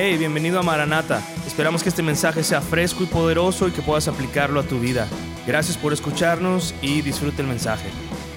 Hey, 0.00 0.16
bienvenido 0.16 0.60
a 0.60 0.62
Maranata. 0.62 1.20
Esperamos 1.44 1.82
que 1.82 1.88
este 1.88 2.04
mensaje 2.04 2.44
sea 2.44 2.60
fresco 2.60 3.02
y 3.02 3.06
poderoso 3.06 3.66
y 3.66 3.72
que 3.72 3.82
puedas 3.82 4.06
aplicarlo 4.06 4.60
a 4.60 4.62
tu 4.62 4.78
vida. 4.78 5.08
Gracias 5.44 5.76
por 5.76 5.92
escucharnos 5.92 6.72
y 6.80 7.02
disfrute 7.02 7.42
el 7.42 7.48
mensaje. 7.48 7.90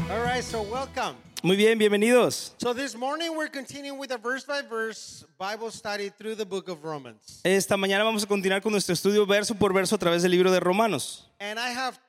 All 0.10 0.24
right, 0.24 0.42
so 0.42 0.64
welcome. 0.64 1.16
Muy 1.44 1.56
bien, 1.56 1.78
bienvenidos. 1.78 2.56
So 2.58 2.74
this 2.74 2.96
morning 2.96 3.36
we're 3.38 3.52
continuing 3.52 4.00
with 4.00 4.12
a 4.12 4.18
verse 4.18 4.44
by 4.44 4.64
verse 4.68 5.24
Bible 5.38 5.70
study 5.70 6.10
through 6.10 6.36
the 6.36 6.46
book 6.46 6.68
of 6.68 6.84
Romans. 6.84 7.42
Esta 7.44 7.78
mañana 7.78 8.04
vamos 8.04 8.24
a 8.24 8.26
continuar 8.26 8.64
con 8.64 8.72
nuestro 8.72 8.94
estudio 8.94 9.28
verso 9.28 9.54
por 9.54 9.72
verso 9.72 9.94
a 9.94 10.00
través 10.00 10.24
del 10.24 10.32
libro 10.32 10.50
de 10.52 10.60
Romanos. 10.60 11.30
And 11.40 11.60
I 11.60 11.70
have 11.70 12.00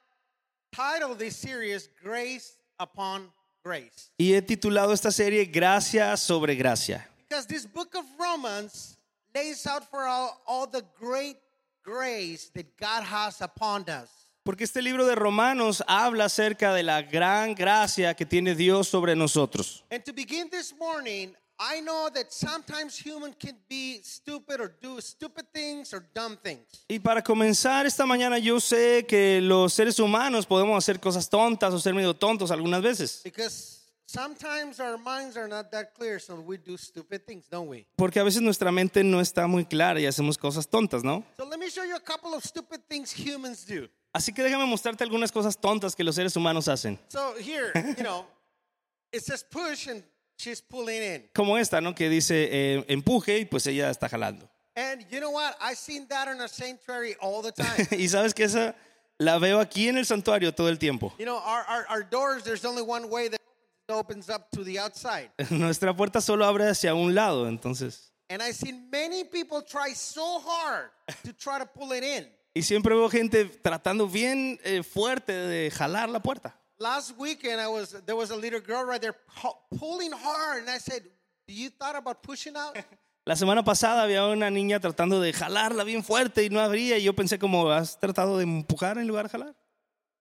titled 0.75 1.19
this 1.19 1.37
series 1.37 1.91
Grace 2.03 2.57
Upon 2.80 3.30
Grace. 3.62 4.12
Y 4.16 4.32
he 4.32 4.41
titulado 4.41 4.95
esta 4.95 5.11
serie 5.11 5.45
Gracia 5.45 6.16
sobre 6.16 6.57
Gracia. 6.57 7.07
Because 7.29 7.46
this 7.46 7.66
book 7.66 7.95
of 7.95 8.07
Romans 8.19 8.96
lays 9.35 9.67
out 9.67 9.89
for 9.91 10.04
all, 10.07 10.41
all 10.46 10.67
the 10.67 10.85
great 10.99 11.36
grace 11.82 12.50
that 12.54 12.77
God 12.79 13.03
has 13.04 13.40
upon 13.40 13.85
us. 13.89 14.09
Porque 14.45 14.64
este 14.64 14.82
libro 14.82 15.07
de 15.07 15.14
Romanos 15.14 15.85
habla 15.86 16.25
acerca 16.25 16.75
de 16.75 16.82
la 16.82 17.03
gran 17.03 17.54
gracia 17.54 18.14
que 18.14 18.26
tiene 18.26 18.57
Dios 18.57 18.89
sobre 18.89 19.14
nosotros. 19.14 19.85
And 19.90 20.04
to 20.04 20.13
begin 20.13 20.49
this 20.50 20.75
morning, 20.76 21.37
I 21.61 21.81
know 21.81 22.11
that 22.13 22.32
sometimes 22.32 22.96
human 22.96 23.35
can 23.35 23.57
be 23.68 24.00
stupid 24.03 24.61
or 24.61 24.75
do 24.81 25.00
stupid 25.00 25.46
things 25.53 25.95
or 25.95 26.04
dumb 26.12 26.37
things. 26.43 26.67
Y 26.89 26.99
para 26.99 27.23
comenzar 27.23 27.87
esta 27.87 28.04
mañana 28.04 28.39
yo 28.39 28.59
sé 28.59 29.07
que 29.07 29.40
los 29.40 29.73
seres 29.73 30.01
humanos 30.01 30.45
podemos 30.45 30.76
hacer 30.76 30.99
cosas 30.99 31.29
tontas 31.31 31.73
o 31.73 31.79
ser 31.79 31.95
medio 31.95 32.14
tontos 32.14 32.51
algunas 32.51 32.83
veces. 32.83 33.20
Because 33.23 33.81
sometimes 34.12 34.78
our 34.78 34.98
minds 34.98 35.36
are 35.36 35.48
not 35.48 35.70
that 35.72 35.94
clear, 35.94 36.19
so 36.19 36.34
we 36.34 36.56
do 36.56 36.77
stupid 36.77 37.27
things, 37.27 37.48
don't 37.48 37.69
we? 37.69 37.86
Porque 37.97 38.20
a 38.20 38.25
veces 38.25 38.42
nuestra 38.42 38.70
mente 38.70 39.03
no 39.03 39.20
está 39.20 39.47
muy 39.47 39.64
clara 39.64 40.00
y 40.00 40.06
hacemos 40.06 40.36
cosas 40.36 40.69
tontas, 40.69 41.03
¿no? 41.03 41.25
So 41.36 41.44
let 41.44 41.58
me 41.58 41.70
show 41.70 41.84
you 41.84 41.97
a 41.97 42.00
couple 42.00 42.34
of 42.34 42.45
stupid 42.45 42.81
things 42.89 43.12
humans 43.12 43.64
do. 43.64 43.89
Así 44.14 44.34
que 44.34 44.42
déjame 44.42 44.67
mostrarte 44.67 45.03
algunas 45.05 45.33
cosas 45.33 45.56
tontas 45.56 45.97
que 45.97 46.05
los 46.05 46.14
seres 46.14 46.37
humanos 46.37 46.69
hacen. 46.69 46.98
So 47.09 47.34
here, 47.39 47.72
you 47.97 48.05
know, 48.05 48.27
it 49.12 49.25
says 49.25 49.42
push 49.42 49.87
and 49.89 50.03
she's 50.37 50.61
pulling 50.61 51.03
in. 51.03 51.25
Como 51.34 51.56
esta, 51.56 51.81
¿no? 51.81 51.94
Que 51.94 52.11
dice 52.11 52.48
eh, 52.53 52.84
empuje 52.89 53.39
y 53.39 53.44
pues 53.47 53.67
ella 53.67 53.91
está 53.91 54.09
jalando. 54.11 54.48
And 54.77 55.05
you 55.11 55.20
know 55.20 55.31
what? 55.31 55.56
I've 55.61 55.78
seen 55.78 56.06
that 56.09 56.28
in 56.28 56.41
a 56.41 56.48
sanctuary 56.48 57.15
all 57.20 57.42
the 57.42 57.53
time. 57.53 57.87
y 57.98 58.09
sabes 58.09 58.34
que 58.34 58.44
esa 58.44 58.75
la 59.19 59.39
veo 59.39 59.61
aquí 59.61 59.89
en 59.89 59.97
el 59.97 60.05
santuario 60.05 60.53
todo 60.53 60.69
el 60.69 60.78
tiempo. 60.78 61.15
you 61.19 61.25
know, 61.25 61.39
our, 61.39 61.65
our, 61.69 61.87
our 61.89 62.03
doors, 62.03 62.42
there's 62.42 62.65
only 62.67 62.83
one 62.83 63.09
way 63.09 63.28
that 63.28 63.39
opens 63.88 64.28
up 64.28 64.50
to 64.52 64.64
the 64.64 64.78
outside. 64.78 65.30
Nuestra 65.50 65.94
puerta 65.94 66.20
solo 66.20 66.44
abre 66.44 66.69
hacia 66.69 66.94
un 66.94 67.14
lado, 67.14 67.48
entonces. 67.48 68.12
And 68.28 68.42
I've 68.42 68.55
seen 68.55 68.88
many 68.91 69.25
people 69.25 69.62
try 69.62 69.92
so 69.94 70.41
hard 70.41 70.91
to 71.25 71.33
try 71.33 71.58
to 71.58 71.66
pull 71.66 71.92
it 71.92 72.03
in. 72.03 72.27
Y 72.55 72.62
siempre 72.62 72.94
veo 72.94 73.08
gente 73.08 73.44
tratando 73.47 74.08
bien 74.08 74.58
eh, 74.64 74.83
fuerte 74.83 75.33
de 75.33 75.70
jalar 75.70 76.08
la 76.08 76.20
puerta. 76.20 76.55
Last 76.78 77.12
weekend, 77.19 77.60
I 77.60 77.69
was 77.69 77.92
there 78.05 78.16
was 78.16 78.30
a 78.30 78.36
little 78.36 78.60
girl 78.60 78.84
right 78.84 79.00
there 79.00 79.14
pu- 79.41 79.78
pulling 79.78 80.12
hard, 80.12 80.62
and 80.62 80.70
I 80.70 80.78
said, 80.78 81.03
"Do 81.47 81.55
you 81.55 81.70
thought 81.70 81.97
about 81.97 82.22
pushing 82.22 82.56
out?" 82.56 82.77
La 83.25 83.36
semana 83.36 83.62
pasada 83.62 84.03
había 84.03 84.27
una 84.27 84.50
niña 84.50 84.80
tratando 84.80 85.20
de 85.20 85.33
jalarla 85.33 85.84
bien 85.84 86.03
fuerte 86.03 86.42
y 86.42 86.50
no 86.50 86.58
abría 86.58 86.98
y 86.98 87.05
yo 87.05 87.12
pensé 87.14 87.38
como, 87.38 87.70
¿has 87.70 88.00
tratado 88.00 88.36
de 88.36 88.42
empujar 88.42 88.98
en 88.98 89.06
lugar 89.06 89.27
de 89.27 89.30
jalar? 89.30 89.55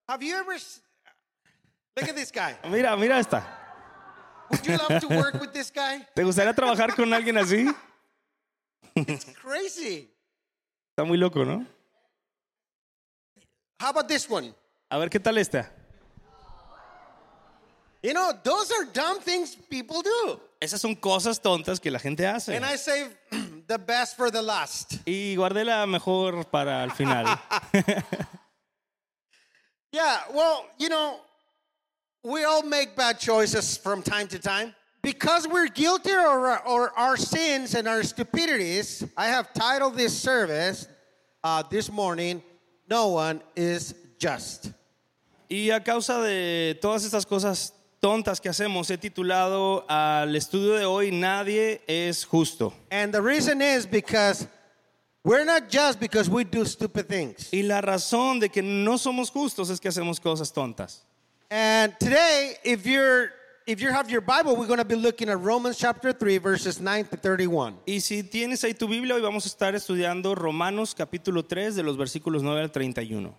Have 0.08 0.24
you 0.24 0.36
ever? 0.36 0.56
Look 1.96 2.10
at 2.10 2.16
this 2.16 2.32
guy. 2.32 2.56
Mira, 2.70 2.96
mira 2.96 3.20
esta. 3.20 3.44
Would 4.50 4.66
you 4.66 4.78
love 4.78 5.02
to 5.02 5.08
work 5.08 5.40
with 5.40 5.54
this 5.54 5.72
guy? 5.72 6.06
¿Te 6.16 6.24
gustaría 6.24 6.54
trabajar 6.54 6.96
con 6.96 7.14
alguien 7.14 7.38
así? 7.38 7.74
It's 8.96 9.26
crazy. 9.42 10.10
Está 10.92 11.06
muy 11.06 11.18
loco, 11.18 11.46
¿no? 11.46 11.66
How 13.80 13.90
about 13.90 14.08
this 14.08 14.30
one? 14.30 14.54
A 14.90 14.98
ver, 14.98 15.10
¿qué 15.10 15.20
tal 15.20 15.38
esta? 15.38 15.72
You 18.04 18.14
know, 18.14 18.32
those 18.44 18.72
are 18.72 18.86
dumb 18.86 19.20
things 19.22 19.56
people 19.56 20.02
do. 20.02 20.42
Esas 20.60 20.82
son 20.82 20.96
cosas 20.96 21.40
tontas 21.40 21.80
que 21.80 21.92
la 21.92 22.00
gente 22.00 22.26
hace. 22.28 22.56
And 22.56 22.66
I 22.66 22.76
save 22.76 23.16
the 23.68 23.78
best 23.78 24.18
for 24.18 24.32
the 24.32 24.42
last. 24.42 24.96
Y 25.06 25.36
guardé 25.36 25.64
la 25.66 25.86
mejor 25.86 26.46
para 26.46 26.84
el 26.84 26.92
final. 26.92 27.40
Yeah, 29.94 30.22
well, 30.34 30.68
you 30.78 30.88
know, 30.88 31.20
we 32.24 32.44
all 32.44 32.64
make 32.64 32.96
bad 32.96 33.20
choices 33.20 33.78
from 33.78 34.02
time 34.02 34.28
to 34.28 34.40
time. 34.40 34.74
Because 35.02 35.48
we're 35.48 35.68
guilty 35.68 36.12
or, 36.12 36.60
or 36.68 36.92
our 36.98 37.18
sins 37.18 37.74
and 37.74 37.88
our 37.88 38.04
stupidities, 38.04 39.04
I 39.18 39.28
have 39.28 39.52
titled 39.54 39.98
this 39.98 40.16
service 40.20 40.88
uh, 41.44 41.64
this 41.70 41.92
morning, 41.92 42.44
No 42.88 43.08
One 43.08 43.42
is 43.56 43.96
Just. 44.20 44.72
y 45.52 45.70
a 45.70 45.82
causa 45.82 46.22
de 46.22 46.78
todas 46.82 47.04
estas 47.04 47.26
cosas 47.26 47.74
tontas 48.00 48.40
que 48.40 48.50
hacemos, 48.50 48.90
he 48.90 48.98
titulado 48.98 49.86
al 49.90 50.34
estudio 50.36 50.78
de 50.78 50.86
hoy 50.86 51.12
Nadie 51.12 51.82
es 51.88 52.24
justo. 52.24 52.74
And 52.90 53.14
the 53.14 53.22
reason 53.22 53.62
is 53.62 53.86
because 53.86 54.48
we're 55.26 55.44
not 55.44 55.70
just 55.70 56.00
because 56.00 56.30
we 56.30 56.46
do 56.46 56.64
stupid 56.66 57.10
things. 57.10 57.50
Y 57.52 57.64
la 57.64 57.82
razón 57.82 58.40
de 58.40 58.48
que 58.50 58.62
no 58.62 58.98
somos 58.98 59.30
justos 59.30 59.70
es 59.70 59.80
que 59.80 59.90
hacemos 59.90 60.22
cosas 60.22 60.54
tontas. 60.54 61.02
And 61.52 61.94
today, 62.00 62.56
if 62.64 62.86
you're 62.86 63.34
if 63.68 63.82
you 63.82 63.92
have 63.92 64.10
your 64.10 64.22
Bible, 64.22 64.56
we're 64.56 64.68
going 64.68 64.80
to 64.80 64.86
be 64.86 64.96
looking 64.96 65.28
at 65.28 65.38
Romans 65.38 65.78
chapter 65.78 66.14
3 66.14 66.38
verses 66.38 66.80
9 66.80 67.06
to 67.08 67.18
31. 67.18 67.78
Y 67.86 68.00
si 68.00 68.24
tienes 68.24 68.64
ahí 68.64 68.74
tu 68.74 68.88
Biblia, 68.88 69.16
hoy 69.16 69.22
vamos 69.22 69.46
a 69.46 69.50
estar 69.50 69.76
estudiando 69.76 70.34
Romanos 70.34 70.96
capítulo 70.96 71.44
3 71.44 71.76
de 71.76 71.84
los 71.84 71.98
versículos 71.98 72.42
9 72.42 72.62
al 72.62 72.72
31. 72.72 73.36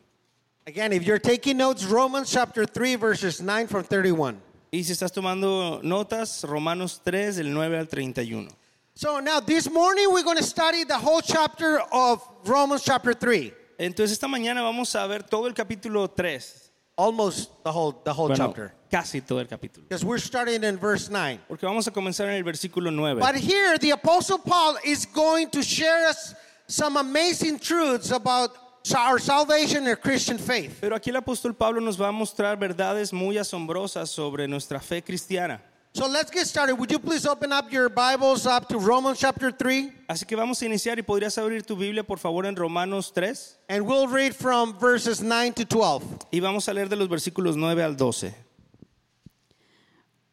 Again, 0.67 0.93
if 0.93 1.05
you're 1.05 1.19
taking 1.19 1.57
notes, 1.57 1.87
Romans 1.87 2.31
chapter 2.31 2.67
3 2.67 2.97
verses 2.97 3.41
9 3.41 3.67
from 3.67 3.83
31. 3.83 4.39
Y 4.71 4.83
si 4.83 4.93
estás 4.93 5.11
tomando 5.11 5.81
notas, 5.83 6.45
Romanos 6.45 7.01
3 7.03 7.37
del 7.37 7.51
9 7.51 7.79
al 7.79 7.87
31. 7.87 8.49
So 8.95 9.21
now 9.21 9.41
this 9.41 9.71
morning 9.71 10.09
we're 10.13 10.23
going 10.23 10.37
to 10.37 10.45
study 10.45 10.85
the 10.85 10.99
whole 10.99 11.23
chapter 11.23 11.81
of 11.91 12.23
Romans 12.45 12.85
chapter 12.85 13.15
3. 13.15 13.55
Entonces 13.79 14.13
esta 14.13 14.29
mañana 14.29 14.61
vamos 14.63 14.95
a 14.95 15.07
ver 15.09 15.23
todo 15.23 15.47
el 15.47 15.55
capítulo 15.55 16.15
3. 16.15 16.62
Almost 16.97 17.51
the 17.65 17.73
whole 17.73 17.93
the 18.05 18.13
whole 18.13 18.29
Bueno, 18.29 18.47
chapter. 18.49 18.75
casi 18.91 19.21
todo 19.21 19.39
el 19.41 19.47
capítulo. 19.47 19.89
Because 19.89 20.05
we're 20.05 20.19
starting 20.19 20.63
in 20.63 20.77
verse 20.77 21.09
9. 21.09 21.41
Porque 21.49 21.63
vamos 21.67 21.87
a 21.87 21.91
comenzar 21.91 22.29
en 22.29 22.35
el 22.35 22.45
versículo 22.45 22.93
9. 22.93 23.19
But 23.19 23.37
here 23.37 23.79
the 23.79 23.91
apostle 23.93 24.39
Paul 24.39 24.77
is 24.85 25.07
going 25.07 25.49
to 25.51 25.63
share 25.63 26.07
us 26.07 26.35
some 26.67 26.99
amazing 26.99 27.59
truths 27.59 28.11
about 28.11 28.51
our 28.95 29.19
salvation 29.19 29.87
and 29.87 29.99
Christian 30.01 30.37
faith. 30.39 30.79
Pero 30.81 30.95
aquí 30.97 31.09
el 31.09 31.17
apóstol 31.17 31.57
Pablo 31.57 31.81
nos 31.81 31.97
va 31.99 32.09
a 32.09 32.13
mostrar 32.13 32.59
verdades 32.59 33.13
muy 33.13 33.39
asombrosas 33.39 34.11
sobre 34.11 34.47
nuestra 34.47 34.79
fe 34.81 35.03
cristiana. 35.03 35.63
So 35.95 36.07
let's 36.07 36.31
get 36.31 36.47
started. 36.47 36.77
Would 36.77 36.91
you 36.91 36.99
please 36.99 37.27
open 37.27 37.53
up 37.53 37.71
your 37.71 37.91
Bibles 37.91 38.47
up 38.47 38.67
to 38.69 38.79
Romans 38.79 39.19
chapter 39.21 39.51
3 39.51 39.93
Así 40.09 40.27
que 40.27 40.35
vamos 40.37 40.63
a 40.63 40.65
iniciar 40.65 40.97
y 40.97 41.03
podrías 41.03 41.37
abrir 41.37 41.67
tu 41.67 41.77
Biblia 41.77 42.03
por 42.03 42.17
favor 42.17 42.47
en 42.47 42.57
Romanos 42.57 43.11
3 43.11 43.59
and 43.69 43.87
we'll 43.87 44.09
read 44.09 44.35
from 44.35 44.73
verses 44.79 45.21
9 45.21 45.53
to 45.53 45.67
12. 45.67 46.03
y 46.33 46.41
vamos 46.41 46.67
a 46.69 46.73
leer 46.73 46.89
de 46.89 46.97
los 46.97 47.09
versículos 47.09 47.57
9 47.57 47.83
al 47.83 47.95
12. 47.95 48.35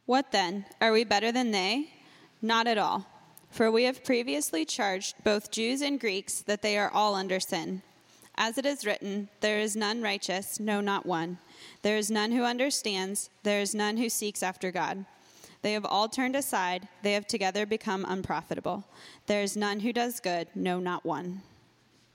What 0.06 0.31
then? 0.31 0.66
Are 0.80 0.94
we 0.94 1.03
better 1.03 1.31
than 1.34 1.52
they? 1.52 1.90
Not 2.41 2.66
at 2.66 2.78
all. 2.78 3.06
For 3.52 3.70
we 3.70 3.84
have 3.84 4.06
previously 4.06 4.64
charged 4.64 5.16
both 5.26 5.52
Jews 5.52 5.81
and 5.81 6.00
Greeks 6.00 6.41
that 6.44 6.62
they 6.62 6.78
are 6.78 6.90
all 6.90 7.16
under 7.16 7.41
sin. 7.41 7.81
As 8.38 8.58
it 8.58 8.66
is 8.66 8.86
written, 8.86 9.28
There 9.41 9.59
is 9.59 9.76
none 9.76 10.02
righteous, 10.02 10.58
no, 10.58 10.80
not 10.80 11.06
one. 11.06 11.38
There 11.81 11.97
is 11.97 12.09
none 12.09 12.31
who 12.31 12.44
understands, 12.44 13.30
there 13.44 13.59
is 13.59 13.76
none 13.76 13.97
who 13.97 14.08
seeks 14.08 14.41
after 14.41 14.72
God. 14.72 15.06
They 15.62 15.74
have 15.74 15.86
all 15.86 16.08
turned 16.08 16.36
aside, 16.36 16.88
they 17.03 17.14
have 17.14 17.28
together 17.28 17.66
become 17.66 18.06
unprofitable. 18.06 18.86
There 19.25 19.44
is 19.44 19.58
none 19.58 19.82
who 19.82 19.91
does 19.91 20.22
good, 20.22 20.47
no, 20.56 20.79
not 20.79 21.06
one. 21.06 21.41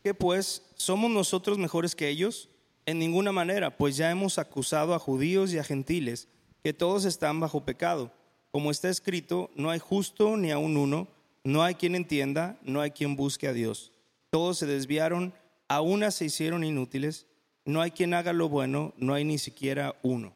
¿Qué 0.02 0.14
pues? 0.14 0.62
¿Somos 0.76 1.10
nosotros 1.10 1.58
mejores 1.58 1.94
que 1.94 2.08
ellos? 2.08 2.48
En 2.86 2.98
ninguna 2.98 3.32
manera, 3.32 3.70
pues 3.70 3.96
ya 3.96 4.10
hemos 4.10 4.38
acusado 4.38 4.94
a 4.94 4.98
judíos 4.98 5.52
y 5.52 5.58
a 5.58 5.64
gentiles 5.64 6.28
que 6.62 6.72
todos 6.72 7.04
están 7.04 7.40
bajo 7.40 7.64
pecado. 7.64 8.10
Como 8.50 8.70
está 8.70 8.88
escrito, 8.88 9.50
no 9.54 9.70
hay 9.70 9.78
justo 9.78 10.36
ni 10.36 10.50
aun 10.50 10.76
uno, 10.76 11.08
no 11.42 11.62
hay 11.62 11.74
quien 11.74 11.94
entienda, 11.94 12.58
no 12.62 12.80
hay 12.80 12.90
quien 12.90 13.16
busque 13.16 13.48
a 13.48 13.52
Dios. 13.52 13.92
Todos 14.30 14.58
se 14.58 14.66
desviaron, 14.66 15.34
a 15.68 15.80
una 15.80 16.10
se 16.10 16.26
hicieron 16.26 16.64
inútiles, 16.64 17.26
no 17.64 17.80
hay 17.80 17.90
quien 17.90 18.14
haga 18.14 18.32
lo 18.32 18.48
bueno, 18.48 18.92
no 18.96 19.14
hay 19.14 19.24
ni 19.24 19.38
siquiera 19.38 19.94
uno. 20.02 20.34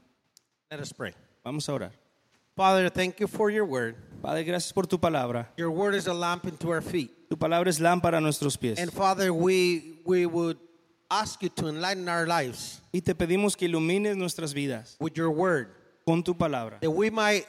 Let 0.70 0.81
us 0.81 0.93
pray. 0.93 1.14
Vamos 1.44 1.69
a 1.69 1.75
orar. 1.75 2.07
Father, 2.58 2.88
thank 2.90 3.20
you 3.20 3.28
for 3.28 3.50
your 3.50 3.64
word. 3.64 3.94
Padre, 4.20 4.43
gracias 4.43 4.72
por 4.72 4.82
tu 4.82 4.99
palabra. 4.99 5.46
Your 5.56 5.70
word 5.70 5.94
is 5.94 6.08
a 6.08 6.12
lamp 6.12 6.44
into 6.44 6.70
our 6.70 6.81
feet. 6.81 7.31
Tu 7.31 7.37
palabra 7.37 7.69
es 7.69 7.78
lámpara 7.78 8.16
a 8.16 8.20
nuestros 8.20 8.56
pies. 8.56 8.81
And 8.81 8.93
Father, 8.93 9.32
we 9.32 10.00
we 10.05 10.26
would 10.26 10.58
ask 11.08 11.40
you 11.40 11.50
to 11.50 11.69
enlighten 11.69 12.08
our 12.08 12.26
lives 12.26 12.81
Y 12.93 13.00
te 13.00 13.14
pedimos 13.14 13.56
que 13.56 13.69
ilumines 13.69 14.16
nuestras 14.16 14.52
vidas 14.52 14.96
with 14.99 15.12
your 15.14 15.31
word, 15.31 15.69
con 16.05 16.25
tu 16.25 16.34
palabra. 16.34 16.81
that 16.81 16.90
we 16.90 17.10
might 17.10 17.46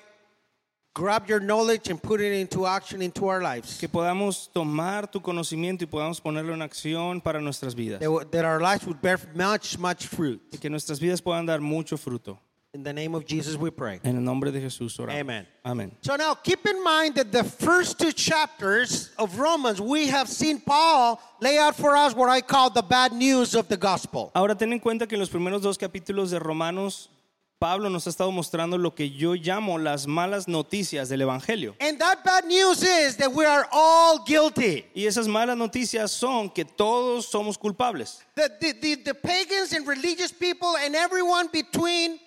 grab 0.94 1.28
your 1.28 1.40
knowledge 1.40 1.90
and 1.90 2.00
put 2.00 2.22
it 2.22 2.32
into 2.40 2.68
action 2.68 3.02
into 3.02 3.28
our 3.28 3.42
lives. 3.42 3.80
Que 3.80 3.90
podamos 3.90 4.48
tomar 4.54 5.08
tu 5.12 5.22
conocimiento 5.22 5.86
y 5.86 5.88
podamos 5.88 6.22
ponerlo 6.22 6.54
en 6.54 6.62
acción 6.62 7.20
para 7.20 7.42
nuestras 7.42 7.74
vidas. 7.74 8.00
That, 8.00 8.32
that 8.32 8.46
our 8.46 8.62
lives 8.62 8.86
would 8.86 9.02
bear 9.02 9.18
much, 9.34 9.80
much 9.80 10.06
fruit. 10.06 10.40
Y 10.54 10.60
que 10.60 10.70
nuestras 10.70 11.00
vidas 11.00 11.20
puedan 11.20 11.48
dar 11.48 11.62
mucho 11.62 11.98
fruto. 11.98 12.38
In 12.71 12.83
the 12.83 12.94
name 12.94 13.16
of 13.16 13.25
Jesus, 13.25 13.56
we 13.56 13.71
pray. 13.71 14.00
En 14.04 14.16
el 14.16 14.21
nombre 14.21 14.51
de 14.51 14.62
Jesús 14.62 14.95
oramos. 15.00 15.19
Amen. 15.19 15.48
Amén. 15.66 15.92
So 16.01 16.16
now 16.16 16.36
keep 16.36 16.68
in 16.68 16.83
mind 16.83 17.16
that 17.16 17.31
the 17.31 17.44
first 17.44 18.00
two 18.00 18.12
chapters 18.12 19.10
of 19.18 19.39
Romans, 19.39 19.81
we 19.81 20.06
have 20.07 20.30
seen 20.30 20.62
Paul 20.62 21.19
lay 21.42 21.57
out 21.57 21.75
for 21.75 21.95
us 21.95 22.13
what 22.13 22.30
I 22.30 22.42
call 22.42 22.69
the 22.69 22.83
bad 22.83 23.12
news 23.12 23.56
of 23.56 23.68
the 23.69 23.77
gospel. 23.77 24.31
Ahora 24.36 24.54
ten 24.54 24.71
en 24.71 24.80
cuenta 24.80 25.07
que 25.07 25.16
en 25.16 25.19
los 25.19 25.30
primeros 25.30 25.63
dos 25.63 25.80
capítulos 25.80 26.30
de 26.30 26.38
Romanos, 26.38 27.10
Pablo 27.57 27.89
nos 27.89 28.06
ha 28.06 28.12
estado 28.12 28.31
mostrando 28.31 28.77
lo 28.77 28.94
que 28.94 29.10
yo 29.10 29.33
llamo 29.33 29.80
las 29.80 30.06
malas 30.06 30.48
noticias 30.48 31.10
del 31.10 31.21
Evangelio. 31.21 31.74
And 31.81 31.98
that 31.98 32.24
bad 32.24 32.45
news 32.45 32.83
is 32.83 33.18
that 33.18 33.33
we 33.33 33.45
are 33.45 33.68
all 33.71 34.24
guilty. 34.24 34.86
Y 34.94 35.07
esas 35.07 35.27
malas 35.27 35.57
noticias 35.57 36.12
son 36.12 36.51
que 36.51 36.66
todos 36.66 37.25
somos 37.25 37.57
culpables. 37.57 38.24
The, 38.36 38.51
the, 38.62 38.74
the, 38.74 38.95
the 39.06 39.13
pagans 39.16 39.74
and 39.74 39.88
religious 39.88 40.31
people 40.31 40.77
and 40.77 40.95
everyone 40.95 41.48
between 41.51 42.19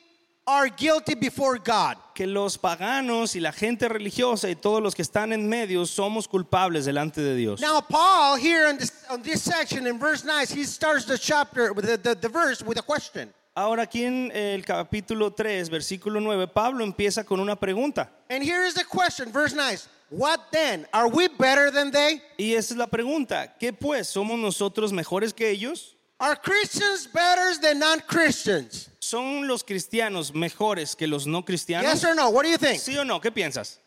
are 0.47 0.69
guilty 0.69 1.15
before 1.15 1.59
God. 1.59 1.97
Que 2.15 2.27
los 2.27 2.59
paganos 2.59 3.35
y 3.37 3.41
la 3.41 3.53
gente 3.53 3.89
religiosa 3.89 4.51
y 4.51 4.55
todos 4.55 4.83
los 4.83 4.95
que 4.95 5.03
están 5.03 5.33
en 5.33 5.49
medio 5.49 5.87
somos 5.87 6.29
culpables 6.29 6.85
delante 6.85 7.21
de 7.21 7.35
Dios. 7.37 7.61
Now, 7.61 7.81
Paul, 7.81 8.37
here 8.37 8.69
in 8.69 8.79
this, 8.79 8.93
on 9.09 9.23
this 9.23 9.43
section 9.43 9.87
in 9.87 9.99
verse 9.99 10.25
9, 10.25 10.47
he 10.49 10.65
starts 10.65 11.05
the 11.07 11.19
chapter, 11.19 11.73
with 11.73 11.87
the, 11.87 11.97
the, 11.97 12.15
the 12.15 12.29
verse 12.29 12.63
with 12.63 12.79
a 12.79 12.83
question. 12.83 13.33
Ahora 13.55 13.83
aquí 13.83 14.05
en 14.05 14.33
el 14.33 14.65
capítulo 14.65 15.35
3, 15.35 15.69
versículo 15.69 16.21
9, 16.21 16.49
Pablo 16.49 16.85
empieza 16.85 17.23
con 17.25 17.39
una 17.39 17.55
pregunta. 17.55 18.09
And 18.31 18.43
here 18.43 18.65
is 18.65 18.75
the 18.75 18.85
question, 18.85 19.31
verse 19.31 19.55
9. 19.55 19.79
What 20.09 20.53
then? 20.53 20.87
Are 20.93 21.09
we 21.09 21.29
better 21.29 21.71
than 21.71 21.91
they? 21.91 22.23
Y 22.39 22.55
esa 22.55 22.75
es 22.75 22.79
la 22.79 22.87
pregunta. 22.87 23.55
¿Qué 23.59 23.73
pues? 23.73 24.09
¿Somos 24.09 24.39
nosotros 24.39 24.93
mejores 24.93 25.35
que 25.35 25.51
ellos? 25.51 25.97
Are 26.19 26.37
Christians 26.37 27.07
better 27.07 27.55
than 27.61 27.79
non 27.79 28.01
Christians? 28.07 28.89
¿Son 29.13 29.47
los 29.47 29.63
cristianos 29.63 30.33
mejores 30.33 30.97
que 30.97 31.07
los 31.07 31.27
no 31.27 31.45
cristianos? 31.45 31.93
Yes 31.93 32.03
or 32.03 32.15
no? 32.15 32.31
What 32.31 32.45
do 32.45 32.49
you 32.49 32.57
think? 32.57 32.81
¿Sí 32.81 32.97
o 32.97 33.05
no? 33.05 33.21
¿Qué 33.21 33.31
piensas? 33.31 33.79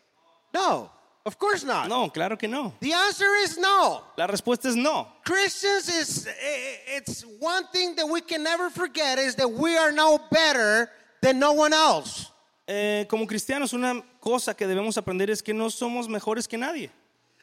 No, 0.54 0.88
of 1.24 1.36
course 1.36 1.66
not. 1.66 1.88
No, 1.88 2.12
claro 2.12 2.38
que 2.38 2.46
no. 2.46 2.72
The 2.78 2.92
answer 2.92 3.26
is 3.42 3.58
no. 3.58 4.04
La 4.16 4.28
respuesta 4.28 4.68
es 4.68 4.76
no. 4.76 5.08
Christians 5.24 5.88
is 5.88 6.28
eh, 6.28 6.96
it's 6.96 7.24
one 7.40 7.66
thing 7.72 7.96
that 7.96 8.06
we 8.08 8.20
can 8.20 8.44
never 8.44 8.70
forget 8.70 9.18
is 9.18 9.34
that 9.34 9.50
we 9.50 9.76
are 9.76 9.90
no 9.90 10.20
better 10.30 10.90
than 11.20 11.40
no 11.40 11.54
one 11.54 11.72
else. 11.72 12.30
Eh, 12.68 13.04
como 13.08 13.26
cristianos, 13.26 13.72
una 13.72 14.00
cosa 14.20 14.54
que 14.54 14.64
debemos 14.64 14.96
aprender 14.96 15.28
es 15.28 15.42
que 15.42 15.52
no 15.52 15.70
somos 15.70 16.06
mejores 16.06 16.46
que 16.46 16.56
nadie. 16.56 16.88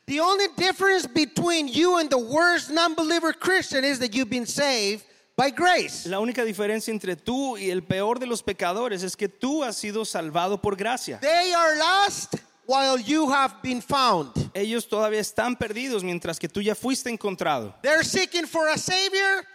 The 0.06 0.22
only 0.22 0.48
difference 0.56 1.06
between 1.06 1.68
you 1.68 1.98
and 1.98 2.10
the 2.10 2.18
worst 2.18 2.72
non-believer 2.72 3.34
Christian 3.34 3.84
is 3.84 4.00
that 4.00 4.16
you've 4.16 4.30
been 4.30 4.48
saved 4.48 5.04
by 5.36 5.52
grace. 5.52 6.08
La 6.08 6.20
única 6.20 6.44
diferencia 6.44 6.92
entre 6.92 7.16
tú 7.16 7.58
y 7.58 7.70
el 7.70 7.84
peor 7.84 8.20
de 8.20 8.28
los 8.28 8.44
pecadores 8.44 9.04
es 9.04 9.16
que 9.16 9.30
tú 9.30 9.64
has 9.64 9.76
sido 9.76 10.06
salvado 10.06 10.62
por 10.62 10.76
gracia. 10.76 11.20
They 11.20 11.54
are 11.54 11.78
lost 11.78 12.36
while 12.66 13.02
you 13.02 13.32
have 13.32 13.56
been 13.62 13.82
found. 13.82 14.32
Ellos 14.54 14.88
todavía 14.88 15.20
están 15.20 15.56
perdidos 15.56 16.04
mientras 16.04 16.40
que 16.40 16.48
tú 16.48 16.62
ya 16.62 16.76
fuiste 16.76 17.10
encontrado. 17.10 17.76
They're 17.82 18.04
seeking 18.04 18.48
for 18.48 18.70
a 18.70 18.78
savior. 18.78 19.46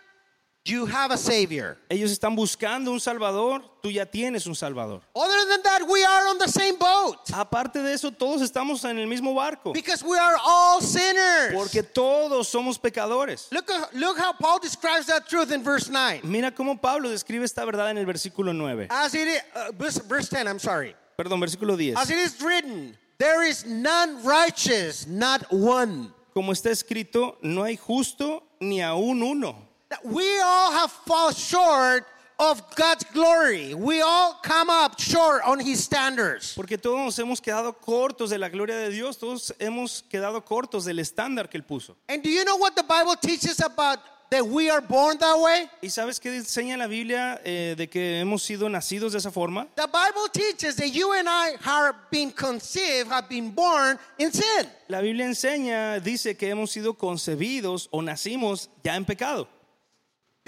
You 0.69 0.87
have 0.87 1.11
a 1.12 1.17
savior. 1.17 1.79
Ellos 1.88 2.11
están 2.11 2.37
buscando 2.37 2.91
un 2.93 3.00
salvador, 3.00 3.62
tú 3.82 3.91
ya 3.91 4.05
tienes 4.05 4.47
un 4.47 4.55
salvador. 4.55 5.00
Other 5.15 5.49
than 5.49 5.62
that, 5.62 5.88
we 5.88 6.05
are 6.05 6.29
on 6.29 6.38
the 6.38 6.49
same 6.49 6.76
boat 6.76 7.31
Aparte 7.32 7.82
de 7.82 7.93
eso, 7.94 8.11
todos 8.11 8.43
estamos 8.43 8.85
en 8.85 8.99
el 8.99 9.06
mismo 9.06 9.35
barco. 9.35 9.73
because 9.73 10.03
we 10.05 10.19
are 10.19 10.37
all 10.44 10.81
sinners. 10.82 11.55
Porque 11.55 11.82
todos 11.82 12.49
somos 12.49 12.79
pecadores. 12.79 13.49
Look, 13.50 13.70
at- 13.70 13.94
look 13.94 14.19
how 14.19 14.32
Paul 14.32 14.59
describes 14.59 15.06
that 15.06 15.29
truth 15.29 15.50
in 15.53 15.62
verse 15.62 15.88
9. 15.88 16.20
Mira 16.25 16.50
cómo 16.50 16.79
Pablo 16.81 17.09
describe 17.09 17.44
esta 17.44 17.65
verdad 17.65 17.91
en 17.91 17.99
el 17.99 18.05
versículo 18.06 18.53
9. 18.55 18.88
As 18.91 19.15
it 19.15 19.26
is, 19.29 19.41
uh, 19.55 19.73
verse, 19.73 19.99
verse 20.06 20.29
10, 20.29 20.47
I'm 20.47 20.59
sorry. 20.59 20.94
Perdón, 21.17 21.41
versículo 21.41 21.76
10. 21.76 21.97
As 21.97 22.11
it 22.11 22.19
is 22.19 22.41
written, 22.43 22.97
there 23.19 23.43
is 23.43 23.65
none 23.65 24.23
righteous, 24.23 25.06
not 25.06 25.50
one. 25.50 26.12
Como 26.35 26.53
está 26.53 26.70
escrito, 26.70 27.37
no 27.43 27.62
hay 27.65 27.76
justo 27.76 28.43
ni 28.61 28.81
aún 28.81 29.23
uno. 29.23 29.68
That 29.90 30.05
We 30.05 30.40
all 30.40 30.73
have 30.73 30.93
fallen 30.93 31.35
short 31.35 32.06
of 32.38 32.62
God's 32.76 33.05
glory. 33.12 33.75
We 33.75 34.00
all 34.00 34.35
come 34.43 34.70
up 34.70 35.00
short 35.00 35.43
on 35.44 35.58
his 35.58 35.82
standards. 35.82 36.55
Porque 36.55 36.79
todos 36.79 36.99
nos 36.99 37.19
hemos 37.19 37.40
quedado 37.40 37.75
cortos 37.75 38.31
de 38.31 38.38
la 38.38 38.49
gloria 38.49 38.76
de 38.76 38.90
Dios, 38.90 39.17
todos 39.17 39.52
hemos 39.58 40.05
quedado 40.08 40.44
cortos 40.44 40.85
del 40.85 40.99
estándar 41.00 41.49
que 41.49 41.58
Él 41.58 41.64
puso. 41.64 41.96
And 42.08 42.23
do 42.23 42.31
you 42.31 42.44
know 42.44 42.56
what 42.56 42.76
the 42.76 42.85
Bible 42.85 43.17
teaches 43.17 43.61
about 43.61 43.99
that 44.31 44.46
we 44.46 44.70
are 44.70 44.81
born 44.81 45.19
that 45.19 45.37
way? 45.40 45.69
¿Y 45.82 45.88
sabes 45.88 46.20
qué 46.20 46.37
enseña 46.37 46.76
la 46.76 46.87
Biblia 46.87 47.41
eh, 47.44 47.75
de 47.76 47.88
que 47.88 48.20
hemos 48.20 48.43
sido 48.43 48.69
nacidos 48.69 49.12
de 49.12 49.19
esa 49.19 49.32
forma? 49.32 49.67
The 49.75 49.88
Bible 49.88 50.29
teaches 50.32 50.76
that 50.76 50.91
you 50.91 51.12
and 51.14 51.29
I 51.29 51.56
have 51.61 51.96
been 52.11 52.31
conceived, 52.31 53.08
have 53.08 53.29
been 53.29 53.50
born 53.50 53.99
in 54.19 54.32
sin. 54.32 54.69
La 54.88 55.00
Biblia 55.00 55.26
enseña, 55.26 55.99
dice 56.00 56.37
que 56.37 56.50
hemos 56.50 56.70
sido 56.70 56.94
concebidos 56.94 57.88
o 57.91 58.00
nacimos 58.00 58.69
ya 58.84 58.94
en 58.94 59.05
pecado. 59.05 59.49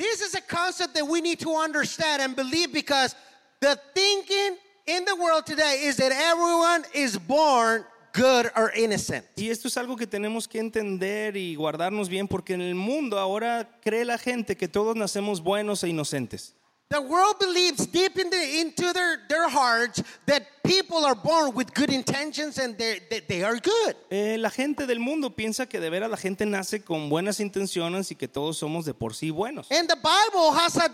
This 0.00 0.23
is 0.23 0.35
a 0.35 0.41
concept 0.41 0.94
that 0.94 1.06
we 1.06 1.20
need 1.20 1.41
to 1.41 1.55
understand 1.55 2.23
and 2.23 2.35
believe 2.35 2.73
because 2.73 3.14
the 3.61 3.79
thinking 3.94 4.56
in 4.87 5.05
the 5.05 5.14
world 5.14 5.44
today 5.44 5.82
is 5.85 5.99
that 5.99 6.11
everyone 6.11 6.85
is 6.94 7.19
born 7.19 7.85
good 8.14 8.50
or 8.56 8.73
innocent. 8.75 9.26
Y 9.37 9.50
esto 9.50 9.69
es 9.69 9.76
algo 9.76 9.99
que 9.99 10.06
tenemos 10.06 10.49
que 10.49 10.58
entender 10.58 11.37
y 11.37 11.55
guardarnos 11.55 12.08
bien 12.08 12.29
porque 12.29 12.55
en 12.55 12.62
el 12.62 12.75
mundo 12.75 13.19
ahora 13.19 13.69
cree 13.82 14.06
la 14.06 14.17
gente 14.17 14.56
que 14.56 14.69
todos 14.69 14.97
nacemos 14.97 15.43
buenos 15.43 15.85
e 15.85 15.91
inocentes. 15.91 16.55
The 16.90 17.00
world 17.00 17.38
believes 17.38 17.87
deep 17.87 18.19
in 18.19 18.31
the, 18.31 18.60
into 18.60 18.92
their, 18.92 19.20
their 19.28 19.48
hearts 19.48 20.02
that 20.26 20.42
people 20.64 21.04
are 21.04 21.14
born 21.14 21.54
with 21.54 21.72
good 21.72 21.92
intentions 21.92 22.58
and 22.58 22.76
that 22.78 23.28
they 23.28 23.44
are 23.44 23.60
good. 23.60 23.94
Eh, 24.10 24.37
la 24.37 24.50
gente 24.50 24.88
del 24.88 24.98
mundo 24.98 25.31
piensa 25.31 25.69
que 25.69 25.78
de 25.78 25.88
veras 25.88 26.10
la 26.10 26.16
gente 26.16 26.46
nace 26.46 26.82
con 26.82 27.08
buenas 27.08 27.38
intenciones 27.38 28.10
y 28.10 28.16
que 28.16 28.26
todos 28.26 28.58
somos 28.58 28.87
de 28.87 28.94
por 28.94 29.14
sí 29.14 29.31
buenos. 29.31 29.70
And 29.70 29.88
the 29.88 29.94
Bible 29.94 30.50
has 30.52 30.76
a. 30.78 30.92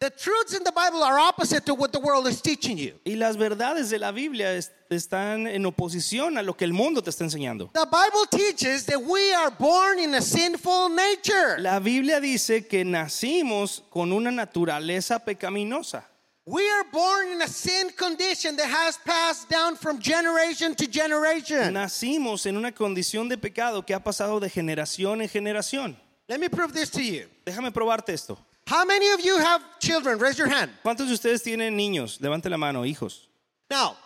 The 0.00 0.10
truths 0.10 0.54
in 0.54 0.62
the 0.62 0.70
Bible 0.70 1.02
are 1.02 1.18
opposite 1.18 1.66
to 1.66 1.74
what 1.74 1.90
the 1.92 1.98
world 1.98 2.28
is 2.28 2.40
teaching 2.40 2.78
you. 2.78 2.92
Y 3.04 3.16
las 3.16 3.36
verdades 3.36 3.90
de 3.90 3.98
la 3.98 4.12
Biblia 4.12 4.52
es- 4.54 4.70
están 4.90 5.48
en 5.48 5.66
oposición 5.66 6.38
a 6.38 6.42
lo 6.42 6.54
que 6.56 6.64
el 6.64 6.72
mundo 6.72 7.02
te 7.02 7.10
está 7.10 7.24
enseñando. 7.24 7.68
The 7.74 7.84
Bible 7.86 8.26
teaches 8.30 8.86
that 8.86 9.02
we 9.02 9.32
are 9.34 9.50
born 9.50 9.98
in 9.98 10.14
a 10.14 10.22
sinful 10.22 10.88
nature. 10.90 11.58
La 11.58 11.80
Biblia 11.80 12.20
dice 12.20 12.68
que 12.68 12.84
nacimos 12.84 13.82
con 13.90 14.12
una 14.12 14.30
naturaleza 14.30 15.18
pecaminosa. 15.24 16.04
We 16.46 16.62
are 16.70 16.84
born 16.92 17.32
in 17.32 17.42
a 17.42 17.48
sin 17.48 17.90
condition 17.90 18.56
that 18.56 18.68
has 18.70 18.96
passed 19.04 19.50
down 19.50 19.76
from 19.76 19.98
generation 20.00 20.76
to 20.76 20.86
generation. 20.86 21.74
Nacimos 21.74 22.46
en 22.46 22.56
una 22.56 22.70
condición 22.72 23.28
de 23.28 23.36
pecado 23.36 23.84
que 23.84 23.94
ha 23.94 24.00
pasado 24.02 24.38
de 24.38 24.48
generación 24.48 25.20
en 25.22 25.28
generación. 25.28 25.96
Let 26.28 26.38
me 26.38 26.48
prove 26.48 26.72
this 26.72 26.88
to 26.92 27.00
you. 27.02 27.26
Déjame 27.44 27.72
probarte 27.72 28.14
esto. 28.14 28.38
How 28.68 28.84
many 28.84 29.10
of 29.12 29.20
you 29.24 29.38
have 29.38 29.62
children? 29.80 30.18
Raise 30.18 30.38
your 30.38 30.48
hand. 30.48 30.70
¿Cuántos 30.84 31.08
de 31.08 31.14
ustedes 31.14 31.42
tienen 31.42 31.74
niños? 31.74 32.20
Levante 32.20 32.50
la 32.50 32.58
mano, 32.58 32.82
hijos. 32.84 33.26
Now, 33.70 33.96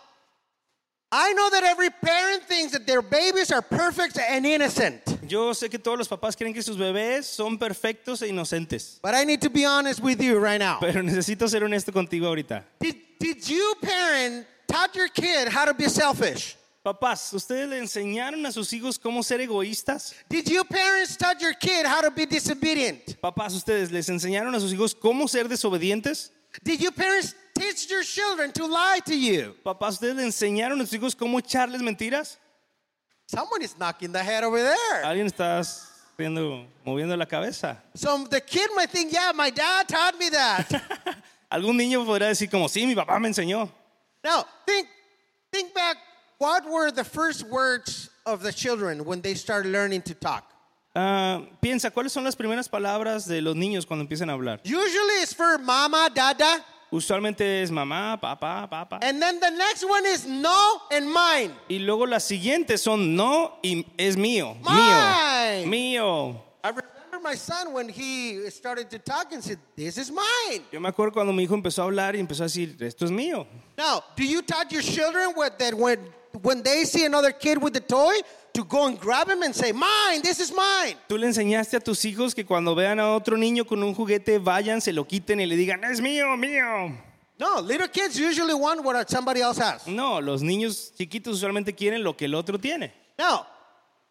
I 1.11 1.33
know 1.33 1.49
that 1.49 1.63
every 1.65 1.89
parent 1.89 2.43
thinks 2.43 2.71
that 2.71 2.87
their 2.87 3.01
babies 3.01 3.51
are 3.51 3.61
perfect 3.61 4.17
and 4.17 4.45
innocent. 4.45 5.01
Yo 5.27 5.51
sé 5.53 5.69
que 5.69 5.79
todos 5.79 5.97
los 5.97 6.07
papás 6.07 6.37
creen 6.37 6.53
que 6.53 6.61
sus 6.63 6.77
bebés 6.77 7.25
son 7.25 7.57
perfectos 7.57 8.21
e 8.21 8.29
inocentes, 8.29 8.99
But 9.01 9.15
I 9.15 9.25
need 9.25 9.41
to 9.41 9.49
be 9.49 9.65
honest 9.65 9.99
with 10.01 10.21
you 10.21 10.39
right 10.39 10.59
now. 10.59 10.77
pero 10.79 11.01
necesito 11.01 11.49
ser 11.49 11.63
honesto 11.65 11.91
contigo 11.91 12.27
ahorita. 12.27 12.63
Did, 12.79 12.95
did 13.19 13.45
you, 13.49 13.75
parent, 13.81 14.47
taught 14.65 14.95
your 14.95 15.09
kid 15.09 15.49
how 15.49 15.65
to 15.65 15.73
be 15.73 15.89
selfish? 15.89 16.55
Papás, 16.83 17.31
¿ustedes 17.31 17.69
le 17.69 17.77
enseñaron 17.77 18.45
a 18.45 18.51
sus 18.51 18.73
hijos 18.73 18.99
cómo 18.99 19.23
ser 19.23 19.39
egoístas? 19.39 20.13
Did 20.27 20.49
you, 20.49 20.65
parents, 20.65 21.15
taught 21.15 21.39
your 21.39 21.53
kid 21.53 21.85
how 21.85 22.01
to 22.01 22.11
be 22.11 22.25
disobedient? 22.25 23.17
Papás, 23.21 23.53
¿ustedes 23.55 23.89
les 23.89 24.09
enseñaron 24.09 24.53
a 24.53 24.59
sus 24.59 24.73
hijos 24.73 24.93
cómo 24.93 25.25
ser 25.29 25.47
desobedientes? 25.47 26.29
Did 26.61 26.81
you, 26.81 26.91
parents, 26.91 27.35
teach 27.55 27.87
your 27.89 28.03
children 28.03 28.51
to 28.51 28.67
lie 28.67 28.99
to 29.05 29.15
you? 29.15 29.55
Papás, 29.63 29.93
¿ustedes 29.93 30.17
le 30.17 30.23
enseñaron 30.23 30.81
a 30.81 30.85
sus 30.85 30.99
hijos 30.99 31.15
cómo 31.15 31.39
echarles 31.39 31.81
mentiras? 31.81 32.37
Someone 33.27 33.61
is 33.61 33.77
knocking 33.77 34.11
the 34.11 34.21
head 34.21 34.43
over 34.43 34.61
there. 34.61 35.05
Alguien 35.05 35.27
está 35.27 35.61
viendo, 36.17 36.67
moviendo 36.85 37.17
la 37.17 37.25
cabeza. 37.25 37.81
So 37.95 38.25
the 38.29 38.41
kid 38.41 38.69
might 38.75 38.89
think, 38.89 39.13
yeah, 39.13 39.31
my 39.33 39.51
dad 39.51 39.87
taught 39.87 40.19
me 40.19 40.29
that. 40.31 40.67
Algún 41.49 41.77
niño 41.77 42.05
podrá 42.05 42.27
decir 42.27 42.49
como, 42.51 42.67
sí, 42.67 42.85
mi 42.85 42.93
papá 42.93 43.21
me 43.21 43.29
enseñó. 43.29 43.71
now, 44.21 44.45
think, 44.65 44.89
think 45.49 45.73
back. 45.73 45.95
What 46.43 46.69
were 46.69 46.91
the 46.91 47.05
first 47.05 47.47
words 47.47 48.09
of 48.25 48.43
the 48.43 48.51
children 48.51 49.05
when 49.05 49.21
they 49.21 49.33
started 49.33 49.71
learning 49.71 50.01
to 50.01 50.13
talk? 50.13 50.43
Ah, 50.93 51.41
piensa, 51.61 51.89
¿cuáles 51.89 52.11
son 52.11 52.25
las 52.25 52.35
primeras 52.35 52.67
palabras 52.67 53.25
de 53.25 53.41
los 53.41 53.55
niños 53.55 53.85
cuando 53.85 54.03
empiezan 54.03 54.29
a 54.29 54.33
hablar? 54.33 54.59
Usually 54.65 55.21
it's 55.21 55.33
for 55.33 55.57
mama, 55.57 56.09
dada. 56.13 56.61
Usualmente 56.91 57.61
es 57.61 57.71
mamá, 57.71 58.19
papá, 58.19 58.69
papá. 58.69 58.99
And 59.01 59.21
then 59.21 59.39
the 59.39 59.51
next 59.51 59.85
one 59.85 60.05
is 60.05 60.25
no 60.25 60.81
and 60.91 61.09
mine. 61.09 61.55
Y 61.69 61.79
luego 61.79 62.05
las 62.05 62.25
siguientes 62.25 62.81
son 62.81 63.15
no 63.15 63.53
y 63.63 63.85
es 63.97 64.17
mío. 64.17 64.57
Mine. 64.65 65.65
Mío. 65.65 65.69
Mío. 65.69 66.41
I 66.61 66.71
remember 66.71 67.21
my 67.23 67.35
son 67.35 67.71
when 67.71 67.87
he 67.87 68.49
started 68.49 68.89
to 68.89 68.99
talk 68.99 69.31
and 69.31 69.41
said, 69.41 69.59
This 69.77 69.97
is 69.97 70.11
mine. 70.11 70.65
Yo 70.73 70.81
me 70.81 70.89
acuerdo 70.89 71.13
cuando 71.13 71.31
mi 71.31 71.43
hijo 71.43 71.55
empezó 71.55 71.83
a 71.83 71.85
hablar 71.85 72.17
y 72.17 72.19
empezó 72.19 72.43
a 72.43 72.47
decir, 72.47 72.75
esto 72.81 73.05
es 73.05 73.11
mío. 73.11 73.47
Now, 73.77 74.03
do 74.17 74.25
you 74.25 74.41
taught 74.41 74.73
your 74.73 74.81
children 74.81 75.31
what, 75.35 75.57
that 75.59 75.73
when, 75.73 75.99
when 76.41 76.63
they 76.63 76.85
see 76.85 77.05
another 77.05 77.31
kid 77.31 77.61
with 77.61 77.75
a 77.75 77.79
toy, 77.79 78.13
to 78.53 78.63
go 78.63 78.85
and 78.85 78.99
grab 78.99 79.29
him 79.29 79.41
and 79.41 79.55
say, 79.55 79.71
Mine, 79.71 80.21
this 80.21 80.39
is 80.39 80.51
mine? 80.51 80.95
Tú 81.07 81.17
le 81.17 81.27
enseñaste 81.27 81.77
a 81.77 81.79
tus 81.79 82.03
hijos 82.05 82.35
que 82.35 82.45
cuando 82.45 82.75
vean 82.75 82.99
a 82.99 83.15
otro 83.15 83.35
niño 83.35 83.65
con 83.65 83.81
un 83.83 83.95
juguete, 83.95 84.39
vayan, 84.39 84.79
se 84.81 84.93
lo 84.93 85.05
quiten 85.05 85.39
y 85.39 85.45
le 85.45 85.55
digan, 85.55 85.83
es 85.83 85.99
mío, 85.99 86.37
mío. 86.37 86.95
No, 87.39 87.59
little 87.61 87.87
kids 87.87 88.17
usually 88.19 88.53
want 88.53 88.83
what 88.83 89.09
somebody 89.09 89.41
else 89.41 89.57
has. 89.57 89.87
No, 89.87 90.21
los 90.21 90.41
niños 90.41 90.93
chiquitos 90.95 91.35
usualmente 91.35 91.73
quieren 91.73 92.03
lo 92.03 92.15
que 92.15 92.25
el 92.25 92.35
otro 92.35 92.59
tiene. 92.59 92.93
Now, 93.17 93.47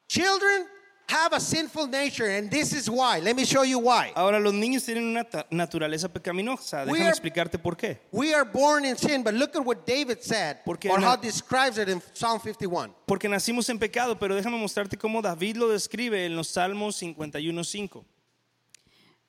children 0.08 0.66
have 1.12 1.32
a 1.34 1.40
sinful 1.40 1.86
nature, 1.88 2.26
and 2.26 2.50
this 2.50 2.72
is 2.72 2.88
why. 2.88 3.20
Let 3.20 3.36
me 3.36 3.44
show 3.44 3.62
you 3.64 3.78
why. 3.78 4.12
Ahora, 4.16 4.40
los 4.40 4.54
niños 4.54 4.84
tienen 4.84 5.04
una 5.04 5.24
naturaleza 5.50 6.08
pecaminosa. 6.08 6.86
We 6.86 6.92
Déjame 6.98 7.04
are- 7.04 7.10
explicarte 7.10 7.58
por 7.62 7.76
qué. 7.76 7.98
We 8.10 8.32
are 8.34 8.44
born 8.44 8.84
in 8.84 8.96
sin, 8.96 9.22
but 9.22 9.34
look 9.34 9.54
at 9.54 9.64
what 9.64 9.84
David 9.86 10.22
said, 10.22 10.58
Porque 10.64 10.88
or 10.90 10.98
how 11.00 11.16
describes 11.16 11.76
it 11.78 11.88
in 11.88 12.00
Psalm 12.14 12.40
51. 12.40 12.94
Porque 13.06 13.28
nacimos 13.28 13.68
en 13.68 13.78
pecado, 13.78 14.18
pero 14.18 14.34
déjame 14.34 14.58
mostrarte 14.58 14.96
cómo 14.96 15.20
David 15.22 15.56
lo 15.58 15.68
describe 15.68 16.24
en 16.24 16.34
los 16.34 16.48
Salmos 16.48 16.96
51.5. 16.96 18.04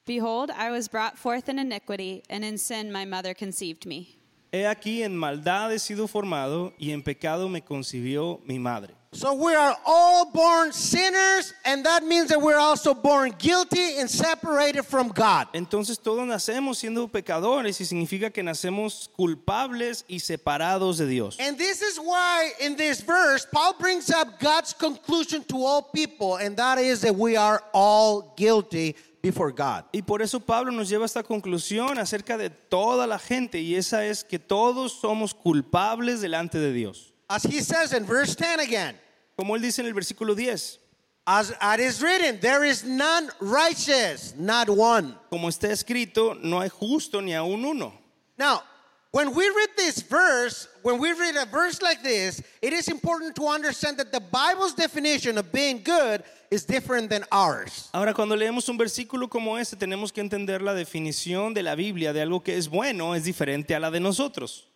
Behold, 0.05 0.51
I 0.51 0.69
was 0.71 0.87
brought 0.89 1.17
forth 1.17 1.47
in 1.49 1.59
iniquity, 1.59 2.23
and 2.29 2.43
in 2.43 2.57
sin 2.57 2.91
my 2.91 3.05
mother 3.05 3.33
conceived 3.33 3.85
me. 3.85 4.17
He 4.51 4.65
aquí, 4.65 5.01
en 5.01 5.15
maldad 5.17 5.71
he 5.71 5.79
sido 5.79 6.07
formado 6.07 6.73
y 6.77 6.91
en 6.91 7.01
pecado 7.01 7.49
me 7.49 7.61
concibió 7.61 8.39
mi 8.45 8.59
madre. 8.59 8.93
So 9.15 9.35
we 9.35 9.53
are 9.53 9.77
all 9.85 10.31
born 10.31 10.71
sinners, 10.71 11.53
and 11.65 11.85
that 11.85 12.03
means 12.03 12.29
that 12.29 12.41
we're 12.41 12.57
also 12.57 12.95
born 12.95 13.35
guilty 13.37 13.99
and 13.99 14.09
separated 14.09 14.83
from 14.83 15.09
God. 15.09 15.47
Entonces 15.53 16.01
todos 16.01 16.25
nacemos 16.27 16.77
siendo 16.77 17.07
pecadores 17.07 17.79
y 17.79 17.85
significa 17.85 18.33
que 18.33 18.41
nacemos 18.41 19.07
culpables 19.15 20.03
y 20.09 20.17
separados 20.17 20.97
de 20.97 21.05
Dios. 21.05 21.37
And 21.39 21.59
this 21.59 21.83
is 21.83 21.99
why 21.99 22.53
in 22.59 22.75
this 22.75 23.01
verse, 23.01 23.45
Paul 23.45 23.75
brings 23.79 24.09
up 24.09 24.39
God's 24.39 24.73
conclusion 24.73 25.43
to 25.43 25.63
all 25.63 25.83
people, 25.83 26.37
and 26.37 26.57
that 26.57 26.79
is 26.79 27.01
that 27.01 27.15
we 27.15 27.35
are 27.35 27.61
all 27.71 28.33
guilty 28.35 28.95
before 29.21 29.51
God. 29.51 29.85
Y 29.93 30.01
por 30.01 30.23
eso 30.23 30.39
Pablo 30.39 30.71
nos 30.71 30.89
lleva 30.89 31.03
a 31.03 31.05
esta 31.05 31.21
conclusión 31.21 31.99
acerca 31.99 32.35
de 32.35 32.49
toda 32.49 33.05
la 33.05 33.19
gente 33.19 33.61
y 33.61 33.75
esa 33.75 34.03
es 34.05 34.23
que 34.23 34.39
todos 34.39 34.99
somos 34.99 35.35
culpables 35.35 36.19
delante 36.19 36.57
de 36.57 36.73
Dios. 36.73 37.12
As 37.29 37.43
he 37.43 37.61
says 37.61 37.93
in 37.93 38.05
verse 38.05 38.35
10 38.35 38.59
again, 38.59 38.95
Como 39.37 39.55
él 39.55 39.61
dice 39.61 39.79
en 39.79 39.87
el 39.87 39.93
versículo 39.93 40.35
10, 40.35 40.77
as 41.25 41.51
it 41.51 41.79
is 41.79 42.01
written, 42.03 42.39
there 42.39 42.63
is 42.63 42.83
none 42.83 43.29
righteous, 43.39 44.35
not 44.37 44.69
one. 44.69 45.15
como 45.29 45.47
está 45.47 45.69
escrito, 45.71 46.35
no 46.43 46.59
hay 46.59 46.69
justo 46.69 47.21
ni 47.21 47.31
aún 47.31 47.63
uno. 47.65 47.93
Now, 48.37 48.61
when 49.11 49.33
we 49.33 49.47
read 49.47 49.69
this 49.77 50.01
verse, 50.01 50.67
when 50.81 50.99
we 50.99 51.13
read 51.13 51.35
a 51.35 51.45
verse 51.45 51.81
like 51.81 52.03
this, 52.03 52.41
it 52.61 52.73
is 52.73 52.87
important 52.89 53.35
to 53.37 53.47
understand 53.47 53.97
that 53.97 54.11
the 54.11 54.19
Bible's 54.19 54.73
definition 54.73 55.37
of 55.37 55.51
being 55.51 55.81
good 55.81 56.23
is 56.51 56.65
different 56.65 57.09
than 57.09 57.23
ours. 57.31 57.89
Ahora, 57.93 58.13
cuando 58.13 58.35
leemos 58.35 58.67
un 58.69 58.77
versículo 58.77 59.29
como 59.29 59.55
este, 59.57 59.75
tenemos 59.77 60.11
que 60.11 60.21
entender 60.21 60.61
la 60.61 60.73
definición 60.73 61.53
de 61.53 61.63
la 61.63 61.75
Biblia 61.75 62.11
de 62.11 62.21
algo 62.21 62.43
que 62.43 62.57
es 62.57 62.67
bueno, 62.67 63.15
es 63.15 63.23
diferente 63.23 63.73
a 63.73 63.79
la 63.79 63.89
de 63.89 63.99
nosotros. 63.99 64.67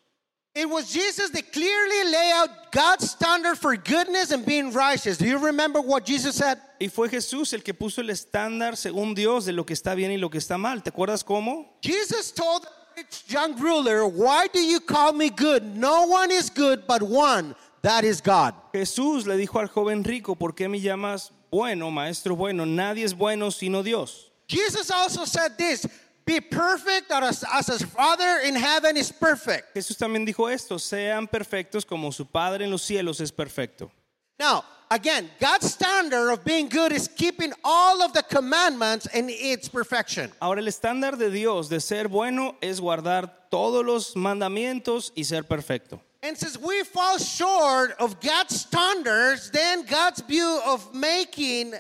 It 0.58 0.68
was 0.68 0.92
Jesus 0.92 1.30
that 1.30 1.54
clearly 1.54 2.12
laid 2.12 2.32
out 2.34 2.72
God's 2.72 3.12
standard 3.12 3.60
for 3.60 3.78
goodness 3.78 4.32
and 4.32 4.44
being 4.44 4.74
righteous. 4.74 5.16
Do 5.16 5.26
you 5.28 5.38
remember 5.38 5.80
what 5.80 6.04
Jesus 6.04 6.36
said? 6.36 6.58
Y 6.80 6.88
fue 6.88 7.10
Jesús 7.10 7.54
el 7.54 7.62
que 7.62 7.76
puso 7.76 8.00
el 8.00 8.10
estándar 8.10 8.76
según 8.76 9.14
Dios 9.14 9.46
de 9.46 9.52
lo 9.52 9.64
que 9.66 9.76
está 9.76 9.96
bien 9.96 10.10
y 10.10 10.18
lo 10.18 10.30
que 10.30 10.40
está 10.40 10.58
mal. 10.58 10.82
¿Te 10.82 10.90
acuerdas 10.90 11.24
cómo? 11.24 11.68
Jesus 11.84 12.32
told 12.32 12.64
the 12.64 12.70
rich 12.96 13.26
young 13.28 13.56
ruler, 13.60 14.08
Why 14.08 14.48
do 14.52 14.60
you 14.60 14.80
call 14.80 15.14
me 15.14 15.30
good? 15.30 15.62
No 15.62 16.08
one 16.08 16.32
is 16.32 16.50
good 16.50 16.88
but 16.88 17.04
one, 17.04 17.54
that 17.84 18.04
is 18.04 18.20
God. 18.20 18.56
Jesús 18.74 19.28
le 19.28 19.38
dijo 19.38 19.60
al 19.60 19.68
joven 19.68 20.04
rico, 20.04 20.34
¿por 20.34 20.54
qué 20.54 20.68
me 20.68 20.80
llamas 20.80 21.30
bueno, 21.52 21.92
maestro 21.92 22.36
bueno? 22.36 22.66
Nadie 22.66 23.04
es 23.04 23.14
bueno 23.14 23.52
sino 23.52 23.84
Dios. 23.84 24.32
Jesus 24.48 24.90
also 24.90 25.24
said 25.26 25.56
this 25.56 25.86
Be 26.28 26.42
perfect 26.42 27.10
as, 27.10 27.46
as 27.54 27.70
a 27.70 27.88
Father 27.88 28.42
in 28.44 28.54
heaven 28.54 28.98
is 28.98 29.14
perfect. 29.14 29.74
Jesús 29.74 29.98
también 29.98 30.26
dijo 30.26 30.52
esto, 30.52 30.78
sean 30.78 31.26
perfectos 31.26 31.86
como 31.86 32.12
su 32.12 32.26
Padre 32.26 32.66
en 32.66 32.70
los 32.70 32.82
cielos 32.82 33.22
es 33.22 33.32
perfecto. 33.32 33.90
Now, 34.38 34.66
again, 34.92 35.30
God's 35.40 35.72
standard 35.72 36.30
of 36.30 36.44
being 36.44 36.68
good 36.68 36.92
is 36.92 37.08
keeping 37.08 37.54
all 37.64 38.02
of 38.04 38.12
the 38.12 38.24
commandments 38.24 39.08
in 39.14 39.30
its 39.30 39.70
perfection. 39.70 40.30
Ahora 40.42 40.60
el 40.60 40.68
estándar 40.68 41.18
de 41.18 41.32
Dios 41.32 41.70
de 41.70 41.80
ser 41.80 42.10
bueno 42.10 42.58
es 42.62 42.82
guardar 42.82 43.50
todos 43.50 43.86
los 43.86 44.14
mandamientos 44.16 45.14
y 45.16 45.24
ser 45.24 45.44
perfecto. 45.44 46.02
And 46.24 46.38
since 46.38 46.58
we 46.58 46.84
fall 46.84 47.18
short 47.20 47.92
of 48.00 48.20
God's 48.20 48.60
standards, 48.60 49.50
then 49.50 49.86
God's 49.86 50.20
view 50.22 50.60
of 50.66 50.94
making, 50.94 51.76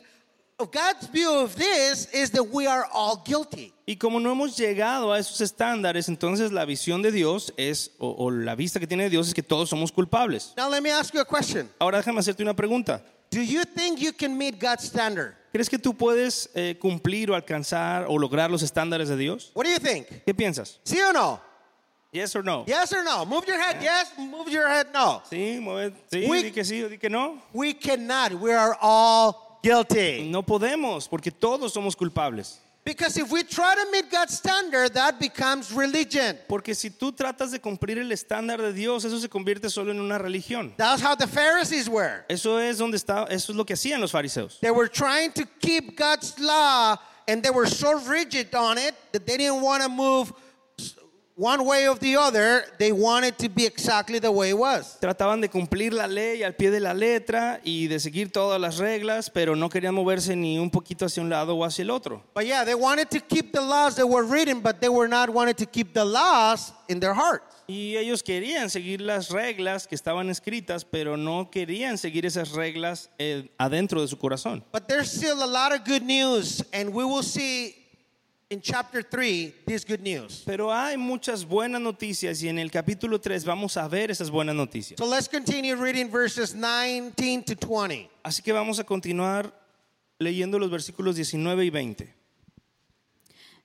God's 0.65 1.07
view 1.11 1.31
of 1.31 1.55
this 1.55 2.07
is 2.11 2.31
that 2.31 2.43
we 2.51 2.65
are 2.65 2.87
all 2.91 3.21
guilty. 3.23 3.73
Y 3.85 3.95
como 3.97 4.19
no 4.19 4.31
hemos 4.31 4.57
llegado 4.57 5.13
a 5.13 5.19
esos 5.19 5.39
estándares, 5.41 6.09
entonces 6.09 6.51
la 6.51 6.65
visión 6.65 7.03
de 7.03 7.11
Dios 7.11 7.53
es, 7.57 7.91
o, 7.99 8.09
o 8.17 8.31
la 8.31 8.55
vista 8.55 8.79
que 8.79 8.87
tiene 8.87 9.07
Dios 9.09 9.27
es 9.27 9.33
que 9.35 9.43
todos 9.43 9.69
somos 9.69 9.91
culpables. 9.91 10.53
Now, 10.57 10.67
let 10.69 10.81
me 10.81 10.89
ask 10.91 11.13
you 11.13 11.19
a 11.21 11.25
question. 11.25 11.69
Ahora 11.79 11.99
déjame 11.99 12.19
hacerte 12.21 12.41
una 12.41 12.55
pregunta. 12.55 13.03
Do 13.29 13.41
you 13.41 13.65
think 13.65 13.99
you 13.99 14.11
can 14.13 14.35
meet 14.35 14.59
God's 14.59 14.83
standard? 14.85 15.35
¿Crees 15.53 15.69
que 15.69 15.77
tú 15.77 15.93
puedes 15.95 16.49
eh, 16.55 16.75
cumplir 16.79 17.29
o 17.29 17.35
alcanzar 17.35 18.05
o 18.07 18.17
lograr 18.17 18.49
los 18.49 18.63
estándares 18.63 19.09
de 19.09 19.15
Dios? 19.17 19.51
What 19.53 19.65
do 19.65 19.71
you 19.71 19.79
think? 19.79 20.07
¿Qué 20.25 20.33
piensas? 20.33 20.79
¿Sí 20.83 20.99
o 21.01 21.13
no? 21.13 21.39
Yes 22.11 22.35
or 22.35 22.43
no? 22.43 22.65
Yes 22.65 22.91
or 22.93 23.03
no? 23.03 23.25
Move 23.25 23.45
your 23.47 23.59
head 23.59 23.79
yes, 23.81 24.11
move 24.17 24.49
your 24.49 24.67
head 24.67 24.87
no. 24.91 25.21
Sí, 25.29 25.59
mueve- 25.61 25.93
sí, 26.11 26.25
We- 26.27 26.43
di 26.43 26.51
que 26.51 26.63
sí 26.65 26.81
o 26.83 26.89
di 26.89 26.97
que 26.97 27.09
no. 27.09 27.41
We 27.53 27.73
cannot. 27.75 28.33
We 28.41 28.53
are 28.53 28.75
all 28.81 29.46
guilty. 29.61 30.29
No 30.29 30.43
podemos, 30.43 31.07
porque 31.07 31.31
todos 31.31 31.73
somos 31.73 31.95
culpables. 31.95 32.59
Because 32.87 33.17
if 33.17 33.29
we 33.29 33.43
try 33.43 33.75
to 33.75 33.91
meet 33.91 34.09
God's 34.09 34.37
standard, 34.37 34.93
that 34.93 35.19
becomes 35.19 35.73
religion. 35.73 36.37
Porque 36.47 36.73
si 36.73 36.89
tú 36.89 37.11
tratas 37.11 37.51
de 37.51 37.59
cumplir 37.59 37.97
el 37.97 38.09
estándar 38.13 38.59
de 38.59 38.71
Dios, 38.71 39.03
eso 39.03 39.19
se 39.19 39.27
convierte 39.27 39.69
solo 39.69 39.91
en 39.91 39.99
una 39.99 40.17
religión. 40.17 40.71
That's 40.77 41.01
how 41.01 41.13
the 41.13 41.27
Pharisees 41.27 41.89
were. 41.89 42.23
Eso 42.29 42.57
es 42.59 42.77
donde 42.77 42.95
está, 42.95 43.27
eso 43.29 43.51
es 43.51 43.57
lo 43.57 43.65
que 43.65 43.73
hacían 43.73 43.99
los 43.99 44.13
fariseos. 44.13 44.61
They 44.61 44.71
were 44.71 44.87
trying 44.87 45.33
to 45.33 45.45
keep 45.59 45.97
God's 45.97 46.39
law 46.39 46.95
and 47.27 47.43
they 47.43 47.49
were 47.49 47.67
so 47.67 47.99
rigid 48.07 48.55
on 48.55 48.77
it 48.77 48.95
that 49.11 49.25
they 49.25 49.35
didn't 49.35 49.61
want 49.61 49.83
to 49.83 49.89
move 49.89 50.31
one 51.37 51.63
way 51.63 51.87
or 51.87 51.95
the 51.95 52.17
other. 52.17 52.65
They 52.77 52.91
wanted 52.91 53.37
to 53.37 53.49
be 53.49 53.65
exactly 53.65 54.19
the 54.19 54.31
way 54.31 54.49
it 54.49 54.57
was. 54.57 54.97
Trataban 54.99 55.39
de 55.39 55.47
cumplir 55.47 55.93
la 55.93 56.07
ley 56.07 56.43
al 56.43 56.53
pie 56.53 56.71
de 56.71 56.79
la 56.79 56.93
letra 56.93 57.61
y 57.63 57.87
de 57.87 57.99
seguir 57.99 58.31
todas 58.31 58.59
las 58.59 58.79
reglas, 58.79 59.29
pero 59.29 59.55
no 59.55 59.69
querían 59.69 59.93
moverse 59.93 60.35
ni 60.35 60.57
un 60.57 60.69
poquito 60.69 61.05
hacia 61.05 61.21
un 61.21 61.29
lado 61.29 61.55
o 61.55 61.63
hacia 61.63 61.83
el 61.83 61.91
otro. 61.91 62.23
But 62.33 62.45
yeah, 62.45 62.65
they 62.65 62.75
wanted 62.75 63.09
to 63.11 63.19
keep 63.19 63.53
the 63.53 63.61
laws 63.61 63.95
that 63.95 64.07
were 64.07 64.25
written, 64.25 64.61
but 64.61 64.81
they 64.81 64.89
were 64.89 65.07
not 65.07 65.29
wanted 65.29 65.57
to 65.57 65.65
keep 65.65 65.93
the 65.93 66.03
laws 66.03 66.73
in 66.89 66.99
their 66.99 67.13
hearts. 67.13 67.55
Y 67.67 67.97
ellos 67.97 68.23
querían 68.23 68.69
seguir 68.69 69.01
las 69.01 69.29
reglas 69.29 69.87
que 69.87 69.95
estaban 69.95 70.29
escritas, 70.29 70.85
pero 70.85 71.17
no 71.17 71.51
querían 71.51 71.97
seguir 71.97 72.25
esas 72.25 72.53
reglas 72.53 73.09
eh, 73.19 73.49
adentro 73.59 74.01
de 74.01 74.07
su 74.07 74.17
corazón. 74.17 74.63
But 74.71 74.87
there's 74.87 75.11
still 75.11 75.43
a 75.43 75.45
lot 75.45 75.73
of 75.73 75.85
good 75.85 76.01
news, 76.01 76.63
and 76.71 76.93
we 76.93 77.03
will 77.03 77.23
see 77.23 77.86
in 78.49 78.61
chapter 78.61 79.01
3 79.01 79.53
this 79.65 79.83
good 79.83 80.01
news. 80.01 80.43
Pero 80.45 80.71
hay 80.71 80.97
muchas 80.97 81.45
buenas 81.45 81.81
noticias 81.81 82.41
y 82.41 82.49
en 82.49 82.59
el 82.59 82.71
capítulo 82.71 83.19
3 83.19 83.45
vamos 83.45 83.77
a 83.77 83.87
ver 83.87 84.09
esas 84.09 84.29
buenas 84.29 84.55
noticias. 84.55 84.97
So 84.97 85.05
let's 85.05 85.27
continue 85.27 85.75
reading 85.75 86.09
verses 86.09 86.53
19 86.53 87.43
to 87.43 87.55
20. 87.55 88.09
Así 88.23 88.41
que 88.41 88.53
vamos 88.53 88.79
a 88.79 88.83
continuar 88.83 89.51
leyendo 90.19 90.59
los 90.59 90.69
versículos 90.69 91.15
19 91.15 91.65
y 91.65 91.69
20. 91.69 92.13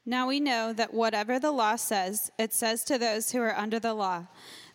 Now 0.04 0.26
we 0.26 0.40
know 0.40 0.72
that 0.72 0.92
whatever 0.92 1.38
the 1.38 1.52
law 1.52 1.76
says, 1.76 2.32
it 2.36 2.52
says 2.52 2.82
to 2.84 2.98
those 2.98 3.30
who 3.30 3.40
are 3.40 3.56
under 3.56 3.78
the 3.78 3.94
law, 3.94 4.26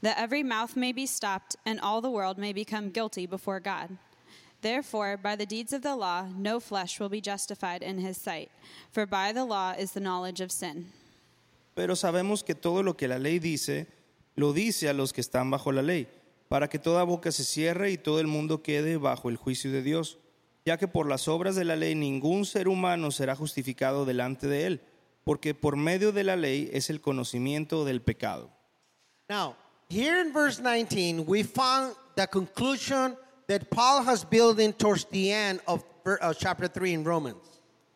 that 0.02 0.18
every 0.18 0.42
mouth 0.42 0.78
may 0.78 0.94
be 0.94 1.06
stopped 1.06 1.58
and 1.66 1.82
all 1.82 2.00
the 2.00 2.10
world 2.10 2.38
may 2.38 2.54
become 2.54 2.92
guilty 2.92 3.26
before 3.26 3.60
God. 3.60 3.98
Therefore, 4.62 5.18
by 5.18 5.36
the 5.36 5.46
deeds 5.46 5.72
of 5.72 5.82
the 5.82 5.96
law, 5.96 6.28
no 6.36 6.60
flesh 6.60 7.00
will 7.00 7.10
be 7.10 7.22
justified 7.22 7.84
in 7.84 8.00
his 8.00 8.18
sight, 8.18 8.50
for 8.92 9.06
by 9.06 9.32
the 9.32 9.46
law 9.46 9.74
is 9.78 9.92
the 9.92 10.00
knowledge 10.00 10.42
of 10.42 10.52
sin. 10.52 10.92
Pero 11.76 11.96
sabemos 11.96 12.44
que 12.44 12.56
todo 12.56 12.82
lo 12.82 12.98
que 12.98 13.08
la 13.08 13.20
ley 13.20 13.38
dice, 13.38 13.86
lo 14.36 14.54
dice 14.54 14.90
a 14.90 14.94
los 14.94 15.14
que 15.14 15.22
están 15.22 15.52
bajo 15.52 15.72
la 15.72 15.84
ley, 15.84 16.08
para 16.50 16.68
que 16.68 16.80
toda 16.80 17.04
boca 17.04 17.32
se 17.32 17.44
cierre 17.44 17.92
y 17.92 17.98
todo 17.98 18.20
el 18.20 18.28
mundo 18.28 18.64
quede 18.64 18.98
bajo 18.98 19.30
el 19.30 19.38
juicio 19.38 19.72
de 19.72 19.84
Dios, 19.84 20.18
ya 20.66 20.78
que 20.78 20.88
por 20.88 21.08
las 21.08 21.28
obras 21.28 21.56
de 21.56 21.64
la 21.64 21.76
ley 21.76 21.94
ningún 21.94 22.46
ser 22.46 22.68
humano 22.68 23.12
será 23.12 23.36
justificado 23.36 24.06
delante 24.06 24.48
de 24.48 24.66
él, 24.66 24.82
porque 25.24 25.54
por 25.54 25.76
medio 25.76 26.12
de 26.12 26.24
la 26.24 26.36
ley 26.36 26.70
es 26.74 26.90
el 26.90 27.00
conocimiento 27.00 27.86
del 27.86 28.02
pecado. 28.02 28.50
Now, 29.30 29.56
here 29.90 30.20
in 30.20 30.34
verse 30.34 30.60
19, 30.60 31.26
we 31.28 31.44
found 31.44 31.96
the 32.16 32.26
conclusion 32.28 33.16
that 33.48 33.70
Paul 33.70 34.04
has 34.04 34.24
built 34.24 34.60
in 34.60 34.74
towards 34.74 35.06
the 35.06 35.32
end 35.32 35.62
of 35.68 35.84
uh, 36.06 36.34
chapter 36.34 36.68
3 36.68 36.94
in 36.94 37.04
Romans. 37.04 37.38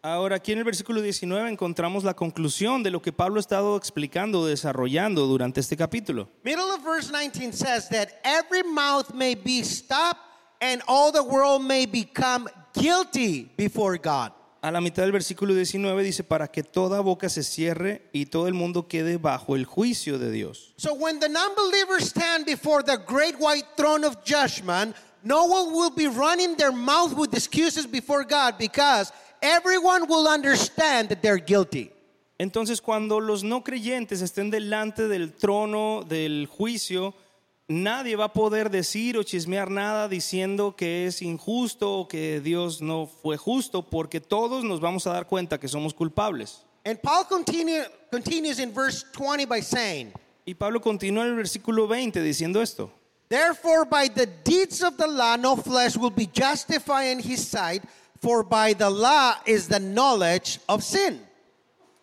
Ahora, 0.03 0.37
aquí 0.37 0.51
en 0.51 0.57
el 0.57 0.63
versículo 0.63 0.99
19 0.99 1.47
encontramos 1.47 2.03
la 2.03 2.15
conclusión 2.15 2.81
de 2.81 2.89
lo 2.89 3.03
que 3.03 3.11
Pablo 3.13 3.37
ha 3.37 3.39
estado 3.41 3.77
explicando, 3.77 4.47
desarrollando 4.47 5.27
durante 5.27 5.59
este 5.59 5.77
capítulo. 5.77 6.27
Middle 6.43 6.71
of 6.71 6.83
verse 6.83 7.11
19 7.11 7.53
says 7.53 7.87
that 7.89 8.09
every 8.23 8.63
mouth 8.63 9.13
may 9.13 9.35
be 9.35 9.61
stopped 9.61 10.19
and 10.59 10.81
all 10.87 11.11
the 11.11 11.21
world 11.21 11.61
may 11.61 11.85
become 11.85 12.49
guilty 12.73 13.51
before 13.55 13.97
God. 13.97 14.31
A 14.63 14.71
la 14.71 14.81
mitad 14.81 15.03
del 15.03 15.11
versículo 15.11 15.53
19 15.53 16.03
dice, 16.03 16.23
para 16.23 16.47
que 16.47 16.63
toda 16.63 16.99
boca 17.01 17.29
se 17.29 17.43
cierre 17.43 18.09
y 18.11 18.25
todo 18.25 18.47
el 18.47 18.53
mundo 18.53 18.87
quede 18.87 19.17
bajo 19.17 19.55
el 19.55 19.65
juicio 19.65 20.17
de 20.17 20.31
Dios. 20.31 20.73
So 20.77 20.95
when 20.95 21.19
the 21.19 21.29
non-believers 21.29 22.09
stand 22.09 22.45
before 22.45 22.83
the 22.83 22.97
great 22.97 23.35
white 23.39 23.65
throne 23.75 24.03
of 24.03 24.23
judgment, 24.23 24.95
no 25.23 25.45
one 25.45 25.73
will 25.73 25.91
be 25.91 26.07
running 26.07 26.55
their 26.55 26.71
mouth 26.71 27.13
with 27.13 27.33
excuses 27.33 27.85
before 27.85 28.23
God 28.23 28.57
because 28.57 29.11
everyone 29.41 30.07
will 30.07 30.27
understand 30.27 31.09
that 31.09 31.21
they're 31.21 31.37
guilty. 31.37 31.91
Entonces, 32.39 32.81
cuando 32.81 33.19
los 33.19 33.43
no 33.43 33.63
creyentes 33.63 34.21
estén 34.21 34.49
delante 34.49 35.07
del 35.07 35.31
trono 35.33 36.03
del 36.03 36.47
juicio, 36.47 37.13
nadie 37.67 38.15
va 38.15 38.25
a 38.25 38.33
poder 38.33 38.71
decir 38.71 39.15
o 39.17 39.23
chismear 39.23 39.69
nada 39.69 40.07
diciendo 40.07 40.75
que 40.75 41.05
es 41.05 41.21
injusto 41.21 41.99
o 41.99 42.07
que 42.07 42.41
Dios 42.41 42.81
no 42.81 43.05
fue 43.05 43.37
justo, 43.37 43.83
porque 43.83 44.19
todos 44.19 44.63
nos 44.63 44.79
vamos 44.79 45.05
a 45.05 45.13
dar 45.13 45.27
cuenta 45.27 45.59
que 45.59 45.67
somos 45.67 45.93
culpables. 45.93 46.65
And 46.83 46.99
Paul 46.99 47.25
continue, 47.27 47.83
continues 48.11 48.57
in 48.57 48.73
verse 48.73 49.05
20 49.15 49.45
by 49.45 49.61
saying, 49.61 50.11
Y 50.43 50.55
Pablo 50.55 50.81
continúa 50.81 51.25
en 51.25 51.29
el 51.29 51.35
versículo 51.35 51.87
20 51.87 52.23
diciendo 52.23 52.59
esto. 52.59 52.91
Therefore, 53.31 53.85
by 53.85 54.09
the 54.09 54.25
deeds 54.25 54.83
of 54.83 54.97
the 54.97 55.07
law, 55.07 55.37
no 55.37 55.55
flesh 55.55 55.95
will 55.95 56.09
be 56.09 56.25
justified 56.25 57.05
in 57.05 57.19
his 57.19 57.47
sight, 57.47 57.81
for 58.19 58.43
by 58.43 58.73
the 58.73 58.89
law 58.89 59.35
is 59.45 59.69
the 59.69 59.79
knowledge 59.79 60.59
of 60.67 60.83
sin. 60.83 61.21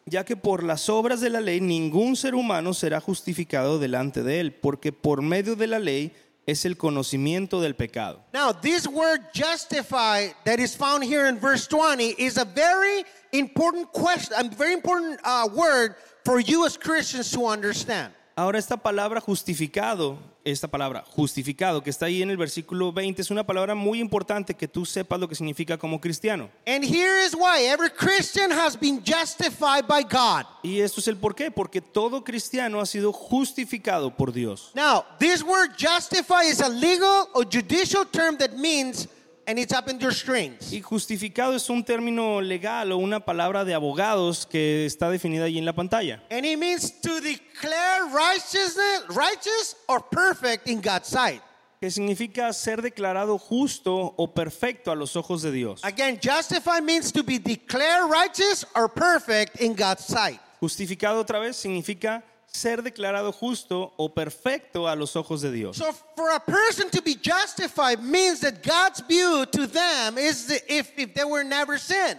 ya 0.07 0.25
que 0.25 0.37
por 0.37 0.63
las 0.63 0.89
obras 0.89 1.21
de 1.21 1.29
la 1.29 1.41
ley 1.41 1.61
ningún 1.61 2.17
ser 2.17 2.35
humano 2.35 2.73
será 2.73 2.99
justificado 2.99 3.79
delante 3.79 4.23
de 4.23 4.41
él, 4.41 4.55
porque 4.55 4.91
por 4.91 5.21
medio 5.21 5.55
de 5.55 5.67
la 5.67 5.79
ley 5.79 6.15
es 6.47 6.65
el 6.65 6.79
conocimiento 6.79 7.61
del 7.61 7.75
pecado. 7.75 8.25
Now, 8.33 8.53
this 8.53 8.87
word 8.87 9.21
justify 9.35 10.29
that 10.47 10.61
is 10.61 10.75
found 10.75 11.05
here 11.05 11.29
in 11.29 11.39
verse 11.39 11.67
20 11.67 12.15
is 12.17 12.39
a 12.39 12.47
very 12.47 13.05
important 13.33 13.93
question, 13.93 14.33
a 14.39 14.49
very 14.49 14.73
important 14.73 15.21
uh, 15.25 15.47
word 15.55 15.95
for 16.25 16.41
you 16.41 16.65
as 16.65 16.79
Christians 16.79 17.31
to 17.33 17.47
understand. 17.47 18.15
Ahora 18.35 18.59
esta 18.59 18.77
palabra 18.77 19.21
justificado, 19.21 20.17
esta 20.51 20.69
palabra 20.69 21.05
justificado 21.09 21.83
que 21.83 21.91
está 21.91 22.07
ahí 22.07 22.23
en 22.23 22.31
el 22.31 22.37
versículo 22.37 22.93
20 22.93 23.23
es 23.23 23.31
una 23.31 23.45
palabra 23.45 23.75
muy 23.75 24.01
importante 24.01 24.55
que 24.55 24.69
tú 24.69 24.85
sepas 24.87 25.19
lo 25.21 25.29
que 25.29 25.35
significa 25.35 25.77
como 25.79 26.01
cristiano. 26.01 26.51
And 26.67 26.85
here 26.85 27.25
is 27.25 27.35
why 27.35 27.65
every 27.65 27.91
Christian 27.91 28.51
has 28.51 28.79
been 28.79 29.03
justified 29.05 29.87
by 29.87 30.03
God. 30.03 30.47
Y 30.63 30.81
esto 30.81 31.01
es 31.01 31.09
el 31.09 31.17
por 31.17 31.35
qué, 31.35 31.51
porque 31.51 31.81
todo 31.81 32.25
cristiano 32.25 32.81
ha 32.81 32.87
sido 32.87 33.13
justificado 33.13 34.15
por 34.17 34.33
Dios. 34.33 34.73
Now, 34.75 35.05
this 35.19 35.43
word 35.43 35.73
justify 35.77 36.45
is 36.45 36.61
a 36.61 36.69
legal 36.69 37.29
or 37.35 37.45
judicial 37.45 38.05
term 38.05 38.37
that 38.39 38.53
means, 38.57 39.09
and 39.49 39.59
it's 39.59 39.73
up 39.73 39.89
in 39.89 39.99
your 39.99 40.13
strings. 40.13 40.73
Y 40.73 40.83
justificado 40.83 41.55
es 41.55 41.69
un 41.71 41.83
término 41.83 42.41
legal 42.43 42.93
o 42.93 42.99
una 42.99 43.21
palabra 43.21 43.65
de 43.65 43.75
abogados 43.75 44.47
que 44.47 44.85
está 44.85 45.11
definida 45.11 45.45
ahí 45.45 45.59
en 45.59 45.65
la 45.65 45.73
pantalla. 45.73 46.23
And 46.31 46.45
it 46.45 46.59
means 46.59 47.01
to 47.01 47.21
declare 47.21 48.05
righteousness, 48.13 49.05
righteous 49.09 49.75
or 49.89 50.01
perfect 50.01 50.69
in 50.69 50.81
God's 50.81 51.09
sight. 51.09 51.43
que 51.81 51.91
significa 51.93 52.53
ser 52.53 52.83
declarado 52.83 53.39
justo 53.39 54.13
o 54.17 54.35
perfecto 54.35 54.91
a 54.91 54.97
los 54.97 55.15
ojos 55.15 55.43
de 55.43 55.53
Dios. 55.53 55.81
Again, 55.85 56.19
justify 56.21 56.81
means 56.81 57.13
to 57.13 57.23
be 57.23 57.39
declared 57.39 58.11
righteous 58.11 58.67
or 58.75 58.89
perfect 58.89 59.61
in 59.61 59.75
God's 59.75 60.05
sight. 60.05 60.41
Justificado 60.61 61.21
otra 61.21 61.39
vez 61.39 61.57
significa 61.57 62.25
ser 62.53 62.83
declarado 62.83 63.33
justo 63.33 63.93
o 63.97 64.13
perfecto 64.13 64.89
a 64.89 64.97
los 64.97 65.17
ojos 65.17 65.41
de 65.43 65.53
Dios. 65.53 65.77
So 65.77 65.93
for 66.17 66.31
a 66.31 66.41
person 66.41 66.91
to 66.91 67.03
be 67.03 67.15
justified 67.15 68.03
means 68.03 68.41
that 68.41 68.63
God's 68.63 69.01
view 69.07 69.47
to 69.47 69.67
them 69.67 70.19
is 70.19 70.51
if, 70.69 70.93
if 70.99 71.15
they 71.15 71.25
were 71.25 71.45
never 71.45 71.79
sinned. 71.79 72.19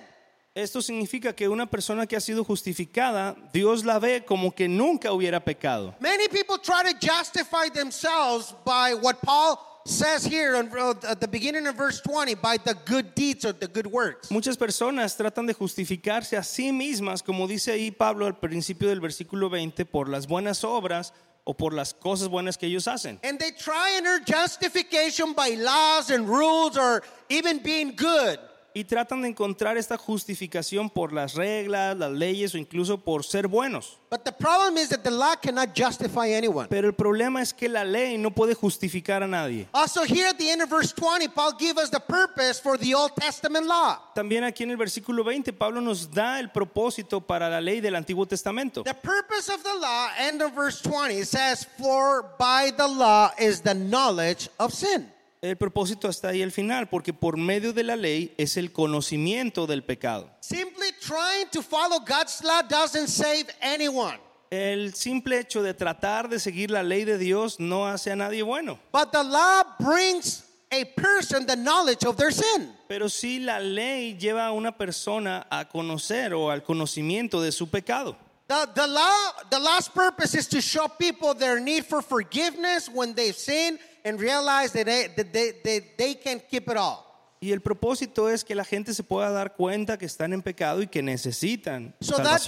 Esto 0.56 0.82
significa 0.82 1.34
que 1.34 1.48
una 1.48 1.68
persona 1.68 2.06
que 2.06 2.18
ha 2.18 2.20
sido 2.20 2.44
justificada, 2.44 3.36
Dios 3.54 3.86
la 3.86 4.00
ve 4.00 4.26
como 4.26 4.52
que 4.52 4.68
nunca 4.68 5.14
hubiera 5.14 5.40
pecado. 5.40 5.96
Many 6.00 6.28
people 6.28 6.58
try 6.58 6.84
to 6.84 6.98
justify 7.00 7.70
themselves 7.70 8.54
by 8.66 8.94
what 8.94 9.22
Paul 9.22 9.58
says 9.90 10.24
here 10.24 10.56
uh, 10.56 10.94
at 11.10 11.20
the 11.20 11.28
beginning 11.28 11.68
of 11.68 11.76
verse 11.76 12.00
20 12.02 12.36
by 12.36 12.58
the 12.58 12.76
good 12.86 13.16
deeds 13.16 13.46
or 13.46 13.54
the 13.54 13.68
good 13.68 13.88
works. 13.88 14.30
Muchas 14.32 14.56
personas 14.56 15.18
tratan 15.18 15.48
de 15.48 15.54
justificarse 15.54 16.38
a 16.38 16.44
sí 16.44 16.72
mismas, 16.72 17.24
como 17.24 17.48
dice 17.48 17.72
ahí 17.72 17.92
Pablo 17.92 18.26
al 18.26 18.38
principio 18.38 18.90
del 18.90 19.00
versículo 19.00 19.50
20, 19.50 19.86
por 19.86 20.08
las 20.08 20.28
buenas 20.28 20.64
obras 20.64 21.14
o 21.44 21.56
por 21.56 21.74
las 21.74 21.94
cosas 21.94 22.28
buenas 22.28 22.58
que 22.58 22.68
ellos 22.68 22.88
hacen. 22.88 23.20
And 23.24 23.40
they 23.40 23.52
try 23.52 23.98
and 23.98 24.06
earn 24.06 24.24
justification 24.26 25.34
by 25.34 25.56
laws 25.56 26.12
and 26.12 26.28
rules 26.28 26.78
or 26.78 27.02
even 27.30 27.60
being 27.60 27.96
good. 27.96 28.40
Y 28.74 28.84
tratan 28.84 29.22
de 29.22 29.30
encontrar 29.30 29.78
esta 29.78 29.98
justificación 29.98 30.90
por 30.90 31.12
las 31.12 31.34
reglas, 31.34 31.98
las 31.98 32.12
leyes 32.12 32.54
o 32.54 32.58
incluso 32.58 33.00
por 33.00 33.24
ser 33.24 33.48
buenos. 33.48 33.98
But 34.10 34.24
the 34.24 34.32
problem 34.32 34.78
is 34.78 34.90
that 34.90 35.04
the 35.04 35.12
law 35.12 35.36
cannot 35.36 35.76
justify 35.76 36.34
anyone. 36.34 36.68
Pero 36.68 36.88
el 36.88 36.94
problema 36.94 37.42
es 37.42 37.54
que 37.54 37.70
la 37.70 37.84
ley 37.84 38.18
no 38.18 38.32
puede 38.32 38.56
justificar 38.56 39.22
a 39.22 39.28
nadie. 39.28 39.68
Also, 39.72 40.04
here 40.04 40.28
at 40.28 40.38
the 40.38 40.50
end 40.50 40.62
of 40.62 40.70
verse 40.70 40.94
20, 40.94 41.28
Paul 41.30 41.54
gives 41.60 41.80
us 41.80 41.92
the 41.92 42.00
purpose 42.00 42.60
for 42.60 42.78
the 42.78 42.94
Old 42.96 43.12
Testament 43.16 43.68
law. 43.68 44.00
También 44.16 44.44
aquí 44.44 44.64
en 44.64 44.72
el 44.72 44.78
versículo 44.78 45.24
20 45.24 45.54
Pablo 45.54 45.80
nos 45.80 46.10
da 46.10 46.40
el 46.40 46.50
propósito 46.50 47.22
para 47.22 47.50
la 47.50 47.62
ley 47.62 47.82
del 47.82 47.96
Antiguo 47.96 48.26
Testamento. 48.26 48.84
The 48.84 48.96
purpose 48.96 49.50
of 49.50 49.64
the 49.64 49.76
law, 49.80 50.10
end 50.18 50.42
of 50.42 50.54
verse 50.54 50.82
20, 50.82 51.20
it 51.20 51.28
says, 51.28 51.66
For 51.78 52.24
by 52.40 52.72
the 52.76 52.88
law 52.88 53.32
is 53.38 53.62
the 53.62 53.74
knowledge 53.74 54.50
of 54.60 54.74
sin. 54.74 55.12
El 55.42 55.56
propósito 55.56 56.10
está 56.10 56.30
ahí 56.30 56.42
al 56.42 56.52
final, 56.52 56.90
porque 56.90 57.14
por 57.14 57.38
medio 57.38 57.72
de 57.72 57.84
la 57.84 57.96
ley 57.96 58.34
es 58.38 58.58
el 58.58 58.74
conocimiento 58.74 59.68
del 59.68 59.86
pecado. 59.86 60.30
Simply 60.42 60.92
trying 61.00 61.48
to 61.52 61.62
follow 61.62 62.00
God's 62.00 62.44
law 62.44 62.62
doesn't 62.62 63.08
save 63.08 63.46
anyone. 63.62 64.20
El 64.52 64.94
simple 64.96 65.40
hecho 65.40 65.64
de 65.64 65.74
tratar 65.74 66.28
de 66.28 66.40
seguir 66.40 66.72
la 66.72 66.84
ley 66.84 67.06
de 67.06 67.18
Dios 67.18 67.58
no 67.58 67.88
hace 67.88 68.12
a 68.12 68.18
nadie 68.18 68.44
bueno. 68.44 68.80
But 68.92 69.12
the 69.14 69.24
law 69.24 69.64
brings 69.80 70.44
a 70.72 70.84
person 71.02 71.46
the 71.46 71.56
knowledge 71.56 72.06
of 72.06 72.18
their 72.18 72.34
sin. 72.34 72.76
Pero 72.90 73.08
sí 73.08 73.40
la 73.40 73.62
ley 73.62 74.18
lleva 74.18 74.46
a 74.46 74.52
una 74.52 74.78
persona 74.78 75.48
a 75.50 75.70
conocer 75.70 76.34
o 76.34 76.52
al 76.52 76.64
conocimiento 76.64 77.42
de 77.42 77.54
su 77.54 77.70
pecado. 77.70 78.18
The, 78.50 78.68
the 78.74 78.88
law, 78.88 79.32
the 79.52 79.60
law's 79.60 79.88
purpose 79.88 80.34
is 80.34 80.48
to 80.48 80.60
show 80.60 80.88
people 80.88 81.36
their 81.36 81.60
need 81.60 81.86
for 81.86 82.02
forgiveness 82.02 82.90
when 82.90 83.14
they've 83.14 83.36
sinned 83.36 83.78
and 84.04 84.20
realize 84.20 84.74
that 84.74 84.88
they, 84.88 85.08
that 85.16 85.32
they, 85.32 85.52
they, 85.64 85.82
they 85.96 86.14
can't 86.16 86.42
keep 86.50 86.68
it 86.68 86.76
all. 86.76 87.06
Y 87.42 87.52
el 87.52 87.60
propósito 87.60 88.28
es 88.28 88.44
que 88.44 88.56
la 88.56 88.64
gente 88.64 88.96
se 88.96 89.04
pueda 89.04 89.30
dar 89.30 89.56
cuenta 89.56 89.98
que 90.00 90.08
están 90.08 90.34
en 90.34 90.42
pecado 90.42 90.82
y 90.82 90.88
que 90.88 91.04
necesitan 91.04 91.94
So 92.02 92.18
that, 92.18 92.42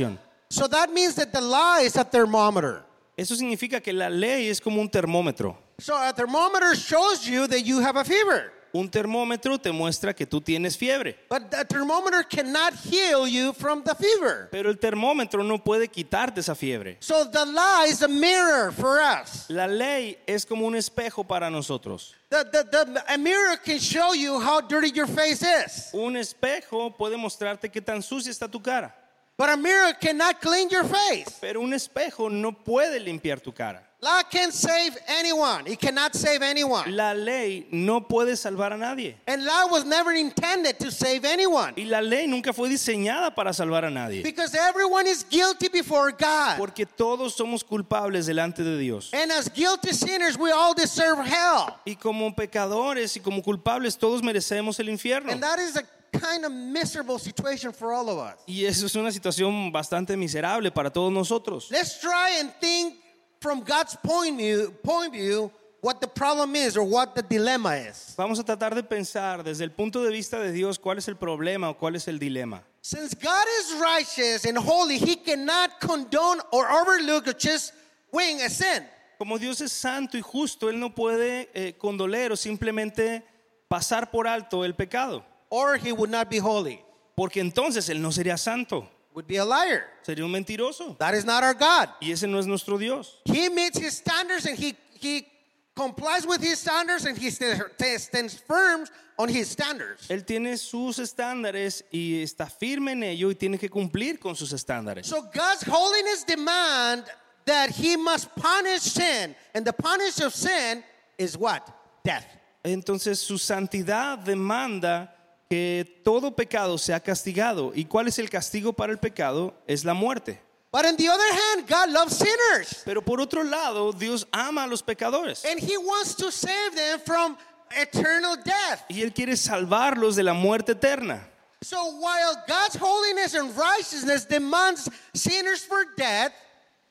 so 0.49 0.67
that 0.67 0.91
means 0.91 1.13
that 1.15 1.31
the 1.31 1.39
law 1.39 1.77
is 1.77 1.95
a 1.95 2.03
thermometer. 2.03 2.83
Eso 3.15 3.35
significa 3.35 3.79
que 3.79 3.93
la 3.93 4.09
ley 4.09 4.49
es 4.49 4.59
como 4.59 4.81
un 4.81 4.89
termómetro. 4.89 5.55
So 5.79 5.95
a 5.95 6.11
thermometer 6.13 6.75
shows 6.75 7.27
you 7.27 7.45
that 7.45 7.61
you 7.61 7.79
have 7.79 7.95
a 7.95 8.03
fever. 8.03 8.51
Un 8.73 8.89
termómetro 8.89 9.59
te 9.59 9.71
muestra 9.71 10.13
que 10.15 10.25
tú 10.25 10.39
tienes 10.39 10.77
fiebre, 10.77 11.17
But 11.29 11.49
the 11.51 11.65
thermometer 11.65 12.23
cannot 12.23 12.73
heal 12.85 13.27
you 13.27 13.51
from 13.53 13.83
the 13.83 13.93
fever. 13.95 14.47
pero 14.49 14.69
el 14.69 14.77
termómetro 14.79 15.43
no 15.43 15.57
puede 15.61 15.89
quitarte 15.89 16.39
esa 16.39 16.55
fiebre. 16.55 16.95
So 17.01 17.25
the 17.29 17.45
law 17.45 17.83
is 17.85 18.01
a 18.01 18.07
mirror 18.07 18.71
for 18.71 18.99
us. 19.01 19.49
La 19.49 19.67
ley 19.67 20.17
es 20.25 20.45
como 20.45 20.65
un 20.65 20.75
espejo 20.75 21.25
para 21.27 21.49
nosotros. 21.49 22.15
The, 22.29 22.45
the, 22.45 22.63
the, 22.63 23.03
a 23.13 23.17
mirror 23.17 23.57
can 23.57 23.77
show 23.77 24.13
you 24.13 24.39
how 24.39 24.61
dirty 24.61 24.89
your 24.91 25.07
face 25.07 25.41
is. 25.43 25.89
Un 25.93 26.15
espejo 26.15 26.95
puede 26.97 27.17
mostrarte 27.17 27.69
qué 27.69 27.81
tan 27.81 28.01
sucia 28.01 28.31
está 28.31 28.47
tu 28.49 28.61
cara, 28.61 28.95
But 29.37 29.49
a 29.49 29.57
mirror 29.57 29.93
cannot 29.99 30.39
clean 30.39 30.69
your 30.69 30.85
face. 30.85 31.25
pero 31.41 31.59
un 31.59 31.73
espejo 31.73 32.29
no 32.29 32.53
puede 32.53 32.99
limpiar 33.01 33.41
tu 33.41 33.51
cara. 33.51 33.85
Law 34.03 34.23
can't 34.23 34.51
save 34.51 34.97
anyone. 35.07 35.67
It 35.67 35.79
cannot 35.79 36.15
save 36.15 36.41
anyone. 36.41 36.95
La 36.95 37.13
ley 37.13 37.67
no 37.71 38.01
puede 38.01 38.35
salvar 38.35 38.73
a 38.73 38.77
nadie. 38.77 39.15
And 39.27 39.45
law 39.45 39.67
was 39.67 39.85
never 39.85 40.11
intended 40.11 40.79
to 40.79 40.89
save 40.89 41.23
anyone. 41.23 41.75
Y 41.77 41.83
la 41.83 42.01
ley 42.01 42.25
nunca 42.25 42.51
fue 42.51 42.67
diseñada 42.67 43.35
para 43.35 43.53
salvar 43.53 43.85
a 43.85 43.91
nadie. 43.91 44.23
Because 44.23 44.55
everyone 44.55 45.05
is 45.05 45.23
guilty 45.29 45.67
before 45.67 46.11
God. 46.11 46.57
Porque 46.57 46.87
todos 46.87 47.35
somos 47.35 47.63
culpables 47.63 48.25
delante 48.25 48.63
de 48.63 48.75
Dios. 48.79 49.11
And 49.13 49.31
as 49.31 49.47
guilty 49.49 49.93
sinners, 49.93 50.35
we 50.35 50.51
all 50.51 50.73
deserve 50.73 51.19
hell. 51.19 51.79
Y 51.85 51.93
como 51.93 52.33
pecadores 52.33 53.15
y 53.15 53.19
como 53.19 53.43
culpables 53.43 53.95
todos 53.99 54.23
merecemos 54.23 54.79
el 54.79 54.89
infierno. 54.89 55.31
And 55.31 55.43
that 55.43 55.59
is 55.59 55.77
a 55.77 55.83
kind 56.17 56.43
of 56.43 56.51
miserable 56.51 57.19
situation 57.19 57.71
for 57.71 57.93
all 57.93 58.09
of 58.09 58.17
us. 58.17 58.35
Y 58.47 58.65
eso 58.65 58.87
es 58.87 58.95
una 58.95 59.11
situación 59.11 59.71
bastante 59.71 60.17
miserable 60.17 60.71
para 60.71 60.89
todos 60.89 61.11
nosotros. 61.11 61.69
Let's 61.69 61.99
try 61.99 62.39
and 62.39 62.51
think 62.59 62.95
from 63.41 63.61
God's 63.63 63.95
point 63.97 64.37
view, 64.37 64.71
point 64.83 65.11
view 65.13 65.51
what 65.81 65.99
the 65.99 66.07
problem 66.07 66.55
is 66.55 66.77
or 66.77 66.83
what 66.83 67.15
the 67.15 67.23
dilemma 67.23 67.75
is. 67.75 68.13
Vamos 68.15 68.39
a 68.39 68.43
tratar 68.43 68.75
de 68.75 68.83
pensar 68.83 69.43
desde 69.43 69.63
el 69.63 69.71
punto 69.71 70.01
de 70.03 70.11
vista 70.11 70.39
de 70.39 70.51
Dios 70.51 70.77
cuál 70.79 70.99
es 70.99 71.07
el 71.07 71.15
problema 71.15 71.69
o 71.69 71.73
cuál 71.77 71.95
es 71.95 72.07
el 72.07 72.19
dilema. 72.19 72.61
Since 72.83 73.15
God 73.15 73.45
is 73.59 73.79
righteous 73.81 74.45
and 74.45 74.57
holy, 74.57 74.97
he 74.97 75.15
cannot 75.15 75.79
condone 75.79 76.39
or 76.51 76.69
overlook 76.71 77.27
or 77.27 77.33
just 77.33 77.73
wing 78.13 78.41
a 78.41 78.49
sin. 78.49 78.83
Como 79.17 79.37
Dios 79.37 79.61
es 79.61 79.71
santo 79.71 80.17
y 80.17 80.21
justo, 80.21 80.69
Él 80.69 80.79
no 80.79 80.93
puede 80.95 81.49
eh, 81.53 81.73
condoler 81.77 82.31
o 82.31 82.35
simplemente 82.35 83.23
pasar 83.67 84.09
por 84.11 84.27
alto 84.27 84.63
el 84.65 84.73
pecado, 84.75 85.23
Or 85.49 85.77
he 85.77 85.91
would 85.91 86.09
not 86.09 86.29
be 86.29 86.39
holy. 86.39 86.79
porque 87.15 87.39
entonces 87.39 87.87
Él 87.89 88.01
no 88.01 88.11
sería 88.11 88.37
santo, 88.37 88.89
Would 89.13 89.27
be 89.27 89.37
a 89.37 89.45
liar. 89.45 89.83
sería 90.03 90.23
un 90.23 90.31
mentiroso. 90.31 90.97
That 90.97 91.13
is 91.13 91.25
not 91.25 91.43
our 91.43 91.53
God. 91.53 91.89
Y 92.01 92.11
ese 92.11 92.23
no 92.23 92.39
es 92.39 92.47
nuestro 92.47 92.77
Dios. 92.77 93.17
He 93.25 93.49
meets 93.49 93.77
his 93.77 93.97
standards 93.97 94.45
and 94.45 94.57
he 94.57 94.75
he 94.99 95.27
complies 95.75 96.25
with 96.25 96.41
his 96.41 96.59
standards 96.59 97.05
and 97.05 97.17
he 97.17 97.29
stands 97.29 98.35
firm 98.35 98.85
on 99.17 99.29
his 99.29 99.49
standards. 99.49 100.07
Él 100.09 100.25
tiene 100.25 100.57
sus 100.57 100.99
estándares 100.99 101.83
y 101.91 102.21
está 102.21 102.47
firme 102.47 102.91
en 102.93 103.03
ello 103.03 103.29
y 103.29 103.35
tiene 103.35 103.57
que 103.57 103.69
cumplir 103.69 104.19
con 104.19 104.35
sus 104.35 104.53
estándares. 104.53 105.05
So 105.05 105.21
God's 105.21 105.63
holiness 105.63 106.23
demand 106.23 107.05
that 107.45 107.69
he 107.71 107.97
must 107.97 108.33
punish 108.35 108.81
sin, 108.81 109.35
and 109.53 109.65
the 109.65 109.73
punish 109.73 110.19
of 110.21 110.33
sin 110.33 110.83
is 111.17 111.37
what? 111.37 111.67
Death. 112.03 112.25
Entonces 112.63 113.17
su 113.19 113.37
santidad 113.37 114.19
demanda 114.19 115.13
que 115.51 115.99
todo 116.05 116.33
pecado 116.33 116.77
sea 116.77 117.01
castigado. 117.01 117.73
¿Y 117.75 117.83
cuál 117.83 118.07
es 118.07 118.17
el 118.19 118.29
castigo 118.29 118.71
para 118.71 118.93
el 118.93 118.99
pecado? 118.99 119.53
Es 119.67 119.83
la 119.83 119.93
muerte. 119.93 120.39
But 120.71 120.85
on 120.85 120.95
the 120.95 121.09
other 121.09 121.27
hand, 121.29 121.67
God 121.67 121.89
loves 121.89 122.15
sinners, 122.15 122.81
Pero 122.85 123.01
por 123.01 123.19
otro 123.19 123.43
lado, 123.43 123.91
Dios 123.91 124.25
ama 124.31 124.63
a 124.63 124.67
los 124.67 124.81
pecadores. 124.81 125.43
and 125.43 125.59
he 125.59 125.75
wants 125.77 126.15
to 126.15 126.31
save 126.31 126.73
them 126.73 127.01
from 127.05 127.37
eternal 127.75 128.37
death. 128.37 128.85
Y 128.87 129.01
Él 129.01 129.11
quiere 129.13 129.35
salvarlos 129.35 130.15
de 130.15 130.23
la 130.23 130.33
muerte 130.33 130.71
eterna. 130.71 131.27
So 131.61 131.97
while 131.99 132.41
God's 132.47 132.77
holiness 132.77 133.33
and 133.35 133.53
righteousness 133.57 134.25
demands 134.25 134.89
sinners 135.13 135.65
for 135.65 135.83
death, 135.97 136.31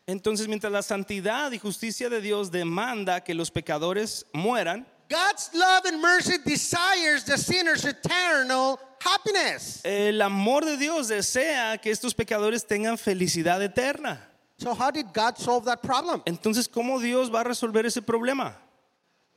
Entonces, 0.06 0.48
mientras 0.48 0.70
la 0.70 0.82
santidad 0.82 1.50
y 1.52 1.58
justicia 1.58 2.10
de 2.10 2.20
Dios 2.20 2.50
demanda 2.50 3.24
que 3.24 3.32
los 3.32 3.50
pecadores 3.50 4.26
mueran, 4.34 4.86
God's 5.10 5.50
love 5.52 5.86
and 5.86 6.00
mercy 6.00 6.38
desires 6.38 7.24
the 7.24 7.36
sinner's 7.36 7.84
eternal 7.84 8.78
happiness. 9.00 9.80
el 9.84 10.22
amor 10.22 10.64
de 10.64 10.76
Dios 10.76 11.08
desea 11.08 11.78
que 11.82 11.90
estos 11.90 12.14
pecadores 12.14 12.64
tengan 12.64 12.96
felicidad 12.96 13.60
eterna. 13.60 14.20
So 14.56 14.72
how 14.72 14.90
did 14.90 15.12
God 15.12 15.36
solve 15.36 15.64
that 15.64 15.82
problem? 15.82 16.22
Entonces, 16.26 16.68
¿cómo 16.68 17.00
Dios 17.00 17.28
va 17.28 17.40
a 17.40 17.44
resolver 17.44 17.86
ese 17.86 18.02
problema? 18.02 18.54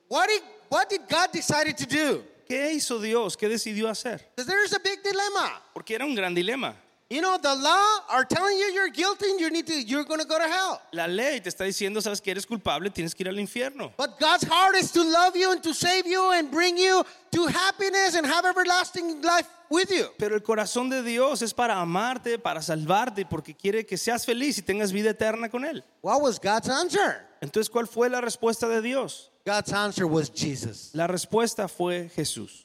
What 0.09 0.27
did, 0.27 0.41
what 0.69 0.89
did 0.89 1.01
God 1.09 1.31
decide 1.31 1.75
to 1.75 1.85
do? 1.87 2.23
¿Qué 2.47 2.73
hizo 2.73 2.99
Dios? 2.99 3.35
¿Qué 3.35 3.47
decidió 3.49 3.89
hacer? 3.89 4.19
Because 4.35 4.45
there's 4.45 4.73
a 4.73 4.79
big 4.79 5.01
dilemma. 5.01 5.59
Porque 5.73 5.95
era 5.95 6.05
un 6.05 6.13
gran 6.13 6.35
dilema. 6.35 6.75
You 7.13 7.21
know, 7.21 7.37
the 7.37 7.53
law 7.53 7.99
are 8.09 8.25
telling 8.25 8.57
you 8.57 8.73
you're 8.73 8.89
guilty 8.89 9.29
and 9.29 9.39
you 9.39 9.51
need 9.51 9.67
to, 9.67 9.79
you're 9.79 10.03
going 10.03 10.19
to 10.19 10.25
go 10.25 10.39
to 10.39 10.47
hell. 10.47 10.81
La 10.93 11.05
ley 11.05 11.39
te 11.39 11.49
está 11.49 11.63
diciendo, 11.63 12.01
sabes 12.01 12.19
que 12.19 12.31
eres 12.31 12.43
culpable, 12.43 12.89
tienes 12.89 13.13
que 13.13 13.23
ir 13.23 13.29
al 13.29 13.37
infierno. 13.37 13.93
But 13.97 14.19
God's 14.19 14.47
heart 14.49 14.75
is 14.75 14.91
to 14.93 15.03
love 15.03 15.35
you 15.35 15.51
and 15.51 15.61
to 15.61 15.75
save 15.75 16.07
you 16.07 16.31
and 16.31 16.49
bring 16.49 16.75
you 16.75 17.05
to 17.33 17.45
happiness 17.45 18.15
and 18.15 18.25
have 18.25 18.45
everlasting 18.45 19.21
life 19.21 19.47
with 19.69 19.91
you. 19.91 20.07
Pero 20.17 20.33
el 20.33 20.41
corazón 20.41 20.89
de 20.89 21.03
Dios 21.03 21.43
es 21.43 21.53
para 21.53 21.75
amarte, 21.75 22.39
para 22.39 22.63
salvarte, 22.63 23.29
porque 23.29 23.53
quiere 23.53 23.85
que 23.85 23.95
seas 23.95 24.25
feliz 24.25 24.57
y 24.57 24.63
tengas 24.63 24.91
vida 24.91 25.11
eterna 25.11 25.49
con 25.49 25.65
Él. 25.65 25.83
What 26.01 26.19
was 26.19 26.39
God's 26.39 26.67
answer? 26.67 27.27
Entonces, 27.41 27.69
¿cuál 27.69 27.87
fue 27.87 28.09
la 28.09 28.21
respuesta 28.21 28.67
de 28.67 28.81
Dios? 28.81 29.29
God's 29.45 29.71
answer 29.71 30.07
was 30.07 30.31
Jesus. 30.33 30.89
La 30.93 31.05
respuesta 31.05 31.67
fue 31.67 32.09
Jesús. 32.15 32.62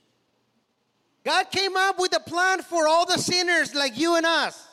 God 1.29 1.51
came 1.51 1.77
up 1.77 1.99
with 1.99 2.17
a 2.17 2.21
plan 2.21 2.63
for 2.63 2.89
all 2.89 3.05
the 3.05 3.19
sinners 3.19 3.75
like 3.75 3.99
you 3.99 4.17
and 4.17 4.25
us. 4.25 4.67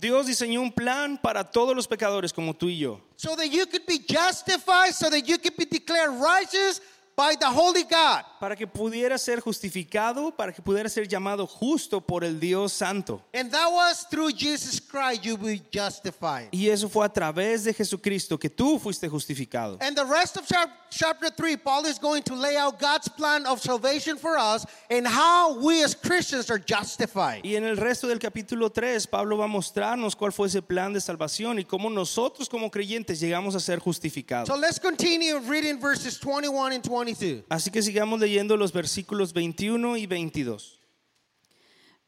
Dios 0.00 0.26
diseñó 0.26 0.62
un 0.62 0.72
plan 0.72 1.18
para 1.18 1.44
todos 1.44 1.76
los 1.76 1.86
pecadores 1.86 2.32
como 2.32 2.54
tú 2.54 2.68
y 2.70 2.78
yo, 2.78 3.02
so 3.16 3.36
that 3.36 3.48
you 3.48 3.66
could 3.66 3.84
be 3.84 3.98
justified, 3.98 4.94
so 4.94 5.10
that 5.10 5.28
you 5.28 5.36
could 5.36 5.54
be 5.58 5.66
declared 5.66 6.18
righteous 6.18 6.80
by 7.20 7.36
the 7.36 7.46
holy 7.46 7.84
God. 7.84 8.24
para 8.40 8.56
que 8.56 8.66
pudiera 8.66 9.18
ser 9.18 9.40
justificado, 9.40 10.34
para 10.34 10.50
que 10.50 10.62
pudiera 10.62 10.88
ser 10.88 11.06
llamado 11.06 11.46
justo 11.46 12.00
por 12.00 12.24
el 12.24 12.40
Dios 12.40 12.72
Santo. 12.72 13.20
And 13.34 13.50
that 13.50 13.70
was 13.70 14.06
through 14.10 14.32
Jesus 14.32 14.80
Christ 14.80 15.22
you 15.22 15.36
will 15.36 15.58
be 15.58 15.62
justified. 15.70 16.48
Y 16.50 16.70
eso 16.70 16.88
fue 16.88 17.04
a 17.04 17.10
través 17.10 17.64
de 17.64 17.74
Jesucristo 17.74 18.38
que 18.38 18.48
tú 18.48 18.78
fuiste 18.78 19.06
justificado. 19.10 19.76
And 19.82 19.94
the 19.94 20.06
rest 20.06 20.38
of 20.38 20.46
chap- 20.46 20.70
chapter 20.88 21.28
3, 21.28 21.58
Paul 21.58 21.84
is 21.84 21.98
going 21.98 22.22
to 22.22 22.34
lay 22.34 22.56
out 22.56 22.78
God's 22.80 23.08
plan 23.08 23.44
of 23.44 23.60
salvation 23.60 24.16
for 24.16 24.38
us 24.38 24.64
and 24.88 25.06
how 25.06 25.58
we 25.60 25.84
as 25.84 25.94
Christians 25.94 26.50
are 26.50 26.58
justified. 26.58 27.42
Y 27.44 27.56
en 27.56 27.64
el 27.64 27.76
resto 27.76 28.08
del 28.08 28.18
capítulo 28.18 28.72
3, 28.72 29.06
Pablo 29.06 29.36
va 29.36 29.44
a 29.44 29.48
mostrarnos 29.48 30.16
cuál 30.16 30.32
fue 30.32 30.46
ese 30.46 30.62
plan 30.62 30.94
de 30.94 31.00
salvación 31.02 31.58
y 31.58 31.64
cómo 31.64 31.90
nosotros 31.90 32.48
como 32.48 32.70
creyentes 32.70 33.20
llegamos 33.20 33.54
a 33.54 33.60
ser 33.60 33.78
justificados. 33.80 34.46
So 34.48 34.56
let's 34.56 34.80
continue 34.80 35.38
reading 35.40 35.78
verses 35.78 36.18
21 36.18 36.72
and 36.72 36.82
22. 36.82 37.09
Así 37.48 37.70
que 37.70 37.82
sigamos 37.82 38.20
leyendo 38.20 38.56
los 38.56 38.72
versículos 38.72 39.32
21 39.32 39.96
y 39.96 40.06
22. 40.06 40.78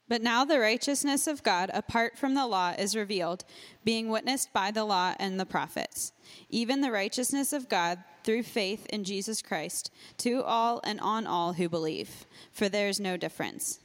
But 0.08 0.20
now 0.20 0.44
the 0.44 0.60
righteousness 0.60 1.26
of 1.26 1.42
God 1.42 1.70
apart 1.72 2.18
from 2.18 2.34
the 2.34 2.46
law 2.46 2.74
is 2.76 2.94
revealed, 2.94 3.44
being 3.82 4.08
witnessed 4.08 4.52
by 4.52 4.70
the 4.70 4.84
law 4.84 5.14
and 5.18 5.40
the 5.40 5.46
prophets, 5.46 6.12
even 6.50 6.82
the 6.82 6.90
righteousness 6.90 7.52
of 7.54 7.68
God 7.68 8.04
through 8.22 8.42
faith 8.42 8.84
in 8.90 9.04
Jesus 9.04 9.40
Christ, 9.40 9.90
to 10.18 10.42
all 10.42 10.80
and 10.84 11.00
on 11.00 11.26
all 11.26 11.54
who 11.54 11.68
believe. 11.68 12.26
For 12.52 12.68
there 12.68 12.88
is 12.88 13.00
no 13.00 13.16
difference. 13.16 13.78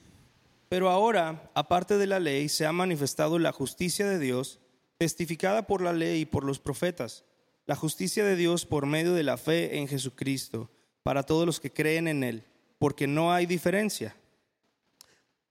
Pero 0.70 0.90
ahora, 0.90 1.40
aparte 1.56 1.98
de 1.98 2.08
la 2.08 2.18
ley, 2.18 2.50
se 2.50 2.66
ha 2.66 2.74
manifestado 2.74 3.40
la 3.40 3.54
justicia 3.54 4.06
de 4.06 4.20
Dios, 4.20 4.60
testificada 5.00 5.66
por 5.66 5.82
la 5.82 5.94
ley 5.94 6.22
y 6.22 6.26
por 6.26 6.44
los 6.44 6.60
profetas, 6.60 7.24
la 7.68 7.76
justicia 7.76 8.26
de 8.26 8.36
Dios 8.36 8.66
por 8.66 8.86
medio 8.86 9.14
de 9.14 9.24
la 9.24 9.38
fe 9.38 9.78
en 9.78 9.88
Jesucristo, 9.88 10.70
para 11.08 11.24
todos 11.24 11.46
los 11.46 11.58
que 11.58 11.72
creen 11.72 12.06
en 12.10 12.22
Él, 12.22 12.44
porque 12.78 13.08
no 13.08 13.32
hay 13.32 13.46
diferencia. 13.46 14.14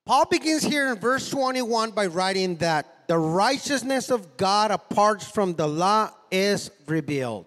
Paul 0.04 0.26
begins 0.30 0.62
here 0.62 0.92
in 0.92 1.00
verse 1.00 1.30
21 1.30 1.92
by 1.92 2.08
writing 2.08 2.58
that 2.58 3.08
the 3.08 3.16
righteousness 3.16 4.10
of 4.10 4.36
God 4.36 4.70
apart 4.70 5.22
from 5.22 5.54
the 5.54 5.66
law 5.66 6.10
is 6.30 6.70
revealed. 6.86 7.46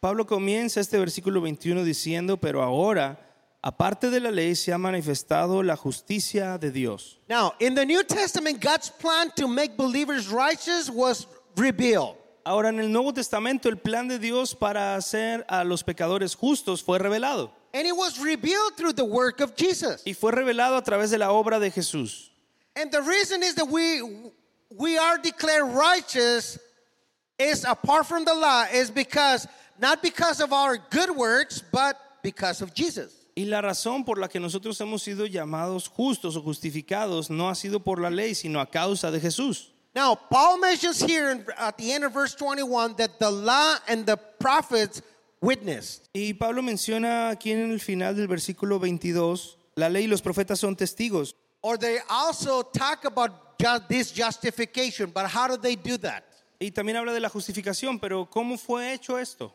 Pablo 0.00 0.24
comienza 0.24 0.80
este 0.80 0.98
versículo 0.98 1.40
21 1.40 1.84
diciendo, 1.84 2.36
pero 2.36 2.62
ahora, 2.62 3.16
aparte 3.62 4.10
de 4.10 4.18
la 4.18 4.30
ley, 4.32 4.56
se 4.56 4.72
ha 4.72 4.76
manifestado 4.78 5.62
la 5.62 5.76
justicia 5.76 6.58
de 6.58 6.72
Dios. 6.72 7.20
Now, 7.28 7.52
in 7.60 7.76
the 7.76 7.86
New 7.86 8.02
Testament, 8.02 8.60
God's 8.60 8.90
plan 8.90 9.30
to 9.36 9.46
make 9.46 9.76
believers 9.76 10.26
righteous 10.26 10.90
was 10.90 11.28
revealed. 11.56 12.16
Ahora, 12.46 12.68
en 12.68 12.78
el 12.78 12.92
Nuevo 12.92 13.12
Testamento, 13.12 13.68
el 13.68 13.76
plan 13.76 14.06
de 14.06 14.20
Dios 14.20 14.54
para 14.54 14.94
hacer 14.94 15.44
a 15.48 15.64
los 15.64 15.82
pecadores 15.82 16.36
justos 16.36 16.80
fue 16.80 17.00
revelado. 17.00 17.50
And 17.74 17.84
it 17.88 17.96
was 17.96 18.20
revealed 18.20 18.76
through 18.76 18.92
the 18.92 19.04
work 19.04 19.40
of 19.40 19.56
Jesus. 19.56 20.00
Y 20.06 20.14
fue 20.14 20.30
revelado 20.30 20.76
a 20.76 20.82
través 20.84 21.10
de 21.10 21.18
la 21.18 21.32
obra 21.32 21.58
de 21.58 21.72
Jesús. 21.72 22.30
And 22.76 22.92
the 22.92 23.02
reason 23.02 23.42
is 23.42 23.56
that 23.56 23.66
we 23.66 24.00
we 24.70 24.96
are 24.96 25.18
declared 25.18 25.74
righteous 25.74 26.56
is 27.36 27.64
apart 27.64 28.06
from 28.06 28.24
the 28.24 28.34
law 28.34 28.64
is 28.72 28.92
because 28.92 29.48
not 29.80 30.00
because 30.00 30.40
of 30.40 30.52
our 30.52 30.78
good 30.90 31.10
works, 31.10 31.60
but 31.72 31.96
because 32.22 32.62
of 32.62 32.72
Jesus. 32.72 33.26
Y 33.34 33.46
la 33.46 33.60
razón 33.60 34.04
por 34.04 34.18
la 34.18 34.28
que 34.28 34.38
nosotros 34.38 34.80
hemos 34.80 35.02
sido 35.02 35.26
llamados 35.26 35.88
justos 35.88 36.36
o 36.36 36.42
justificados 36.42 37.28
no 37.28 37.48
ha 37.48 37.56
sido 37.56 37.80
por 37.82 38.00
la 38.00 38.08
ley, 38.08 38.36
sino 38.36 38.60
a 38.60 38.66
causa 38.66 39.10
de 39.10 39.18
Jesús. 39.18 39.72
Now, 39.96 40.14
Paul 40.14 40.58
mentions 40.58 41.00
here 41.00 41.30
in, 41.30 41.46
at 41.56 41.78
the 41.78 41.90
end 41.90 42.04
of 42.04 42.12
verse 42.12 42.34
21 42.34 42.96
that 42.98 43.18
the 43.18 43.30
law 43.30 43.76
and 43.88 44.04
the 44.04 44.18
prophets 44.18 45.00
witnessed. 45.40 46.10
Y 46.14 46.34
Pablo 46.38 46.60
menciona 46.60 47.30
aquí 47.30 47.50
en 47.52 47.72
el 47.72 47.78
final 47.80 48.14
del 48.14 48.26
versículo 48.26 48.78
22, 48.78 49.56
la 49.74 49.88
ley 49.88 50.02
y 50.04 50.06
los 50.06 50.20
profetas 50.20 50.58
son 50.58 50.76
testigos. 50.76 51.32
Or 51.62 51.78
they 51.78 51.98
also 52.10 52.60
talk 52.62 53.06
about 53.06 53.58
ju- 53.58 53.80
this 53.88 54.12
justification, 54.12 55.10
but 55.14 55.28
how 55.28 55.48
do 55.48 55.56
they 55.56 55.76
do 55.76 55.96
that? 55.96 56.24
Y 56.60 56.70
también 56.70 56.96
habla 56.96 57.14
de 57.14 57.20
la 57.20 57.30
justificación, 57.30 57.98
pero 57.98 58.26
¿cómo 58.26 58.58
fue 58.58 58.92
hecho 58.92 59.16
esto? 59.16 59.54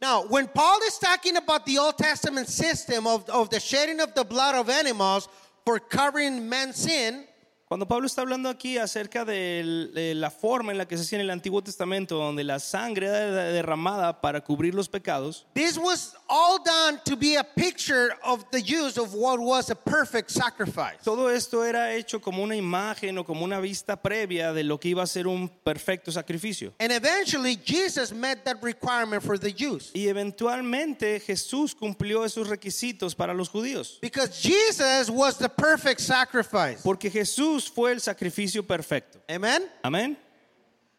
Now, 0.00 0.24
when 0.26 0.48
Paul 0.48 0.78
is 0.86 0.98
talking 0.98 1.36
about 1.36 1.66
the 1.66 1.76
Old 1.76 1.98
Testament 1.98 2.48
system 2.48 3.06
of, 3.06 3.28
of 3.28 3.50
the 3.50 3.60
shedding 3.60 4.00
of 4.00 4.14
the 4.14 4.24
blood 4.24 4.54
of 4.54 4.70
animals 4.70 5.28
for 5.66 5.78
covering 5.78 6.48
man's 6.48 6.76
sin, 6.76 7.26
Cuando 7.66 7.88
Pablo 7.88 8.06
está 8.06 8.20
hablando 8.20 8.50
aquí 8.50 8.76
acerca 8.76 9.24
de 9.24 10.12
la 10.14 10.30
forma 10.30 10.70
en 10.70 10.78
la 10.78 10.86
que 10.86 10.96
se 10.98 11.02
hacía 11.02 11.16
en 11.18 11.22
el 11.22 11.30
Antiguo 11.30 11.62
Testamento, 11.62 12.16
donde 12.16 12.44
la 12.44 12.58
sangre 12.58 13.06
era 13.06 13.20
de- 13.30 13.52
derramada 13.52 14.20
para 14.20 14.42
cubrir 14.42 14.74
los 14.74 14.88
pecados, 14.88 15.46
This 15.54 15.78
was 15.78 16.14
all 16.28 16.58
done 16.62 17.00
to 17.06 17.16
be 17.16 17.36
a 17.38 17.42
picture 17.42 18.14
of 18.22 18.44
the 18.52 18.60
use 18.60 18.98
of 19.00 19.14
what 19.14 19.38
was 19.40 19.70
a 19.70 19.74
perfect 19.74 20.30
sacrifice. 20.30 20.98
todo 21.04 21.30
esto 21.30 21.64
era 21.64 21.94
hecho 21.94 22.20
como 22.20 22.42
una 22.42 22.54
imagen 22.54 23.16
o 23.18 23.24
como 23.24 23.44
una 23.44 23.60
vista 23.60 23.96
previa 23.96 24.52
de 24.52 24.62
lo 24.62 24.78
que 24.78 24.90
iba 24.90 25.02
a 25.02 25.06
ser 25.06 25.26
un 25.26 25.48
perfecto 25.48 26.12
sacrificio. 26.12 26.74
And 26.78 26.92
eventually, 26.92 27.56
Jesus 27.64 28.12
met 28.12 28.44
that 28.44 28.62
requirement 28.62 29.22
for 29.22 29.38
the 29.38 29.50
Jews. 29.52 29.90
Y 29.94 30.06
eventualmente 30.08 31.18
Jesús 31.20 31.74
cumplió 31.74 32.24
esos 32.26 32.48
requisitos 32.48 33.14
para 33.14 33.32
los 33.32 33.48
judíos, 33.48 33.98
Because 34.02 34.30
Jesus 34.38 35.08
was 35.08 35.38
the 35.38 35.48
perfect 35.48 36.00
sacrifice. 36.00 36.80
porque 36.82 37.10
Jesús 37.10 37.53
fue 37.60 37.92
el 37.92 38.00
sacrificio 38.00 38.62
perfecto. 38.62 39.20
Amen? 39.28 39.68
Amén. 39.82 40.16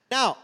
Now, 0.09 0.37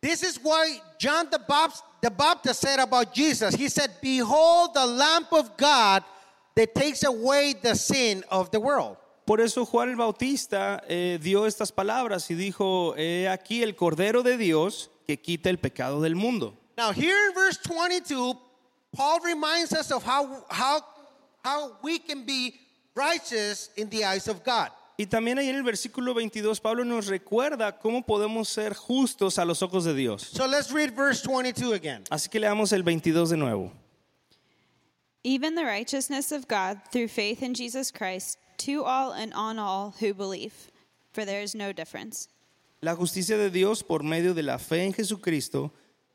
this 0.00 0.22
is 0.22 0.38
why 0.42 0.80
John 0.98 1.28
the 1.30 1.38
Baptist, 1.38 1.82
the 2.02 2.10
Baptist 2.10 2.60
said 2.60 2.78
about 2.78 3.14
Jesus. 3.14 3.54
He 3.54 3.68
said, 3.68 3.90
Behold 4.02 4.74
the 4.74 4.84
Lamb 4.84 5.26
of 5.32 5.56
God 5.56 6.04
that 6.54 6.74
takes 6.74 7.04
away 7.04 7.54
the 7.54 7.74
sin 7.74 8.22
of 8.30 8.50
the 8.50 8.60
world. 8.60 8.96
Por 9.26 9.40
eso 9.40 9.64
Juan 9.64 9.88
el 9.88 9.96
Bautista 9.96 10.82
eh, 10.86 11.18
dio 11.22 11.46
estas 11.46 11.72
palabras 11.72 12.30
y 12.30 12.34
dijo, 12.34 12.94
he 12.96 13.26
aquí 13.26 13.62
el 13.62 13.74
Cordero 13.74 14.22
de 14.22 14.36
Dios 14.36 14.90
que 15.06 15.18
quita 15.18 15.48
el 15.48 15.58
pecado 15.58 16.02
del 16.02 16.14
mundo. 16.14 16.54
Now, 16.76 16.92
here 16.92 17.16
in 17.28 17.34
verse 17.34 17.56
22, 17.58 18.36
Paul 18.92 19.20
reminds 19.20 19.72
us 19.72 19.90
of 19.90 20.02
how, 20.02 20.44
how, 20.50 20.84
how 21.42 21.78
we 21.82 21.98
can 21.98 22.26
be 22.26 22.60
righteous 22.94 23.70
in 23.76 23.88
the 23.88 24.04
eyes 24.04 24.28
of 24.28 24.42
God. 24.44 24.70
Y 24.96 25.06
también 25.06 25.38
ahí 25.38 25.48
en 25.48 25.56
el 25.56 25.64
versículo 25.64 26.14
22 26.14 26.60
Pablo 26.60 26.84
nos 26.84 27.08
recuerda 27.08 27.78
cómo 27.78 28.06
podemos 28.06 28.48
ser 28.48 28.74
justos 28.74 29.38
a 29.38 29.44
los 29.44 29.60
ojos 29.60 29.84
de 29.84 29.92
Dios. 29.92 30.22
So 30.22 30.46
let's 30.46 30.70
read 30.70 30.94
verse 30.94 31.22
22 31.26 31.72
again. 31.72 32.04
Así 32.10 32.28
que 32.28 32.38
leamos 32.38 32.72
el 32.72 32.84
22 32.84 33.30
de 33.30 33.36
nuevo. 33.36 33.72
Even 35.24 35.54
the 35.56 35.64
righteousness 35.64 36.30
of 36.30 36.46
God 36.46 36.80
through 36.92 37.08
faith 37.08 37.42
in 37.42 37.54
Jesus 37.54 37.90
Christ 37.90 38.38
to 38.58 38.84
all 38.84 39.12
and 39.12 39.32
on 39.34 39.58
all 39.58 39.94
who 39.98 40.14
believe, 40.14 40.52
for 41.12 41.24
there 41.24 41.42
is 41.42 41.54
no 41.54 41.72
difference. 41.72 42.28
La 42.80 42.94
justicia 42.94 43.36
de 43.36 43.50
Dios 43.50 43.82
por 43.82 44.02
medio 44.04 44.34
de 44.34 44.42
la 44.42 44.58
fe 44.58 44.84
en 44.84 44.92
Jesucristo 44.92 45.72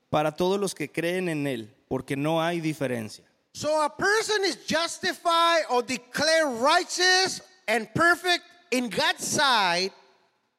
para 0.10 0.32
todos 0.32 0.60
los 0.60 0.74
que 0.74 0.88
creen 0.88 1.28
en 1.28 1.48
Él, 1.48 1.70
porque 1.90 2.16
no 2.16 2.40
hay 2.42 2.62
diferencia. 2.62 3.26
So 3.60 3.84
a 3.84 3.90
person 3.90 4.46
is 4.46 4.56
justified 4.66 5.64
or 5.70 5.84
declared 5.84 6.62
righteous 6.62 7.42
and 7.68 7.94
perfect 7.94 8.46
in 8.72 8.88
God's 8.88 9.28
sight 9.28 9.92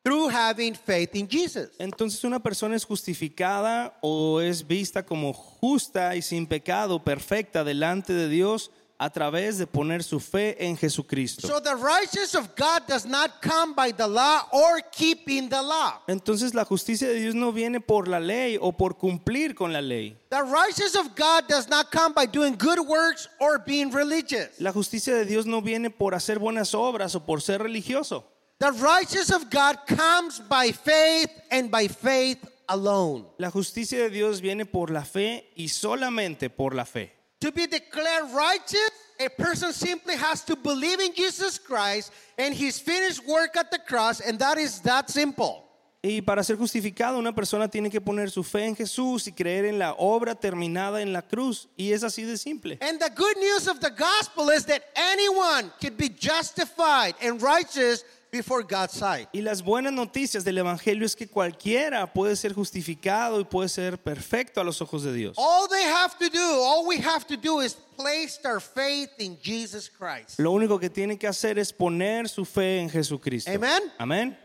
through 0.05 0.29
having 0.29 0.75
faith 0.75 1.15
in 1.15 1.27
Jesus. 1.27 1.71
Entonces 1.79 2.23
una 2.25 2.41
persona 2.41 2.77
es 2.77 2.85
justificada 2.85 3.97
o 4.03 4.43
es 4.43 4.67
vista 4.67 5.03
como 5.03 5.33
justa 5.33 6.15
y 6.15 6.21
sin 6.21 6.47
pecado, 6.47 7.03
perfecta 7.03 7.65
delante 7.65 8.13
de 8.13 8.29
Dios 8.29 8.71
a 9.01 9.09
través 9.09 9.57
de 9.57 9.67
poner 9.67 10.03
su 10.03 10.21
fe 10.21 10.67
en 10.67 10.77
Jesucristo. 10.77 11.49
So 11.49 11.59
the 11.59 11.75
righteousness 11.75 12.35
of 12.35 12.55
God 12.55 12.87
does 12.87 13.07
not 13.07 13.41
come 13.41 13.73
by 13.75 13.93
the 13.93 14.07
law 14.07 14.47
or 14.53 14.83
keeping 14.93 15.49
the 15.49 15.63
law. 15.63 16.03
Entonces 16.07 16.53
la 16.53 16.67
justicia 16.67 17.09
de 17.09 17.15
Dios 17.15 17.35
no 17.35 17.51
viene 17.51 17.81
por 17.81 18.09
la 18.09 18.21
ley 18.21 18.59
o 18.61 18.73
por 18.73 18.99
cumplir 18.99 19.55
con 19.55 19.73
la 19.73 19.81
ley. 19.81 20.19
The 20.29 20.43
righteousness 20.43 20.97
of 20.97 21.17
God 21.17 21.49
does 21.49 21.67
not 21.67 21.91
come 21.91 22.13
by 22.13 22.27
doing 22.27 22.57
good 22.59 22.79
works 22.79 23.27
or 23.41 23.59
being 23.59 23.91
religious. 23.91 24.61
La 24.61 24.71
justicia 24.71 25.15
de 25.15 25.25
Dios 25.25 25.47
no 25.47 25.63
viene 25.63 25.89
por 25.89 26.13
hacer 26.15 26.39
buenas 26.39 26.75
obras 26.75 27.15
o 27.15 27.21
por 27.21 27.41
ser 27.41 27.63
religioso. 27.63 28.25
The 28.59 28.73
righteousness 28.73 29.31
of 29.31 29.49
God 29.49 29.79
comes 29.87 30.41
by 30.47 30.73
faith 30.73 31.31
and 31.51 31.71
by 31.71 31.89
faith 31.89 32.47
alone. 32.69 33.25
La 33.39 33.51
justicia 33.51 34.01
de 34.01 34.11
Dios 34.11 34.43
viene 34.43 34.67
por 34.67 34.91
la 34.91 35.07
fe 35.07 35.51
y 35.57 35.69
solamente 35.69 36.51
por 36.51 36.75
la 36.75 36.85
fe. 36.85 37.20
To 37.40 37.50
be 37.50 37.66
declared 37.66 38.31
righteous, 38.35 38.90
a 39.18 39.29
person 39.31 39.72
simply 39.72 40.14
has 40.16 40.44
to 40.44 40.57
believe 40.57 41.00
in 41.00 41.14
Jesus 41.14 41.59
Christ 41.59 42.12
and 42.37 42.55
his 42.55 42.79
finished 42.79 43.26
work 43.26 43.57
at 43.57 43.70
the 43.70 43.79
cross, 43.79 44.20
and 44.20 44.38
that 44.38 44.59
is 44.59 44.81
that 44.81 45.09
simple. 45.09 45.64
Y 46.03 46.22
para 46.22 46.42
ser 46.42 46.57
justificado 46.57 47.18
una 47.18 47.35
persona 47.35 47.68
tiene 47.68 47.90
que 47.90 48.00
poner 48.00 48.31
su 48.31 48.42
fe 48.42 48.64
en 48.64 48.74
Jesús 48.74 49.26
y 49.26 49.33
creer 49.33 49.66
en 49.66 49.79
la 49.79 49.92
obra 49.98 50.35
terminada 50.35 51.03
en 51.03 51.12
la 51.12 51.20
cruz. 51.20 51.68
Y 51.76 51.92
es 51.92 52.03
así 52.03 52.24
de 52.24 52.38
simple. 52.38 52.79
And 52.81 52.98
the 52.98 53.11
good 53.11 53.37
news 53.37 53.68
of 53.68 53.81
the 53.81 53.90
gospel 53.90 54.48
is 54.48 54.64
that 54.66 54.83
anyone 54.94 55.70
can 55.79 55.96
be 55.96 56.09
justified 56.09 57.14
and 57.20 57.42
righteous 57.42 58.05
before 58.31 58.62
God's 58.62 58.95
sight. 58.95 59.29
Y 59.33 59.40
las 59.40 59.62
buenas 59.62 59.93
noticias 59.93 60.45
del 60.45 60.59
Evangelio 60.59 61.05
es 61.05 61.14
que 61.14 61.27
cualquiera 61.27 62.07
puede 62.12 62.37
ser 62.37 62.53
justificado 62.53 63.40
y 63.40 63.45
puede 63.45 63.69
ser 63.69 63.99
perfecto 63.99 64.61
a 64.61 64.64
los 64.64 64.81
ojos 64.81 65.03
de 65.03 65.12
Dios. 65.12 65.37
All 65.38 65.69
they 65.69 65.85
have 65.85 66.16
to 66.19 66.29
do, 66.29 66.40
all 66.40 66.87
we 66.87 66.99
have 66.99 67.27
to 67.27 67.37
do 67.37 67.61
is 67.61 67.75
place 67.97 68.38
our 68.45 68.61
faith 68.61 69.11
in 69.19 69.38
Jesus 69.43 69.88
Christ. 69.88 70.38
Lo 70.38 70.53
único 70.53 70.79
que 70.79 70.88
tiene 70.88 71.19
que 71.19 71.29
hacer 71.29 71.59
es 71.59 71.73
poner 71.73 72.29
su 72.29 72.45
fe 72.45 72.81
en 72.81 72.88
Jesucristo. 72.88 73.51
Amen. 73.51 73.93
Amén. 73.99 74.37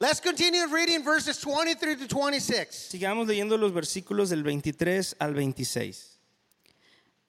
Let's 0.00 0.20
continue 0.20 0.66
reading 0.68 1.02
verses 1.02 1.38
23 1.38 1.96
to 1.96 2.06
26. 2.06 2.70
Sigamos 2.70 3.26
leyendo 3.26 3.58
los 3.58 3.72
versículos 3.72 4.30
del 4.30 4.44
23 4.44 5.16
al 5.18 5.34
26. 5.34 6.18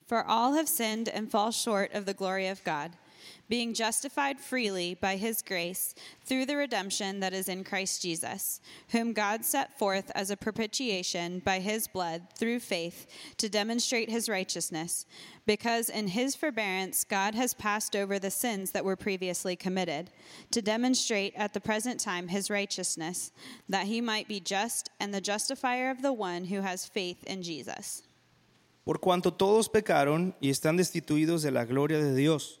For 0.06 0.24
all 0.24 0.54
have 0.54 0.68
sinned 0.68 1.08
and 1.08 1.30
fall 1.30 1.50
short 1.50 1.92
of 1.94 2.04
the 2.04 2.14
glory 2.14 2.46
of 2.46 2.62
God, 2.64 2.92
being 3.50 3.74
justified 3.74 4.40
freely 4.40 4.94
by 4.94 5.16
his 5.16 5.42
grace 5.42 5.94
through 6.24 6.46
the 6.46 6.56
redemption 6.56 7.18
that 7.20 7.34
is 7.34 7.48
in 7.48 7.64
Christ 7.64 8.00
Jesus, 8.00 8.60
whom 8.90 9.12
God 9.12 9.44
set 9.44 9.76
forth 9.76 10.10
as 10.14 10.30
a 10.30 10.36
propitiation 10.36 11.40
by 11.44 11.58
his 11.58 11.88
blood 11.88 12.28
through 12.38 12.60
faith 12.60 13.06
to 13.36 13.48
demonstrate 13.48 14.08
his 14.08 14.28
righteousness, 14.28 15.04
because 15.46 15.88
in 15.88 16.06
his 16.06 16.36
forbearance 16.36 17.02
God 17.02 17.34
has 17.34 17.52
passed 17.52 17.96
over 17.96 18.18
the 18.18 18.30
sins 18.30 18.70
that 18.70 18.84
were 18.84 18.96
previously 18.96 19.56
committed, 19.56 20.10
to 20.52 20.62
demonstrate 20.62 21.34
at 21.34 21.52
the 21.52 21.60
present 21.60 21.98
time 21.98 22.28
his 22.28 22.50
righteousness, 22.50 23.32
that 23.68 23.86
he 23.86 24.00
might 24.00 24.28
be 24.28 24.38
just 24.38 24.90
and 25.00 25.12
the 25.12 25.20
justifier 25.20 25.90
of 25.90 26.02
the 26.02 26.12
one 26.12 26.44
who 26.44 26.60
has 26.60 26.86
faith 26.86 27.24
in 27.24 27.42
Jesus. 27.42 28.04
Por 28.84 28.98
cuanto 28.98 29.30
todos 29.36 29.68
pecaron 29.68 30.34
y 30.40 30.48
están 30.48 30.76
destituidos 30.76 31.42
de 31.42 31.50
la 31.50 31.64
gloria 31.64 31.98
de 31.98 32.14
Dios, 32.14 32.60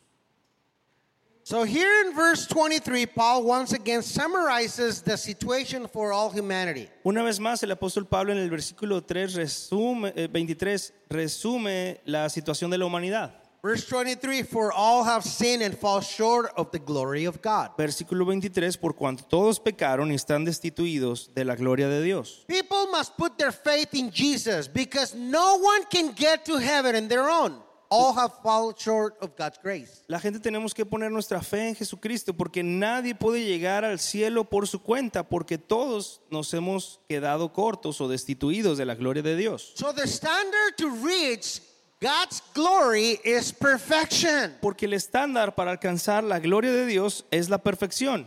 So 1.43 1.63
here 1.63 2.05
in 2.05 2.13
verse 2.13 2.45
23, 2.45 3.07
Paul 3.07 3.43
once 3.43 3.73
again 3.73 4.03
summarizes 4.03 5.01
the 5.01 5.17
situation 5.17 5.87
for 5.87 6.13
all 6.13 6.29
humanity. 6.29 6.87
Una 7.03 7.23
vez 7.23 7.39
más, 7.39 7.63
el 7.63 7.71
apóstol 7.71 8.07
Pablo 8.07 8.31
en 8.31 8.37
el 8.37 8.49
versículo 8.49 9.03
3 9.03 9.33
resume, 9.33 10.13
eh, 10.15 10.27
23 10.27 10.93
resume 11.09 11.99
la 12.05 12.29
situación 12.29 12.69
de 12.69 12.77
la 12.77 12.85
humanidad. 12.85 13.41
Verse 13.63 13.85
23, 13.85 14.43
for 14.43 14.71
all 14.71 15.03
have 15.03 15.23
sinned 15.23 15.61
and 15.61 15.77
fall 15.77 16.01
short 16.01 16.51
of 16.57 16.71
the 16.71 16.79
glory 16.79 17.25
of 17.25 17.41
God. 17.41 17.71
Versículo 17.77 18.25
23, 18.25 18.75
por 18.77 18.93
cuanto 18.93 19.23
todos 19.23 19.59
pecaron 19.59 20.11
y 20.11 20.15
están 20.15 20.45
destituidos 20.45 21.31
de 21.35 21.45
la 21.45 21.55
gloria 21.55 21.87
de 21.87 22.01
Dios. 22.01 22.43
People 22.47 22.87
must 22.91 23.15
put 23.17 23.37
their 23.37 23.51
faith 23.51 23.93
in 23.93 24.11
Jesus 24.11 24.67
because 24.67 25.15
no 25.15 25.57
one 25.57 25.85
can 25.91 26.11
get 26.15 26.43
to 26.45 26.57
heaven 26.57 26.95
in 26.95 27.07
their 27.07 27.29
own. 27.29 27.61
All 27.93 28.17
have 28.17 28.31
fallen 28.41 28.73
short 28.77 29.21
of 29.21 29.31
God's 29.37 29.59
grace. 29.61 30.05
La 30.07 30.17
gente 30.17 30.39
tenemos 30.39 30.73
que 30.73 30.85
poner 30.85 31.11
nuestra 31.11 31.41
fe 31.41 31.67
en 31.67 31.75
Jesucristo 31.75 32.33
porque 32.33 32.63
nadie 32.63 33.13
puede 33.13 33.43
llegar 33.43 33.83
al 33.83 33.99
cielo 33.99 34.45
por 34.45 34.65
su 34.65 34.81
cuenta 34.81 35.27
porque 35.27 35.57
todos 35.57 36.21
nos 36.29 36.53
hemos 36.53 37.01
quedado 37.09 37.51
cortos 37.51 37.99
o 37.99 38.07
destituidos 38.07 38.77
de 38.77 38.85
la 38.85 38.95
gloria 38.95 39.21
de 39.21 39.35
Dios. 39.35 39.73
So 39.75 39.93
the 39.93 40.07
standard 40.07 40.77
to 40.77 40.89
reach 41.05 41.61
God's 41.99 42.41
glory 42.55 43.19
is 43.25 43.51
perfection. 43.51 44.57
Porque 44.61 44.85
el 44.85 44.93
estándar 44.93 45.53
para 45.53 45.71
alcanzar 45.71 46.23
la 46.23 46.39
gloria 46.39 46.71
de 46.71 46.85
Dios 46.85 47.25
es 47.29 47.49
la 47.49 47.57
perfección. 47.57 48.25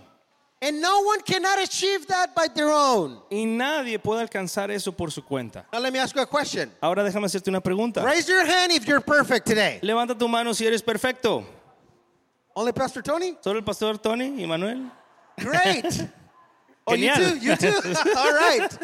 And 0.64 0.80
no 0.80 1.02
one 1.02 1.20
cannot 1.20 1.62
achieve 1.62 2.06
that 2.06 2.34
by 2.34 2.48
their 2.48 2.70
own. 2.70 3.18
Y 3.30 3.44
nadie 3.44 3.98
puede 3.98 4.22
alcanzar 4.26 4.70
eso 4.70 4.92
por 4.92 5.10
su 5.10 5.20
cuenta. 5.20 5.66
Now 5.70 5.80
let 5.80 5.92
me 5.92 5.98
ask 5.98 6.16
you 6.16 6.22
a 6.22 6.26
question. 6.26 6.72
Ahora 6.82 7.04
déjame 7.04 7.26
hacerte 7.26 7.48
una 7.48 7.60
pregunta. 7.60 8.02
Raise 8.02 8.26
your 8.26 8.46
hand 8.46 8.72
if 8.72 8.86
you're 8.88 9.02
perfect 9.02 9.46
today. 9.46 9.78
Levanta 9.82 10.18
tu 10.18 10.26
mano 10.26 10.54
si 10.54 10.66
eres 10.66 10.80
perfecto. 10.80 11.44
Only 12.56 12.72
Pastor 12.72 13.02
Tony? 13.02 13.36
¿Solo 13.42 13.58
el 13.58 13.64
pastor 13.64 13.98
Tony 13.98 14.42
y 14.42 14.46
Manuel? 14.46 14.90
Great. 15.38 15.84
Oh, 16.86 16.92
you 16.94 17.14
too? 17.14 17.38
You 17.38 17.56
too? 17.56 17.72
All 18.16 18.32
right. 18.32 18.78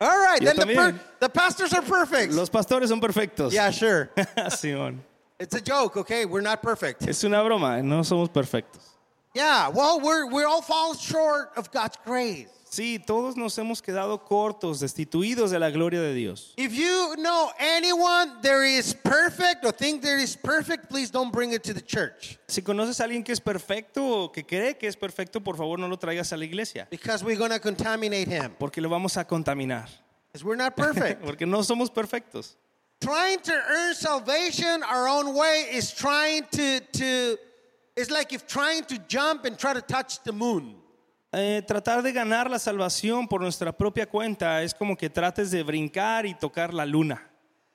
All 0.00 0.18
right. 0.18 0.42
Yo 0.42 0.52
then 0.52 0.56
the, 0.56 0.74
per- 0.74 1.00
the 1.20 1.28
pastors 1.28 1.72
are 1.72 1.82
perfect. 1.82 2.32
Los 2.32 2.50
pastores 2.50 2.88
son 2.88 3.00
perfectos. 3.00 3.52
Yeah, 3.52 3.70
sure. 3.70 4.10
Ah, 4.16 4.48
Simón. 4.50 4.98
It's 5.38 5.54
a 5.54 5.60
joke, 5.60 5.96
okay? 5.96 6.24
We're 6.24 6.40
not 6.40 6.60
perfect. 6.60 7.06
Es 7.06 7.22
una 7.22 7.36
broma, 7.44 7.80
no 7.84 8.02
somos 8.02 8.28
perfectos. 8.30 8.95
Yeah, 9.36 9.68
well, 9.68 10.00
we're, 10.00 10.24
we 10.32 10.44
all 10.44 10.62
fall 10.62 10.94
short 10.94 11.50
of 11.58 11.70
God's 11.70 11.98
grace. 12.06 12.48
Sí, 12.70 12.98
todos 12.98 13.36
nos 13.36 13.56
hemos 13.58 13.82
quedado 13.82 14.18
cortos, 14.24 14.80
destituidos 14.80 15.50
de 15.50 15.58
la 15.58 15.70
gloria 15.70 16.00
de 16.00 16.14
Dios. 16.14 16.54
If 16.56 16.72
you 16.74 17.14
know 17.18 17.50
anyone 17.58 18.40
there 18.42 18.64
is 18.64 18.94
perfect 18.94 19.64
or 19.64 19.72
think 19.72 20.00
there 20.02 20.18
is 20.18 20.36
perfect, 20.36 20.88
please 20.88 21.10
don't 21.10 21.30
bring 21.30 21.52
it 21.52 21.62
to 21.64 21.74
the 21.74 21.80
church 21.82 22.38
Si 22.48 22.62
conoces 22.62 22.98
a 23.00 23.04
alguien 23.04 23.22
que 23.24 23.32
es 23.32 23.40
perfecto 23.40 24.24
o 24.24 24.32
que 24.32 24.42
cree 24.42 24.74
que 24.78 24.88
es 24.88 24.96
perfecto, 24.96 25.40
por 25.40 25.56
favor 25.56 25.78
no 25.78 25.86
lo 25.86 25.96
traigas 25.98 26.32
a 26.32 26.36
la 26.36 26.44
iglesia, 26.44 26.88
because 26.90 27.22
we're 27.22 27.36
going 27.38 27.50
to 27.52 27.60
contaminate 27.60 28.28
him. 28.28 28.54
porque 28.58 28.78
lo 28.80 28.88
vamos 28.88 29.16
a 29.18 29.24
contaminar, 29.24 29.86
Because 30.32 30.42
we're 30.44 30.56
not 30.56 30.74
perfect. 30.76 31.22
porque 31.24 31.46
no 31.46 31.62
somos 31.62 31.88
perfectos. 31.90 32.56
trying 33.00 33.38
to 33.40 33.52
earn 33.52 33.94
salvation 33.94 34.82
our 34.82 35.06
own 35.06 35.34
way 35.34 35.66
is 35.70 35.92
trying 35.92 36.42
to, 36.50 36.80
to 36.92 37.36
it's 37.96 38.10
like 38.10 38.32
if 38.34 38.46
trying 38.46 38.84
to 38.84 38.98
jump 39.08 39.44
and 39.46 39.56
try 39.58 39.72
to 39.72 39.80
touch 39.82 40.22
the 40.22 40.32
moon. 40.32 40.76
Eh, 41.32 41.60
tratar 41.66 42.02
de 42.02 42.12
ganar 42.12 42.48
la 42.50 42.58
salvación 42.58 43.28
por 43.28 43.40
nuestra 43.40 43.72
propia 43.72 44.06
cuenta 44.06 44.62
es 44.62 44.72
como 44.72 44.96
que 44.96 45.10
trates 45.10 45.50
de 45.50 45.62
brincar 45.62 46.24
y 46.24 46.34
tocar 46.34 46.72
la 46.72 46.84
luna. 46.84 47.20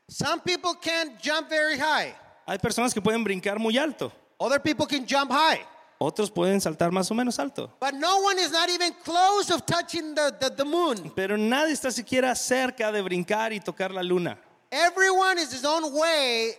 Some 0.09 0.41
people 0.41 0.73
can't 0.81 1.19
jump 1.21 1.49
very 1.49 1.77
high. 1.77 2.15
Hay 2.47 2.57
personas 2.57 2.93
que 2.93 3.01
pueden 3.01 3.23
brincar 3.23 3.59
muy 3.59 3.77
alto, 3.77 4.11
Other 4.39 4.59
people 4.59 4.87
can 4.87 5.05
jump 5.07 5.31
high. 5.31 5.61
otros 5.99 6.31
pueden 6.31 6.59
saltar 6.59 6.91
más 6.91 7.11
o 7.11 7.13
menos 7.13 7.37
alto, 7.37 7.71
But 7.79 7.93
no 7.93 8.19
one 8.21 8.39
is 8.39 8.51
not 8.51 8.69
even 8.69 8.93
close 9.03 9.51
of 9.53 9.65
touching 9.65 10.15
the, 10.15 10.33
the, 10.39 10.49
the 10.49 10.65
moon. 10.65 11.11
pero 11.15 11.37
nadie 11.37 11.73
está 11.73 11.91
siquiera 11.91 12.33
cerca 12.35 12.91
de 12.91 13.01
brincar 13.03 13.53
y 13.53 13.59
tocar 13.59 13.91
la 13.91 14.01
luna. 14.01 14.37
Everyone 14.71 15.37
is 15.37 15.51
his 15.51 15.65
own 15.65 15.93
way 15.93 16.55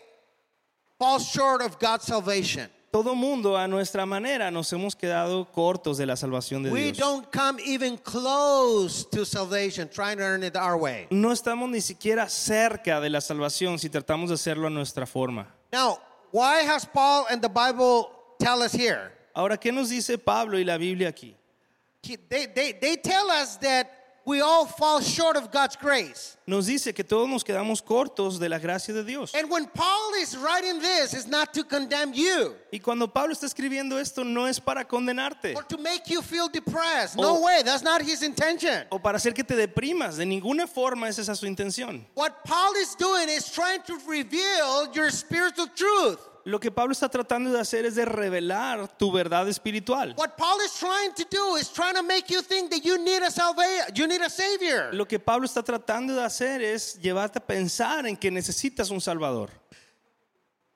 falls 0.98 1.26
short 1.26 1.62
of 1.62 1.78
God's 1.80 2.04
salvation. 2.06 2.70
Todo 2.92 3.14
mundo 3.14 3.56
a 3.56 3.66
nuestra 3.66 4.04
manera 4.04 4.50
nos 4.50 4.70
hemos 4.70 4.94
quedado 4.94 5.50
cortos 5.50 5.96
de 5.96 6.04
la 6.04 6.14
salvación 6.14 6.62
de 6.62 6.70
We 6.70 6.92
Dios. 6.92 6.98
don't 6.98 7.26
come 7.32 7.58
even 7.64 7.96
close 7.96 9.02
to 9.10 9.24
salvation 9.24 9.88
trying 9.88 10.18
to 10.18 10.22
earn 10.22 10.42
it 10.42 10.54
our 10.56 10.76
way. 10.76 11.06
No 11.10 11.32
estamos 11.32 11.70
ni 11.70 11.80
siquiera 11.80 12.28
cerca 12.28 13.00
de 13.00 13.08
la 13.08 13.22
salvación 13.22 13.78
si 13.78 13.88
tratamos 13.88 14.28
de 14.28 14.34
hacerlo 14.34 14.66
a 14.66 14.70
nuestra 14.70 15.06
forma. 15.06 15.46
Now, 15.72 16.00
why 16.32 16.64
has 16.66 16.84
Paul 16.84 17.24
and 17.30 17.40
the 17.40 17.48
Bible 17.48 18.10
tell 18.38 18.60
us 18.62 18.72
here? 18.74 19.10
Ahora, 19.34 19.56
¿qué 19.56 19.72
nos 19.72 19.88
dice 19.88 20.18
Pablo 20.18 20.58
y 20.58 20.64
la 20.64 20.76
Biblia 20.76 21.08
aquí? 21.08 21.34
He- 22.02 22.18
They, 22.18 22.46
they, 22.48 22.72
they 22.72 22.96
tell 22.98 23.30
us 23.30 23.56
that 23.60 23.86
we 24.24 24.40
all 24.40 24.66
fall 24.66 25.00
short 25.00 25.36
of 25.36 25.50
God's 25.50 25.76
grace. 25.76 26.36
Nos 26.46 26.66
dice 26.66 26.92
que 26.92 27.04
todos 27.04 27.28
nos 27.28 27.44
quedamos 27.44 27.80
cortos 27.82 28.38
de 28.38 28.48
la 28.48 28.58
gracia 28.58 28.92
de 28.92 29.04
Dios. 29.04 29.32
And 29.34 29.48
when 29.50 29.66
Paul 29.66 30.12
is 30.20 30.36
writing 30.36 30.80
this, 30.80 31.14
it's 31.14 31.26
not 31.26 31.52
to 31.54 31.62
condemn 31.64 32.12
you 32.14 32.54
Y 32.72 32.78
cuando 32.80 33.06
Pablo 33.06 33.32
está 33.32 33.46
escribiendo 33.46 33.98
esto 34.00 34.24
no 34.24 34.46
es 34.46 34.58
para 34.58 34.84
condenarte 34.84 35.54
or 35.54 35.62
to 35.64 35.78
make 35.78 36.08
you 36.08 36.20
feel 36.22 36.48
depressed. 36.48 37.16
No 37.16 37.36
Oh. 37.36 37.42
way, 37.44 37.62
that's 37.64 37.82
not 37.82 38.02
his 38.02 38.22
intention. 38.22 38.86
o 38.90 38.98
para 38.98 39.18
hacer 39.18 39.34
que 39.34 39.44
te 39.44 39.54
deprimas. 39.54 40.16
De 40.16 40.24
ninguna 40.26 40.66
forma 40.66 41.08
es 41.08 41.18
esa 41.18 41.34
su 41.36 41.46
intención. 41.46 42.04
What 42.14 42.44
Paul 42.44 42.74
is 42.76 42.94
doing 42.96 43.28
is 43.28 43.50
trying 43.50 43.82
to 43.82 43.96
reveal 44.08 44.92
your 44.94 45.10
spiritual 45.10 45.68
truth. 45.68 46.18
Lo 46.44 46.58
que 46.58 46.70
Pablo 46.72 46.92
está 46.92 47.08
tratando 47.08 47.52
de 47.52 47.60
hacer 47.60 47.86
es 47.86 47.94
de 47.94 48.04
revelar 48.04 48.88
tu 48.98 49.12
verdad 49.12 49.48
espiritual. 49.48 50.14
What 50.16 50.36
Paul 50.36 50.60
is 50.64 50.72
trying 50.78 51.12
to 51.14 51.24
do 51.30 51.56
is 51.56 51.68
trying 51.72 51.94
to 51.94 52.02
make 52.02 52.28
you 52.32 52.42
think 52.42 52.70
that 52.70 52.84
you 52.84 52.98
need 52.98 53.22
a 53.22 53.30
salva- 53.30 53.92
you 53.94 54.06
need 54.08 54.20
a 54.22 54.28
savior. 54.30 54.90
Lo 54.92 55.06
que 55.06 55.20
Pablo 55.20 55.46
está 55.46 55.62
tratando 55.62 56.14
de 56.14 56.22
hacer 56.24 56.60
es 56.60 56.98
llevarte 57.00 57.38
a 57.38 57.46
pensar 57.46 58.06
en 58.06 58.16
que 58.16 58.30
necesitas 58.30 58.90
un 58.90 59.00
Salvador. 59.00 59.50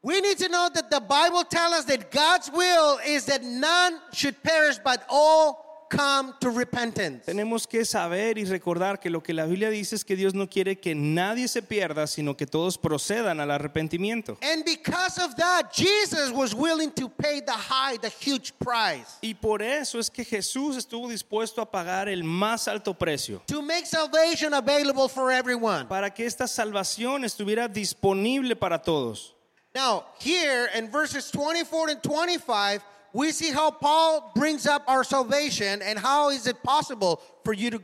We 0.02 0.20
need 0.20 0.38
to 0.38 0.48
know 0.48 0.68
that 0.72 0.88
the 0.88 1.00
Bible 1.00 1.42
tells 1.44 1.72
us 1.80 1.84
that 1.86 2.12
God's 2.12 2.48
will 2.52 2.98
is 3.04 3.24
that 3.26 3.42
none 3.42 3.98
should 4.12 4.40
perish 4.44 4.78
but 4.84 5.02
all 5.08 5.65
come 5.88 6.32
to 6.40 6.50
repentance. 6.50 7.24
Tenemos 7.26 7.66
que 7.66 7.84
saber 7.84 8.38
y 8.38 8.44
recordar 8.44 8.98
que 9.00 9.10
lo 9.10 9.22
que 9.22 9.32
la 9.32 9.44
Biblia 9.46 9.70
dice 9.70 9.96
es 9.96 10.04
que 10.04 10.16
Dios 10.16 10.34
no 10.34 10.48
quiere 10.48 10.78
que 10.78 10.94
nadie 10.94 11.48
se 11.48 11.62
pierda, 11.62 12.06
sino 12.06 12.36
que 12.36 12.46
todos 12.46 12.78
procedan 12.78 13.40
al 13.40 13.50
arrepentimiento. 13.50 14.38
And 14.42 14.64
because 14.64 15.18
of 15.18 15.36
that, 15.36 15.72
Jesus 15.72 16.30
was 16.32 16.54
willing 16.54 16.90
to 16.92 17.08
pay 17.08 17.40
the 17.40 17.52
high, 17.52 17.98
the 17.98 18.10
huge 18.10 18.52
price 18.58 19.18
Y 19.22 19.34
por 19.34 19.62
eso 19.62 19.98
es 19.98 20.10
que 20.10 20.24
Jesús 20.24 20.76
estuvo 20.76 21.08
dispuesto 21.08 21.60
a 21.60 21.70
pagar 21.70 22.08
el 22.08 22.24
más 22.24 22.68
alto 22.68 22.94
precio 22.94 23.42
to 23.46 23.62
make 23.62 23.86
salvation 23.86 24.54
available 24.54 25.08
for 25.08 25.30
everyone. 25.32 25.86
para 25.86 26.10
que 26.10 26.26
esta 26.26 26.46
salvación 26.46 27.24
estuviera 27.24 27.68
disponible 27.68 28.56
para 28.56 28.78
todos. 28.82 29.34
Now, 29.74 30.06
here 30.18 30.70
in 30.74 30.90
verses 30.90 31.30
24 31.30 31.90
and 31.90 32.02
25, 32.02 32.82
we 33.12 33.32
see 33.32 33.50
how 33.50 33.70
Paul 33.70 34.32
brings 34.34 34.66
up 34.66 34.84
our 34.86 35.04
salvation 35.04 35.82
and 35.82 35.98
how 35.98 36.30
is 36.30 36.46
it 36.46 36.62
possible 36.62 37.20
for 37.44 37.52
you 37.52 37.70
to 37.70 37.82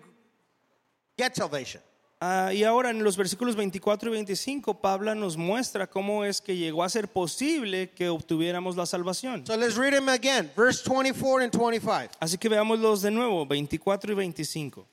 get 1.17 1.37
salvation. 1.37 1.81
Ah, 2.25 2.53
y 2.53 2.63
ahora 2.63 2.91
en 2.91 3.03
los 3.03 3.17
versículos 3.17 3.57
24 3.57 4.11
y 4.11 4.13
25, 4.13 4.81
Pablo 4.81 5.13
nos 5.15 5.37
muestra 5.37 5.89
cómo 5.89 6.25
es 6.25 6.41
que 6.41 6.57
llegó 6.57 6.85
a 6.85 6.89
ser 6.89 7.09
posible 7.09 7.91
que 7.91 8.09
obtuviéramos 8.09 8.77
la 8.77 8.87
salvación. 8.87 9.45
So 9.45 9.57
let's 9.57 9.77
read 9.77 9.93
them 9.93 10.09
again, 10.09 10.49
verse 10.55 10.83
24 10.85 11.41
and 11.41 11.53
25. 11.53 12.11
Así 12.21 12.39
que 12.39 12.49
veámoslos 12.49 13.03
de 13.03 13.11
nuevo, 13.11 13.45
24 13.45 14.13
y 14.13 14.15
25. 14.15 14.87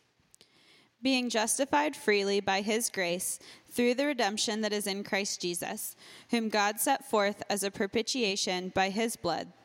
being 1.02 1.30
justified 1.30 1.96
freely 1.96 2.40
by 2.40 2.62
his 2.62 2.90
grace 2.90 3.40
through 3.72 3.94
the 3.94 4.06
redemption 4.06 4.62
that 4.62 4.74
is 4.74 4.88
in 4.88 5.04
Christ 5.04 5.42
Jesus, 5.42 5.96
whom 6.30 6.50
God 6.50 6.80
set 6.80 7.10
forth 7.10 7.42
as 7.50 7.64
a 7.64 7.72
propitiation 7.72 8.72
by 8.76 8.90
his 8.90 9.16
blood 9.16 9.48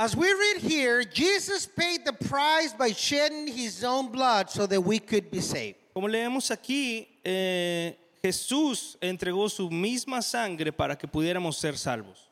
As 0.00 0.14
we 0.14 0.32
read 0.32 0.58
here, 0.58 1.02
Jesus 1.02 1.66
paid 1.66 2.04
the 2.04 2.12
price 2.12 2.72
by 2.72 2.92
shedding 2.92 3.48
his 3.48 3.82
own 3.82 4.12
blood 4.12 4.48
so 4.48 4.64
that 4.64 4.80
we 4.80 5.00
could 5.00 5.28
be 5.28 5.40
saved. 5.40 5.78
Como 5.92 6.06
leemos 6.06 6.52
aquí, 6.52 7.08
eh, 7.24 7.96
Jesús 8.22 8.96
entregó 9.00 9.50
su 9.50 9.68
misma 9.68 10.22
sangre 10.22 10.70
para 10.70 10.94
que 10.94 11.08
pudiéramos 11.08 11.56
ser 11.56 11.76
salvos. 11.76 12.28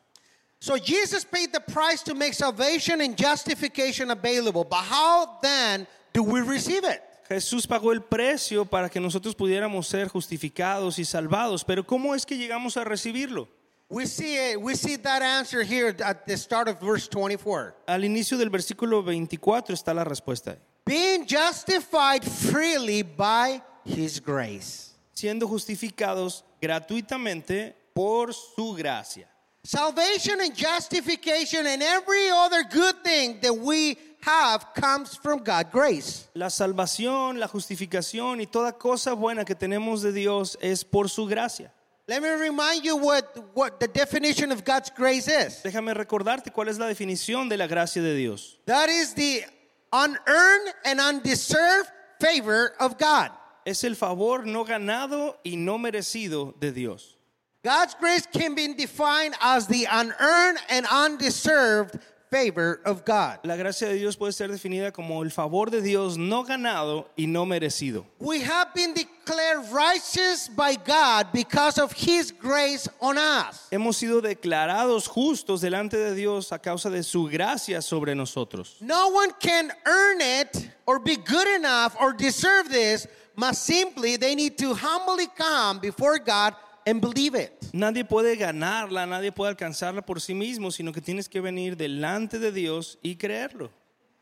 So 0.61 0.77
Jesus 0.77 1.25
paid 1.25 1.51
the 1.51 1.59
price 1.59 2.01
to 2.03 2.15
make 2.15 2.33
salvation 2.33 3.01
and 3.01 3.17
justification 3.17 4.11
available. 4.11 4.63
But 4.63 4.85
how 4.85 5.37
then 5.41 5.85
do 6.13 6.23
we 6.23 6.39
receive 6.39 6.85
it? 6.85 7.03
Jesús 7.27 7.67
pagó 7.67 7.91
el 7.91 7.99
precio 7.99 8.63
para 8.63 8.87
que 8.89 9.01
nosotros 9.01 9.35
pudiéramos 9.35 9.87
ser 9.87 10.07
justificados 10.07 10.99
y 10.99 11.03
salvados, 11.03 11.65
pero 11.65 11.85
¿cómo 11.85 12.15
es 12.15 12.25
que 12.25 12.37
llegamos 12.37 12.77
a 12.77 12.85
recibirlo? 12.85 13.49
We 13.89 14.05
see 14.05 14.51
it, 14.51 14.61
we 14.61 14.75
see 14.75 14.97
that 14.97 15.21
answer 15.21 15.63
here 15.63 15.95
at 16.03 16.27
the 16.27 16.35
start 16.35 16.67
of 16.67 16.79
verse 16.81 17.07
24. 17.07 17.73
Al 17.87 18.01
inicio 18.01 18.37
del 18.37 18.49
versículo 18.49 19.01
24 19.01 19.73
está 19.73 19.93
la 19.95 20.03
respuesta. 20.03 20.57
Being 20.85 21.25
justified 21.25 22.23
freely 22.25 23.01
by 23.01 23.61
his 23.85 24.19
grace. 24.19 24.93
Siendo 25.13 25.47
justificados 25.47 26.43
gratuitamente 26.61 27.75
por 27.93 28.33
su 28.33 28.75
gracia. 28.75 29.29
Salvation 29.63 30.41
and 30.41 30.53
justification 30.53 31.65
and 31.65 31.81
every 31.81 32.29
other 32.29 32.63
good 32.63 32.95
thing 33.03 33.39
that 33.41 33.53
we 33.53 33.97
have 34.21 34.73
comes 34.73 35.15
from 35.15 35.39
God's 35.39 35.71
grace. 35.71 36.27
La 36.33 36.49
salvación, 36.49 37.39
la 37.39 37.47
justificación 37.47 38.41
y 38.41 38.47
toda 38.47 38.73
cosa 38.73 39.13
buena 39.13 39.45
que 39.45 39.55
tenemos 39.55 40.01
de 40.01 40.11
Dios 40.11 40.57
es 40.61 40.83
por 40.83 41.09
su 41.09 41.25
gracia. 41.25 41.73
Let 42.07 42.23
me 42.23 42.29
remind 42.29 42.85
you 42.85 42.95
what, 42.95 43.35
what 43.53 43.81
the 43.81 43.87
definition 43.87 44.53
of 44.53 44.63
God's 44.63 44.89
grace 44.89 45.27
is. 45.27 45.61
Déjame 45.61 45.93
recordarte 45.93 46.53
cuál 46.53 46.69
es 46.69 46.79
la 46.79 46.85
definición 46.85 47.49
de 47.49 47.57
la 47.57 47.67
gracia 47.67 48.01
de 48.01 48.15
Dios. 48.15 48.57
That 48.65 48.87
is 48.87 49.13
the 49.13 49.43
unearned 49.91 50.73
and 50.85 51.01
undeserved 51.01 51.89
favor 52.21 52.73
of 52.79 52.97
God. 52.97 53.31
Es 53.65 53.83
el 53.83 53.95
favor 53.95 54.45
no 54.45 54.63
ganado 54.63 55.35
y 55.43 55.55
no 55.57 55.77
merecido 55.77 56.57
de 56.57 56.71
Dios. 56.71 57.17
God's 57.61 57.95
grace 57.95 58.25
can 58.25 58.55
be 58.55 58.73
defined 58.73 59.35
as 59.41 59.67
the 59.67 59.85
unearned 59.91 60.59
and 60.69 60.85
undeserved 60.89 61.99
favor 62.29 62.81
of 62.85 63.05
God. 63.05 63.39
La 63.43 63.55
gracia 63.55 63.87
de 63.87 63.95
Dios 63.95 64.17
puede 64.17 64.33
ser 64.33 64.49
definida 64.49 64.91
como 64.91 65.23
el 65.23 65.31
favor 65.31 65.71
de 65.71 65.81
Dios 65.81 66.17
no 66.17 66.43
ganado 66.43 67.09
y 67.15 67.25
no 67.25 67.45
merecido. 67.45 68.05
We 68.19 68.41
have 68.41 68.73
been 68.73 68.93
declared 68.93 69.71
righteous 69.71 70.49
by 70.49 70.75
God 70.75 71.27
because 71.33 71.77
of 71.77 71.91
His 71.93 72.31
grace 72.31 72.87
on 72.99 73.17
us. 73.17 73.67
Hemos 73.71 73.97
sido 73.97 74.21
declarados 74.21 75.07
justos 75.07 75.61
delante 75.61 75.97
de 75.97 76.15
Dios 76.15 76.51
a 76.51 76.59
causa 76.59 76.89
de 76.89 77.03
su 77.03 77.27
gracia 77.29 77.81
sobre 77.81 78.15
nosotros. 78.15 78.75
No 78.81 79.09
one 79.09 79.31
can 79.39 79.71
earn 79.85 80.21
it 80.21 80.69
or 80.85 80.99
be 80.99 81.15
good 81.15 81.47
enough 81.47 81.95
or 81.99 82.13
deserve 82.13 82.69
this, 82.69 83.07
but 83.35 83.55
simply 83.55 84.17
they 84.17 84.35
need 84.35 84.57
to 84.57 84.73
humbly 84.73 85.27
come 85.35 85.79
before 85.79 86.17
God 86.19 86.55
and 86.87 87.01
believe 87.01 87.35
it. 87.35 87.51
Nadie 87.73 88.05
puede 88.05 88.37
ganarla, 88.37 89.05
nadie 89.05 89.31
puede 89.31 89.49
alcanzarla 89.49 90.01
por 90.01 90.21
sí 90.21 90.33
mismo, 90.33 90.71
sino 90.71 90.93
que 90.93 91.01
tienes 91.01 91.27
que 91.27 91.41
venir 91.41 91.75
delante 91.75 92.39
de 92.39 92.51
Dios 92.51 92.97
y 93.03 93.15
creerlo. 93.15 93.69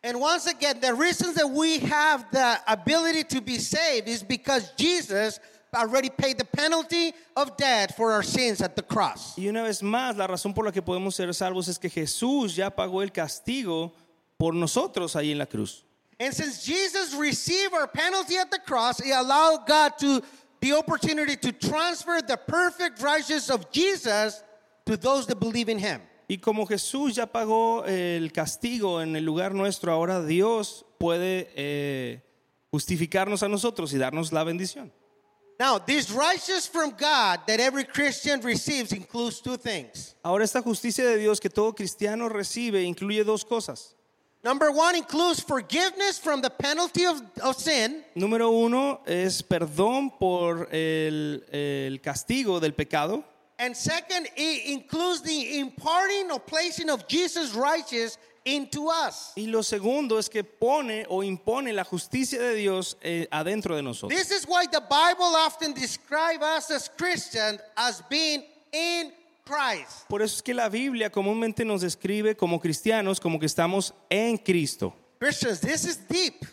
And 0.04 0.20
once 0.20 0.48
again, 0.48 0.80
the 0.80 0.94
reasons 0.94 1.36
that 1.36 1.50
we 1.50 1.80
have 1.80 2.26
the 2.32 2.60
ability 2.68 3.24
to 3.24 3.42
be 3.42 3.58
saved 3.58 4.08
is 4.08 4.24
because 4.24 4.72
Jesus 4.78 5.40
already 5.74 6.10
paid 6.10 6.38
the 6.38 6.46
penalty 6.46 7.14
of 7.36 7.56
death 7.58 7.96
for 7.96 8.12
our 8.12 8.24
sins 8.24 8.62
at 8.62 8.76
the 8.76 8.84
cross. 8.84 9.36
Y 9.38 9.48
una 9.48 9.64
vez 9.64 9.82
más, 9.82 10.16
la 10.16 10.28
razón 10.28 10.54
por 10.54 10.66
la 10.66 10.72
que 10.72 10.82
podemos 10.82 11.14
ser 11.14 11.34
salvos 11.34 11.68
es 11.68 11.78
que 11.78 11.90
Jesús 11.90 12.56
ya 12.56 12.70
pagó 12.70 13.04
el 13.04 13.12
castigo 13.12 13.94
por 14.38 14.54
nosotros 14.54 15.16
ahí 15.16 15.32
en 15.32 15.38
la 15.38 15.46
cruz. 15.46 15.84
And 16.20 16.34
since 16.34 16.64
Jesus 16.64 17.14
received 17.14 17.74
our 17.74 17.88
penalty 17.88 18.38
at 18.38 18.50
the 18.50 18.60
cross, 18.60 19.00
He 19.00 19.12
allowed 19.12 19.68
God 19.68 19.98
to 20.00 20.22
the 20.62 20.74
opportunity 20.74 21.36
to 21.36 21.52
transfer 21.52 22.22
the 22.22 22.38
perfect 22.38 23.02
righteousness 23.02 23.50
of 23.50 23.72
Jesus 23.72 24.44
to 24.86 24.98
those 24.98 25.26
that 25.28 25.40
believe 25.40 25.70
in 25.70 25.80
Him. 25.80 26.02
Y 26.28 26.38
como 26.38 26.66
Jesús 26.66 27.16
ya 27.16 27.28
pagó 27.28 27.86
el 27.86 28.32
castigo 28.32 29.02
en 29.02 29.16
el 29.16 29.24
lugar 29.24 29.54
nuestro, 29.54 29.92
ahora 29.92 30.24
Dios 30.24 30.86
puede 30.98 31.52
eh, 31.56 32.24
justificarnos 32.72 33.44
a 33.44 33.48
nosotros 33.48 33.94
y 33.94 33.98
darnos 33.98 34.32
la 34.32 34.44
bendición. 34.44 34.92
Now, 35.58 35.78
this 35.78 36.12
righteousness 36.12 36.68
from 36.68 36.92
God 36.92 37.48
that 37.48 37.60
every 37.62 37.86
Christian 37.86 38.42
receives 38.42 38.92
includes 38.92 39.40
two 39.40 39.58
things. 39.58 40.16
Ahora 40.24 40.44
esta 40.44 40.62
justicia 40.62 41.06
de 41.06 41.18
Dios 41.18 41.40
que 41.40 41.50
todo 41.50 41.74
cristiano 41.74 42.28
recibe 42.28 42.84
incluye 42.84 43.24
dos 43.24 43.46
cosas. 43.46 43.95
Number 44.46 44.72
one 44.72 44.96
includes 44.96 45.40
forgiveness 45.40 46.20
from 46.20 46.40
the 46.40 46.52
penalty 46.52 47.04
of, 47.08 47.20
of 47.42 47.56
sin. 47.58 48.04
Número 48.16 48.52
uno 48.52 49.02
es 49.08 49.42
perdón 49.42 50.12
por 50.20 50.68
el, 50.72 51.44
el 51.52 52.00
castigo 52.00 52.60
del 52.62 52.74
pecado. 52.74 53.24
And 53.58 53.76
second, 53.76 54.28
it 54.36 54.68
includes 54.68 55.24
the 55.24 55.58
imparting 55.58 56.30
or 56.30 56.40
placing 56.40 56.92
of 56.92 57.08
Jesus' 57.08 57.56
righteousness 57.56 58.20
into 58.46 58.88
us. 58.88 59.34
Y 59.36 59.48
lo 59.48 59.64
segundo 59.64 60.20
es 60.20 60.30
que 60.30 60.44
pone 60.44 61.08
o 61.10 61.24
impone 61.24 61.74
la 61.74 61.84
justicia 61.84 62.40
de 62.40 62.54
Dios 62.54 62.98
eh, 63.02 63.26
adentro 63.32 63.76
de 63.76 63.82
nosotros. 63.82 64.12
This 64.12 64.30
is 64.30 64.46
why 64.46 64.68
the 64.68 64.82
Bible 64.82 65.36
often 65.36 65.74
describes 65.74 66.44
us 66.44 66.70
as 66.70 66.88
Christians 66.96 67.62
as 67.76 68.04
being 68.12 68.44
in 68.72 69.12
Christ. 69.46 70.08
Por 70.10 70.22
eso 70.22 70.36
es 70.38 70.42
que 70.44 70.54
la 70.54 70.68
Biblia 70.70 71.10
comúnmente 71.12 71.64
nos 71.64 71.82
describe 71.82 72.36
como 72.36 72.60
cristianos 72.60 73.20
como 73.20 73.40
que 73.40 73.46
estamos 73.46 73.94
en 74.10 74.38
Cristo. 74.38 74.94
Christians, 75.20 75.62
this 75.62 75.86
is 75.86 75.98
deep. 76.08 76.46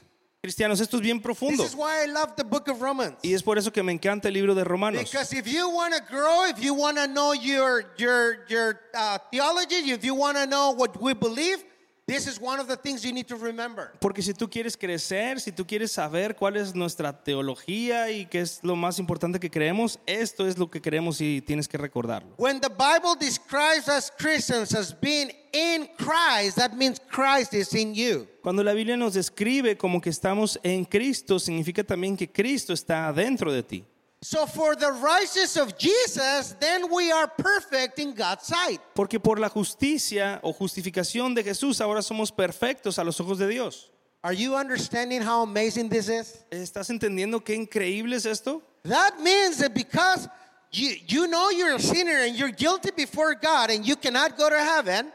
Cristianos, 0.43 0.81
esto 0.81 0.97
es 0.97 1.03
bien 1.03 1.19
This 1.19 1.23
profundo. 1.25 1.65
is 1.65 1.75
why 1.75 2.03
I 2.05 2.07
love 2.09 2.35
the 2.37 2.43
book 2.43 2.69
of 2.69 2.81
Romans. 2.83 3.15
Y 3.23 3.33
es 3.33 3.43
por 3.45 3.59
eso 3.59 3.71
que 3.73 3.81
me 3.83 3.93
encanta 3.93 4.27
el 4.29 4.35
libro 4.35 4.55
de 4.57 4.65
Romanos. 4.65 5.03
Because 5.05 5.33
if 5.33 5.47
you 5.47 5.69
want 5.71 5.95
to 5.95 6.01
grow, 6.13 6.45
if 6.47 6.59
you 6.61 6.75
want 6.75 6.97
to 6.99 7.07
know 7.07 7.33
your 7.33 7.93
your 7.97 8.45
your 8.49 8.81
uh, 8.93 9.19
theology, 9.31 9.93
if 9.93 10.05
you 10.05 10.15
want 10.17 10.37
to 10.37 10.47
know 10.47 10.71
what 10.73 11.01
we 11.01 11.15
believe, 11.15 11.65
this 12.07 12.27
is 12.27 12.41
one 12.41 12.61
of 12.61 12.67
the 12.67 12.77
things 12.77 13.05
you 13.05 13.13
need 13.13 13.27
to 13.29 13.37
remember. 13.37 13.93
Porque 14.01 14.23
si 14.23 14.35
tú 14.35 14.49
quieres 14.51 14.77
crecer, 14.77 15.41
si 15.41 15.53
tú 15.53 15.67
quieres 15.67 15.93
saber 15.93 16.35
cuál 16.35 16.57
es 16.57 16.75
nuestra 16.75 17.13
teología 17.13 18.11
y 18.11 18.27
qué 18.27 18.41
es 18.41 18.61
lo 18.63 18.77
más 18.77 18.99
importante 18.99 19.39
que 19.39 19.51
creemos, 19.51 19.99
esto 20.07 20.47
es 20.47 20.59
lo 20.59 20.71
que 20.71 20.81
creemos 20.81 21.21
y 21.21 21.41
tienes 21.41 21.69
que 21.69 21.79
recordarlo. 21.79 22.35
When 22.39 22.61
the 22.61 22.69
Bible 22.69 23.15
describes 23.19 23.89
us 23.89 24.11
Christians 24.11 24.75
as 24.75 24.93
being 24.93 25.31
in 25.53 25.89
Christ, 25.97 26.57
that 26.57 26.75
means 26.75 27.01
Christ 27.11 27.55
is 27.55 27.73
in 27.75 27.95
you. 27.95 28.27
Cuando 28.43 28.63
la 28.65 28.73
Biblia 28.73 28.97
nos 28.97 29.15
describe 29.15 29.77
como 29.77 30.01
que 30.01 30.11
estamos 30.11 30.59
en 30.63 30.85
Cristo, 30.85 31.39
significa 31.39 31.85
también 31.85 32.17
que 32.17 32.31
Cristo 32.31 32.73
está 32.73 33.13
dentro 33.13 33.53
de 33.53 33.63
ti. 33.63 33.85
So 34.25 34.47
for 34.47 34.77
the 34.77 34.93
righteousness 34.93 35.57
of 35.57 35.77
Jesus, 35.77 36.55
then 36.61 36.89
we 36.95 37.11
are 37.11 37.27
perfect 37.27 37.99
in 37.99 38.15
God's 38.15 38.47
sight. 38.47 38.81
Porque 38.95 39.19
por 39.19 39.41
la 39.41 39.49
justicia 39.49 40.39
o 40.45 40.53
justificación 40.53 41.35
de 41.35 41.43
Jesús 41.43 41.81
ahora 41.81 42.03
somos 42.03 42.31
perfectos 42.31 43.01
a 43.01 43.05
los 43.05 43.19
ojos 43.21 43.39
de 43.39 43.49
Dios. 43.49 43.91
Are 44.23 44.33
you 44.33 44.55
understanding 44.55 45.21
how 45.21 45.43
amazing 45.43 45.89
this 45.89 46.09
is? 46.09 46.39
¿Estás 46.53 46.89
entendiendo 46.91 47.43
qué 47.45 47.55
increíble 47.55 48.15
es 48.15 48.25
esto? 48.25 48.63
That 48.85 49.19
means 49.21 49.59
that 49.59 49.75
because 49.75 50.29
you, 50.71 50.95
you 51.09 51.27
know 51.27 51.51
you're 51.51 51.75
a 51.75 51.81
sinner 51.81 52.23
and 52.23 52.37
you're 52.37 52.53
guilty 52.53 52.93
before 52.97 53.35
God 53.35 53.71
and 53.71 53.85
you 53.85 53.97
cannot 53.97 54.39
go 54.39 54.49
to 54.49 54.57
heaven, 54.57 55.13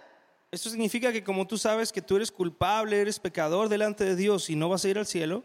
Esto 0.51 0.69
significa 0.69 1.13
que 1.13 1.23
como 1.23 1.45
tú 1.45 1.57
sabes 1.57 1.91
que 1.93 2.01
tú 2.01 2.17
eres 2.17 2.31
culpable, 2.31 2.99
eres 2.99 3.19
pecador 3.19 3.69
delante 3.69 4.03
de 4.03 4.15
Dios 4.15 4.49
y 4.49 4.55
no 4.55 4.67
vas 4.67 4.83
a 4.83 4.89
ir 4.89 4.97
al 4.97 5.05
cielo, 5.05 5.43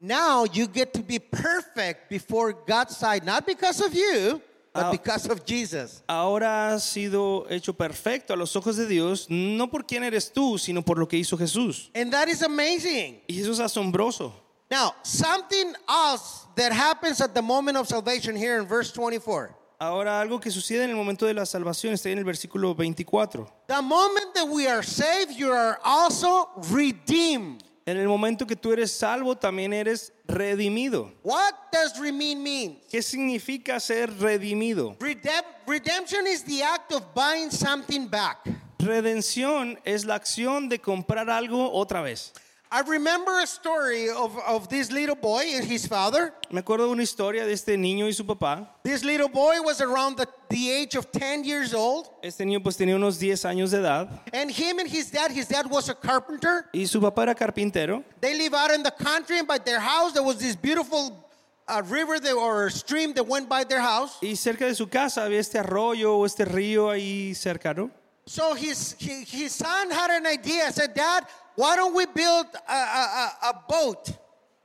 now 0.00 0.44
you 0.44 0.66
get 0.66 0.92
to 0.94 1.02
be 1.02 1.18
perfect 1.18 2.08
before 2.08 2.52
God's 2.52 2.96
sight, 2.96 3.24
not 3.24 3.46
because 3.46 3.80
of 3.80 3.94
you, 3.94 4.40
but 4.72 4.92
because 4.92 5.26
of 5.26 5.44
Jesus. 5.44 6.02
ahora 6.08 6.72
has 6.72 6.84
sido 6.84 7.46
hecho 7.50 7.72
perfecto 7.72 8.32
a 8.32 8.36
los 8.36 8.54
ojos 8.54 8.76
de 8.76 8.86
Dios, 8.86 9.26
no 9.28 9.66
por 9.68 9.82
quién 9.84 10.04
eres 10.04 10.32
tú, 10.32 10.58
sino 10.58 10.82
por 10.82 10.98
lo 10.98 11.06
que 11.06 11.18
hizo 11.18 11.36
Jesús. 11.36 11.90
And 11.94 12.12
that 12.12 12.28
is 12.28 12.42
amazing. 12.42 13.20
Y 13.28 13.40
eso 13.40 13.50
es 13.52 13.58
asombroso. 13.60 14.32
Now, 14.70 14.94
something 15.02 15.74
else 15.88 16.46
that 16.56 16.72
happens 16.72 17.20
at 17.20 17.34
the 17.34 17.42
moment 17.42 17.78
of 17.78 17.88
salvation 17.88 18.36
here 18.36 18.58
in 18.58 18.66
verse 18.66 18.92
24. 18.92 19.54
Ahora 19.80 20.20
algo 20.20 20.40
que 20.40 20.50
sucede 20.50 20.84
en 20.84 20.90
el 20.90 20.96
momento 20.96 21.24
de 21.24 21.32
la 21.34 21.46
salvación 21.46 21.94
está 21.94 22.10
en 22.10 22.18
el 22.18 22.24
versículo 22.24 22.74
24. 22.74 23.48
The 23.68 23.80
moment 23.80 24.34
that 24.34 24.46
we 24.48 24.66
are 24.66 24.82
saved, 24.82 25.38
you 25.38 25.52
are 25.52 25.78
also 25.84 26.50
redeemed. 26.70 27.62
En 27.88 27.96
el 27.96 28.06
momento 28.06 28.46
que 28.46 28.54
tú 28.54 28.70
eres 28.70 28.92
salvo, 28.92 29.34
también 29.34 29.72
eres 29.72 30.12
redimido. 30.26 31.10
What 31.22 31.54
does 31.72 31.98
redeem 31.98 32.42
mean? 32.42 32.78
¿Qué 32.90 33.00
significa 33.00 33.80
ser 33.80 34.12
redimido? 34.18 34.94
Redem- 34.98 35.42
redemption 35.66 36.26
is 36.26 36.44
the 36.44 36.62
act 36.62 36.92
of 36.92 37.02
buying 37.14 37.50
something 37.50 38.06
back. 38.06 38.40
Redención 38.78 39.80
es 39.86 40.04
la 40.04 40.16
acción 40.16 40.68
de 40.68 40.78
comprar 40.78 41.30
algo 41.30 41.72
otra 41.72 42.02
vez. 42.02 42.34
I 42.70 42.82
remember 42.82 43.38
a 43.40 43.46
story 43.46 44.10
of, 44.10 44.36
of 44.46 44.68
this 44.68 44.92
little 44.92 45.14
boy 45.14 45.42
and 45.54 45.64
his 45.64 45.86
father. 45.86 46.34
Me 46.50 46.60
acuerdo 46.60 46.84
de 46.86 46.92
una 46.92 47.02
historia 47.02 47.46
de 47.46 47.52
este 47.52 47.78
niño 47.78 48.06
y 48.06 48.12
su 48.12 48.24
papá. 48.24 48.68
This 48.82 49.02
little 49.04 49.28
boy 49.28 49.62
was 49.62 49.80
around 49.80 50.16
the, 50.18 50.26
the 50.50 50.70
age 50.70 50.94
of 50.94 51.10
10 51.10 51.44
years 51.44 51.72
old. 51.72 52.10
Este 52.22 52.40
niño 52.40 52.62
pues 52.62 52.76
tenía 52.76 52.94
unos 52.94 53.18
10 53.18 53.42
años 53.46 53.70
de 53.70 53.78
edad 53.78 54.08
And 54.34 54.50
him 54.50 54.78
and 54.80 54.88
his 54.88 55.10
dad, 55.10 55.30
his 55.30 55.48
dad 55.48 55.70
was 55.70 55.88
a 55.88 55.94
carpenter. 55.94 56.66
y 56.74 56.84
su 56.84 57.00
papá 57.00 57.22
era 57.22 57.34
carpintero. 57.34 58.04
They 58.20 58.36
live 58.36 58.52
out 58.52 58.70
in 58.72 58.82
the 58.82 58.90
country, 58.92 59.38
and 59.38 59.48
by 59.48 59.58
their 59.58 59.80
house, 59.80 60.12
there 60.12 60.22
was 60.22 60.36
this 60.36 60.54
beautiful 60.54 61.26
uh, 61.68 61.82
river 61.88 62.20
that, 62.20 62.34
or 62.34 62.68
stream 62.68 63.14
that 63.14 63.26
went 63.26 63.48
by 63.48 63.64
their 63.64 63.80
house. 63.80 64.18
Y 64.20 64.36
cerca 64.36 64.66
de 64.66 64.74
su 64.74 64.88
casa 64.88 65.22
había 65.24 65.40
este 65.40 65.58
arroyo 65.58 66.18
o 66.18 66.26
este 66.26 66.44
río 66.44 66.90
ahí 66.90 67.34
cercano. 67.34 67.90
So 68.26 68.52
his, 68.54 68.94
his 68.98 69.52
son 69.54 69.90
had 69.90 70.10
an 70.10 70.26
idea. 70.26 70.70
said, 70.70 70.92
Dad, 70.94 71.24
why 71.58 71.74
don't 71.74 71.92
we 71.92 72.06
build 72.06 72.46
a, 72.68 73.32
a, 73.42 73.64
boat? 73.68 74.08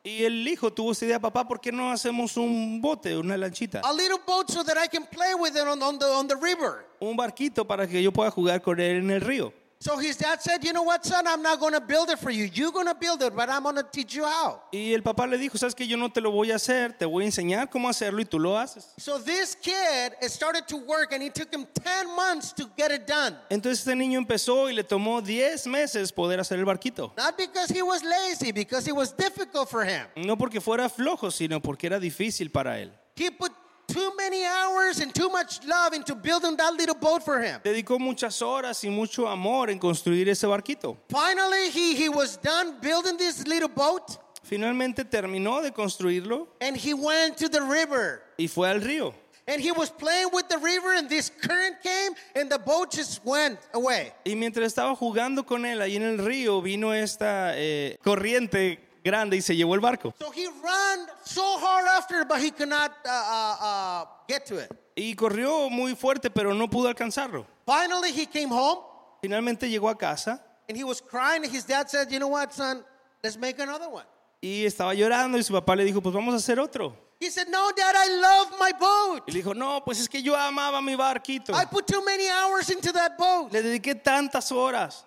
Y 0.03 0.23
el 0.23 0.47
hijo 0.47 0.71
tuvo 0.71 0.91
esa 0.91 1.05
idea, 1.05 1.19
papá, 1.19 1.47
¿por 1.47 1.59
qué 1.59 1.71
no 1.71 1.89
hacemos 1.91 2.37
un 2.37 2.79
bote, 2.81 3.17
una 3.17 3.35
lanchita? 3.35 3.81
A 3.83 3.93
little 3.93 4.19
boat 4.27 4.49
so 4.49 4.63
that 4.63 4.77
I 4.77 4.87
can 4.87 5.05
play 5.07 5.33
with 5.33 5.55
it 5.55 5.65
on, 5.67 5.81
on, 5.81 5.97
the, 5.97 6.05
on 6.05 6.27
the 6.27 6.35
river. 6.35 6.85
Un 6.99 7.17
barquito 7.17 7.65
para 7.65 7.87
que 7.87 8.03
yo 8.03 8.11
pueda 8.11 8.29
jugar 8.29 8.61
con 8.61 8.79
él 8.79 8.97
en 8.97 9.09
el 9.09 9.21
río. 9.21 9.53
So 9.83 9.97
his 9.97 10.15
dad 10.15 10.41
said, 10.41 10.63
You 10.63 10.71
know 10.71 10.83
what, 10.83 11.03
son? 11.05 11.27
I'm 11.27 11.41
not 11.41 11.59
going 11.59 11.73
to 11.73 11.81
build 11.81 12.09
it 12.09 12.17
for 12.17 12.31
you. 12.31 12.45
You're 12.53 12.71
going 12.71 12.87
to 12.87 12.95
build 12.95 13.21
it, 13.21 13.35
but 13.35 13.49
I'm 13.49 13.63
going 13.63 13.75
to 13.75 13.83
teach 13.83 14.15
you 14.15 14.23
how. 14.23 14.61
Y 14.71 14.93
el 14.93 15.01
papá 15.01 15.29
le 15.29 15.37
dijo, 15.37 15.57
sabes 15.57 15.75
que 15.75 15.85
yo 15.85 15.97
no 15.97 16.07
te 16.07 16.21
lo 16.21 16.31
voy 16.31 16.51
a 16.51 16.55
hacer, 16.55 16.97
te 16.97 17.03
voy 17.03 17.23
a 17.23 17.25
enseñar 17.25 17.69
cómo 17.69 17.89
hacerlo 17.89 18.21
y 18.21 18.23
tú 18.23 18.39
lo 18.39 18.57
haces. 18.57 18.93
So 18.97 19.19
this 19.19 19.55
kid 19.55 20.13
started 20.29 20.69
to 20.69 20.77
work, 20.77 21.11
and 21.11 21.21
it 21.21 21.35
took 21.35 21.53
him 21.53 21.67
10 21.83 22.15
months 22.15 22.53
to 22.53 22.69
get 22.77 22.91
it 22.91 23.05
done. 23.05 23.35
Entonces 23.49 23.79
este 23.79 23.93
niño 23.93 24.19
empezó 24.19 24.69
y 24.69 24.73
le 24.73 24.85
tomó 24.85 25.21
10 25.21 25.67
meses 25.67 26.13
poder 26.13 26.39
hacer 26.39 26.59
el 26.59 26.65
barquito. 26.65 27.11
Not 27.17 27.37
because 27.37 27.69
he 27.69 27.83
was 27.83 28.01
lazy, 28.03 28.53
because 28.53 28.87
it 28.87 28.95
was 28.95 29.11
difficult 29.11 29.67
for 29.67 29.83
him. 29.83 30.07
No 30.15 30.37
porque 30.37 30.61
fuera 30.61 30.87
flojo, 30.87 31.29
sino 31.29 31.59
porque 31.59 31.87
era 31.87 31.99
difícil 31.99 32.49
para 32.49 32.79
él. 32.79 32.89
He 33.17 33.29
put 33.31 33.51
too 33.93 34.11
many 34.17 34.43
hours 34.45 34.99
and 34.99 35.13
too 35.13 35.29
much 35.29 35.63
love 35.65 35.93
into 35.93 36.15
building 36.15 36.55
that 36.57 36.73
little 36.73 36.95
boat 36.95 37.23
for 37.23 37.41
him. 37.41 37.59
Dedicó 37.63 37.99
muchas 37.99 38.41
horas 38.41 38.83
y 38.83 38.89
mucho 38.89 39.27
amor 39.27 39.69
en 39.69 39.79
construir 39.79 40.27
ese 40.29 40.43
barquito. 40.47 40.97
Finally, 41.09 41.69
he, 41.69 41.95
he 41.95 42.09
was 42.09 42.37
done 42.37 42.79
building 42.81 43.17
this 43.17 43.45
little 43.47 43.69
boat, 43.69 44.17
Finalmente 44.43 45.05
terminó 45.05 45.61
de 45.61 45.71
construirlo 45.71 46.47
and 46.59 46.75
he 46.75 46.93
went 46.93 47.37
to 47.37 47.47
the 47.47 47.61
river. 47.61 48.21
y 48.37 48.47
fue 48.47 48.69
al 48.69 48.81
río. 48.81 49.13
And 49.45 49.61
he 49.61 49.71
was 49.73 49.89
playing 49.89 50.29
with 50.31 50.47
the 50.47 50.57
river, 50.57 50.93
and 50.95 51.09
this 51.09 51.29
current 51.29 51.75
came, 51.83 52.13
and 52.33 52.49
the 52.49 52.57
boat 52.57 52.91
just 52.93 53.19
went 53.25 53.59
away. 53.73 54.13
Y 54.25 54.35
mientras 54.35 54.67
estaba 54.67 54.95
jugando 54.95 55.45
con 55.45 55.65
él 55.65 55.81
ahí 55.81 55.97
en 55.97 56.03
el 56.03 56.17
río, 56.19 56.61
vino 56.61 56.93
esta 56.93 57.51
eh, 57.57 57.97
corriente 58.01 58.79
grande 59.03 59.37
y 59.37 59.41
se 59.41 59.55
llevó 59.55 59.75
el 59.75 59.81
barco. 59.81 60.13
So 60.19 60.31
he 60.31 60.47
ran 60.47 61.07
so 61.23 61.57
hard 61.59 61.87
after 61.87 62.21
it, 62.21 62.27
but 62.27 62.39
he 62.39 62.51
could 62.51 62.69
not 62.69 62.91
uh, 63.05 63.09
uh, 63.09 63.55
uh, 63.61 64.05
get 64.27 64.45
to 64.47 64.57
it. 64.57 64.71
Y 64.95 65.15
corrió 65.15 65.69
muy 65.69 65.95
fuerte, 65.95 66.29
pero 66.29 66.53
no 66.53 66.67
pudo 66.67 66.87
alcanzarlo. 66.87 67.45
Finally, 67.65 68.11
he 68.11 68.25
came 68.25 68.51
home, 68.51 68.79
Finalmente 69.21 69.69
llegó 69.69 69.89
a 69.89 69.97
casa 69.97 70.41
and 70.67 70.77
he 70.77 70.83
was 70.83 71.01
crying. 71.01 71.43
And 71.43 71.51
his 71.51 71.65
dad 71.65 71.89
said, 71.89 72.11
"You 72.11 72.19
know 72.19 72.29
what, 72.29 72.51
son? 72.53 72.83
Let's 73.23 73.37
make 73.37 73.59
another 73.59 73.89
one." 73.89 74.05
y 74.43 74.65
estaba 74.65 74.93
llorando 74.93 75.37
y 75.37 75.43
su 75.43 75.53
papá 75.53 75.73
le 75.73 75.85
dijo, 75.85 76.01
pues 76.01 76.13
vamos 76.13 76.33
a 76.33 76.37
hacer 76.37 76.59
otro. 76.59 76.93
He 77.21 77.31
said, 77.31 77.47
"No, 77.47 77.71
Dad, 77.71 77.95
I 77.95 78.09
love 78.19 78.59
my 78.59 78.73
boat. 78.77 79.23
Y 79.27 79.31
le 79.31 79.37
dijo, 79.37 79.53
no, 79.53 79.81
pues 79.85 80.01
es 80.01 80.09
que 80.09 80.21
yo 80.21 80.35
amaba 80.35 80.81
mi 80.81 80.95
barquito. 80.95 81.53
I 81.53 81.65
put 81.65 81.87
too 81.87 82.03
many 82.03 82.27
hours 82.27 82.69
into 82.69 82.91
that 82.91 83.17
boat." 83.17 83.53
Le 83.53 83.61
dediqué 83.61 83.95
tantas 83.95 84.51
horas. 84.51 85.05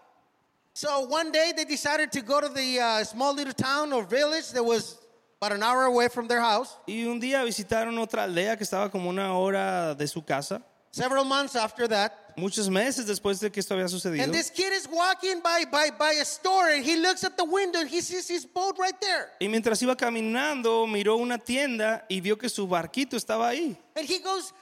So 0.77 1.07
one 1.09 1.33
day 1.33 1.55
they 1.57 1.65
decided 1.65 2.13
to 2.13 2.21
go 2.21 2.39
to 2.39 2.51
the 2.51 2.79
uh, 2.79 3.05
small 3.05 3.35
little 3.35 3.55
town 3.55 3.95
or 3.95 4.03
village 4.03 4.51
that 4.51 4.63
was 4.63 4.99
about 5.41 5.53
an 5.57 5.63
hour 5.63 5.85
away 5.85 6.09
from 6.09 6.29
their 6.29 6.43
house. 6.43 6.77
Y 6.87 7.07
un 7.07 7.19
día 7.19 7.43
visitaron 7.45 7.97
otra 7.97 8.25
aldea 8.25 8.59
que 8.59 8.65
estaba 8.65 8.91
como 8.91 9.09
una 9.09 9.39
hora 9.39 9.95
de 9.95 10.07
su 10.07 10.21
casa, 10.23 10.61
Several 10.91 11.25
months 11.25 11.57
after 11.57 11.89
that, 11.89 12.13
muchos 12.37 12.69
meses 12.69 13.07
después 13.07 13.41
de 13.41 13.51
que 13.51 13.61
esto 13.61 13.75
había 13.75 13.89
sucedido. 13.89 14.23
and 14.23 14.35
this 14.35 14.51
kid 14.51 14.71
is 14.75 14.87
walking 14.87 15.41
by, 15.41 15.65
by, 15.65 15.89
by 15.99 16.13
a 16.21 16.25
store 16.27 16.69
and 16.69 16.85
he 16.85 16.97
looks 16.97 17.25
at 17.25 17.39
the 17.39 17.45
window 17.45 17.81
and 17.81 17.89
he 17.89 18.03
sees 18.03 18.29
his 18.29 18.45
boat 18.45 18.77
right 18.79 19.01
there. 19.01 19.31
Y 19.41 19.49
mientras 19.49 19.81
iba 19.81 19.97
caminando, 19.97 20.87
miró 20.87 21.17
una 21.17 21.39
tienda 21.39 22.05
y 22.07 22.21
vio 22.21 22.37
que 22.37 22.51
su 22.51 22.69
barquito 22.69 23.17
estaba 23.17 23.49
ahí. 23.49 23.75
And 23.97 24.07
he 24.07 24.19
goes, 24.19 24.53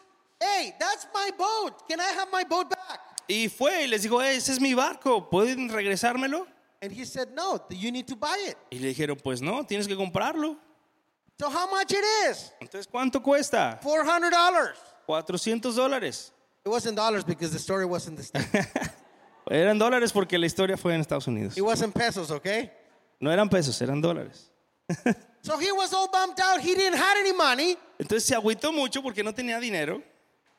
Hey, 0.41 0.75
that's 0.79 1.09
my 1.13 1.33
boat. 1.37 1.89
Can 1.89 1.99
I 1.99 2.13
have 2.13 2.29
my 2.31 2.45
boat 2.45 2.71
back? 2.71 3.01
Y 3.27 3.49
fue 3.49 3.85
y 3.85 3.87
les 3.89 4.03
dijo, 4.03 4.23
"Eh, 4.23 4.37
ese 4.37 4.53
es 4.53 4.61
mi 4.61 4.75
barco, 4.75 5.29
¿pueden 5.31 5.69
regresármelo? 5.69 6.47
And 6.83 6.93
he 6.93 7.05
said, 7.07 7.29
No, 7.35 7.67
you 7.71 7.91
need 7.91 8.07
to 8.09 8.17
buy 8.17 8.37
it. 8.47 8.57
Y 8.71 8.79
le 8.79 8.89
dijeron, 8.89 9.17
pues 9.17 9.41
no, 9.41 9.65
tienes 9.65 9.89
que 9.89 9.97
comprarlo. 9.97 10.59
So 11.39 11.49
how 11.49 11.67
much 11.71 11.93
it 11.93 12.05
is? 12.29 12.53
Entonces, 12.61 12.87
¿cuánto 12.87 13.23
cuesta? 13.23 13.81
$400. 13.83 14.75
400 15.07 15.75
dólares. 15.75 16.33
It 16.65 16.69
wasn't 16.69 16.97
dollars 16.97 17.25
because 17.25 17.53
the 17.53 17.59
story 17.59 17.85
wasn't 17.87 18.19
the 18.19 18.23
States. 18.25 18.49
Eran 19.51 19.79
dólares 19.79 20.13
porque 20.13 20.39
la 20.39 20.47
historia 20.47 20.77
fue 20.77 20.95
en 20.95 21.01
Estados 21.01 21.27
Unidos. 21.27 21.57
it 21.57 21.63
wasn't 21.63 21.95
pesos, 21.95 22.31
okay? 22.31 22.71
No 23.21 23.31
eran 23.31 23.49
pesos, 23.49 23.81
eran 23.81 24.01
dólares. 24.03 24.51
So 25.45 25.59
he 25.59 25.71
was 25.73 25.93
all 25.93 26.09
bummed 26.11 26.41
out. 26.41 26.59
He 26.59 26.75
didn't 26.75 26.97
have 26.97 27.19
any 27.19 27.35
money. 27.35 27.77
Entonces 27.99 28.25
se 28.25 28.35
agüitó 28.35 28.73
mucho 28.73 29.03
porque 29.03 29.23
no 29.23 29.33
tenía 29.35 29.61
dinero. 29.61 30.03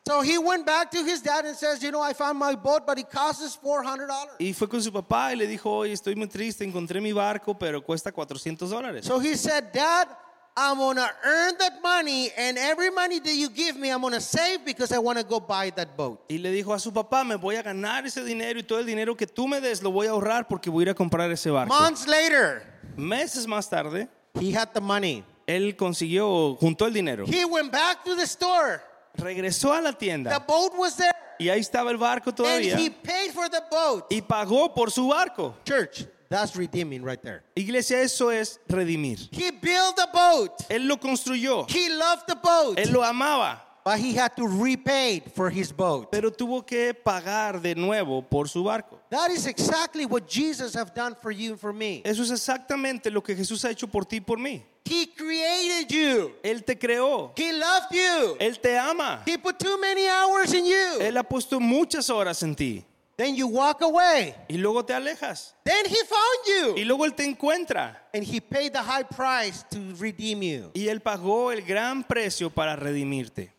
So 0.08 0.22
he 0.22 0.38
went 0.38 0.68
back 0.68 0.92
to 0.92 1.04
his 1.04 1.20
dad 1.24 1.46
and 1.46 1.56
says, 1.56 1.82
You 1.82 1.92
know, 1.92 2.00
I 2.00 2.14
found 2.14 2.38
my 2.38 2.54
boat, 2.56 2.86
but 2.86 3.00
it 3.00 3.10
costs 3.10 3.42
us 3.44 3.58
$400. 3.58 4.08
Y 4.40 4.54
fue 4.54 4.68
con 4.68 4.80
su 4.80 4.92
papá 4.92 5.32
y 5.32 5.36
le 5.36 5.48
dijo, 5.48 5.72
oye, 5.72 5.94
estoy 5.94 6.16
muy 6.16 6.28
triste, 6.28 6.64
encontré 6.64 7.02
mi 7.02 7.12
barco, 7.12 7.58
pero 7.58 7.82
cuesta 7.82 8.12
400 8.12 8.70
dólares. 8.70 9.04
So 9.06 9.20
he 9.20 9.36
said, 9.36 9.72
Dad, 9.74 10.08
I'm 10.56 10.78
going 10.78 10.98
to 10.98 11.10
earn 11.24 11.58
that 11.58 11.82
money, 11.82 12.30
and 12.38 12.56
every 12.56 12.92
money 12.92 13.20
that 13.20 13.34
you 13.34 13.50
give 13.50 13.78
me, 13.78 13.90
I'm 13.90 14.00
going 14.02 14.14
to 14.14 14.22
save 14.22 14.64
because 14.64 14.92
I 14.92 15.00
want 15.00 15.18
to 15.18 15.24
go 15.26 15.40
buy 15.40 15.72
that 15.72 15.98
boat. 15.98 16.20
Y 16.30 16.38
le 16.38 16.52
dijo 16.52 16.76
a 16.76 16.80
su 16.80 16.92
papá, 16.92 17.26
me 17.26 17.36
voy 17.36 17.56
a 17.56 17.64
ganar 17.64 18.06
ese 18.06 18.24
dinero 18.24 18.60
y 18.60 18.64
todo 18.64 18.78
el 18.78 18.86
dinero 18.86 19.16
que 19.18 19.26
tú 19.26 19.48
me 19.48 19.60
des 19.60 19.82
lo 19.82 19.90
voy 19.90 20.06
a 20.06 20.12
ahorrar 20.12 20.48
porque 20.48 20.70
voy 20.70 20.84
a 20.84 20.84
ir 20.84 20.90
a 20.92 20.94
comprar 20.94 21.32
ese 21.32 21.50
barco. 21.50 21.74
Months 21.74 22.06
later, 22.08 22.62
Meses 22.96 23.48
más 23.48 23.68
tarde, 23.68 24.08
he 24.40 24.56
had 24.56 24.70
the 24.72 24.80
money. 24.80 25.24
él 25.48 25.76
consiguió, 25.76 26.56
juntó 26.60 26.86
el 26.86 26.94
dinero. 26.94 27.26
He 27.26 27.44
went 27.44 27.72
back 27.72 28.04
to 28.06 28.16
the 28.16 28.28
store. 28.28 28.82
Regresó 29.18 29.74
a 29.74 29.82
la 29.82 29.92
The 29.92 29.98
tienda 29.98 30.40
boat 30.40 30.74
was 30.78 30.96
there, 30.96 31.12
y 31.40 31.50
ahí 31.50 31.60
estaba 31.60 31.92
el 31.92 31.98
barco 31.98 32.30
and 32.30 32.38
todavía 32.38 32.78
he 32.78 32.90
paid 32.90 33.32
for 33.34 33.50
the 33.50 33.62
boat. 33.70 34.06
y 34.12 34.22
pagó 34.22 34.74
por 34.74 34.90
su 34.92 35.08
barco. 35.10 35.56
Church, 35.66 36.06
that's 36.30 36.56
redeeming 36.56 37.04
right 37.04 37.22
there. 37.22 37.44
Iglesia, 37.56 38.02
eso 38.02 38.30
es 38.30 38.60
redimir. 38.68 39.28
He 39.32 39.52
built 39.52 39.96
the 39.96 40.08
boat. 40.14 40.52
Él 40.70 40.88
lo 40.88 40.98
construyó, 40.98 41.66
He 41.70 41.90
loved 41.90 42.28
the 42.28 42.36
boat, 42.36 42.78
él 42.78 42.92
lo 42.92 43.04
amaba, 43.04 43.62
but 43.84 44.00
he 44.00 44.14
had 44.18 44.36
to 44.36 44.48
repay 44.48 45.22
for 45.36 45.50
his 45.50 45.72
boat. 45.72 46.10
pero 46.12 46.32
tuvo 46.32 46.66
que 46.66 46.94
pagar 46.94 47.62
de 47.62 47.76
nuevo 47.76 48.22
por 48.22 48.48
su 48.48 48.64
barco. 48.64 49.00
That 49.16 49.32
is 49.32 49.48
exactly 49.48 50.06
what 50.06 50.28
Jesus 50.28 50.74
have 50.76 50.94
done 50.94 51.16
for 51.16 51.32
you 51.32 51.52
and 51.52 51.60
for 51.60 51.72
me. 51.72 52.02
Eso 52.04 52.22
es 52.22 52.32
exactamente 52.32 53.10
lo 53.10 53.22
que 53.24 53.34
Jesús 53.34 53.64
ha 53.64 53.70
hecho 53.70 53.88
por 53.88 54.04
ti 54.06 54.18
y 54.18 54.20
por 54.20 54.38
mí. 54.38 54.62
He 54.84 55.08
created 55.16 55.88
you. 55.90 56.34
Él 56.44 56.64
te 56.66 56.76
creó, 56.78 57.32
He 57.38 57.54
loved 57.54 57.92
you. 57.92 58.36
Él 58.40 58.60
te 58.60 58.78
ama, 58.78 59.24
He 59.26 59.38
put 59.38 59.58
too 59.58 59.78
many 59.80 60.06
hours 60.08 60.54
in 60.54 60.66
you. 60.66 61.00
Él 61.02 61.16
ha 61.18 61.24
puesto 61.24 61.60
muchas 61.62 62.10
horas 62.10 62.44
en 62.44 62.56
ti 62.56 62.84
Then 63.18 63.34
you 63.34 63.48
walk 63.48 63.82
away. 63.82 64.36
y 64.50 64.58
luego 64.58 64.84
te 64.84 64.94
alejas 64.94 65.56
Then 65.64 65.86
he 65.86 65.96
found 66.04 66.76
y 66.76 66.82
you. 66.82 66.86
luego 66.86 67.06
Él 67.06 67.16
te 67.16 67.24
encuentra 67.24 67.96
And 68.14 68.24
he 68.26 68.42
paid 68.42 68.74
the 68.74 68.82
high 68.84 69.04
price 69.06 69.64
to 69.72 69.78
redeem 69.98 70.42
you. 70.44 70.72
y 70.74 70.90
Él 70.90 71.00
pagó 71.02 71.54
el 71.54 71.62
gran 71.62 72.04
precio 72.04 72.50
para 72.50 72.76
redimirte. 72.76 73.55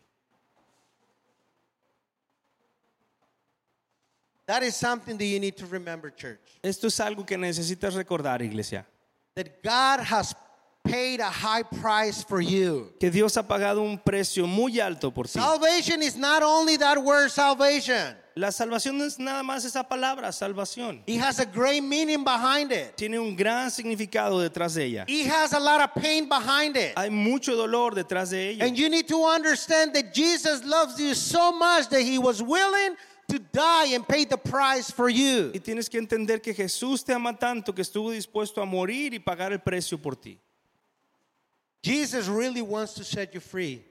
That 4.47 4.63
is 4.63 4.75
something 4.75 5.17
that 5.17 5.25
you 5.25 5.39
need 5.39 5.57
to 5.57 5.65
remember, 5.65 6.09
church. 6.09 6.39
Esto 6.63 6.87
es 6.87 6.99
algo 6.99 7.25
que 7.25 7.37
necesitas 7.37 7.93
recordar, 7.93 8.41
iglesia. 8.41 8.85
That 9.35 9.61
God 9.61 9.99
has 9.99 10.33
paid 10.85 11.19
a 11.19 11.29
high 11.29 11.63
price 11.63 12.23
for 12.23 12.39
you. 12.39 12.93
Que 12.97 13.09
Dios 13.09 13.35
ha 13.35 13.43
pagado 13.43 13.81
un 13.81 13.97
precio 13.97 14.47
muy 14.47 14.79
alto 14.79 15.11
por 15.11 15.25
ti. 15.25 15.31
Salvation 15.39 16.01
is 16.01 16.15
not 16.15 16.43
only 16.43 16.77
that 16.77 16.97
word 17.03 17.29
salvation. 17.29 18.15
La 18.37 18.49
salvación 18.49 18.97
no 18.97 19.03
es 19.03 19.17
nada 19.17 19.43
más 19.43 19.65
esa 19.65 19.83
palabra, 19.83 20.31
salvación. 20.31 21.01
It 21.07 21.19
has 21.19 21.39
a 21.39 21.45
great 21.45 21.83
meaning 21.83 22.23
behind 22.23 22.71
it. 22.71 22.95
Tiene 22.95 23.19
un 23.19 23.35
gran 23.35 23.69
significado 23.69 24.39
detrás 24.39 24.75
de 24.75 24.85
ella. 24.85 25.05
It 25.07 25.27
has 25.27 25.53
a 25.53 25.59
lot 25.59 25.81
of 25.81 25.93
pain 26.01 26.29
behind 26.29 26.77
it. 26.77 26.93
Hay 26.95 27.09
mucho 27.09 27.55
dolor 27.55 27.95
detrás 27.95 28.29
de 28.29 28.51
ella. 28.51 28.63
And 28.63 28.77
you 28.77 28.89
need 28.89 29.07
to 29.07 29.25
understand 29.25 29.93
that 29.93 30.13
Jesus 30.13 30.63
loves 30.63 30.99
you 30.99 31.15
so 31.15 31.51
much 31.51 31.89
that 31.89 32.01
he 32.01 32.19
was 32.19 32.41
willing 32.41 32.95
to 33.27 33.39
die 33.39 33.87
and 33.93 34.07
pay 34.07 34.25
the 34.25 34.37
price 34.37 34.89
for 34.89 35.09
you. 35.09 35.51
Y 35.53 35.59
tienes 35.59 35.89
que 35.89 35.99
entender 35.99 36.41
que 36.41 36.53
Jesús 36.53 37.03
te 37.03 37.13
ama 37.13 37.33
tanto 37.33 37.73
que 37.73 37.81
estuvo 37.81 38.11
dispuesto 38.11 38.61
a 38.61 38.65
morir 38.65 39.13
y 39.13 39.19
pagar 39.19 39.51
el 39.51 39.59
precio 39.59 39.97
por 39.97 40.15
ti. 40.15 40.39
Jesus 41.83 42.27
really 42.27 42.61
wants 42.61 42.93
to 42.93 43.03
set 43.03 43.33
you 43.33 43.39
free, 43.39 43.83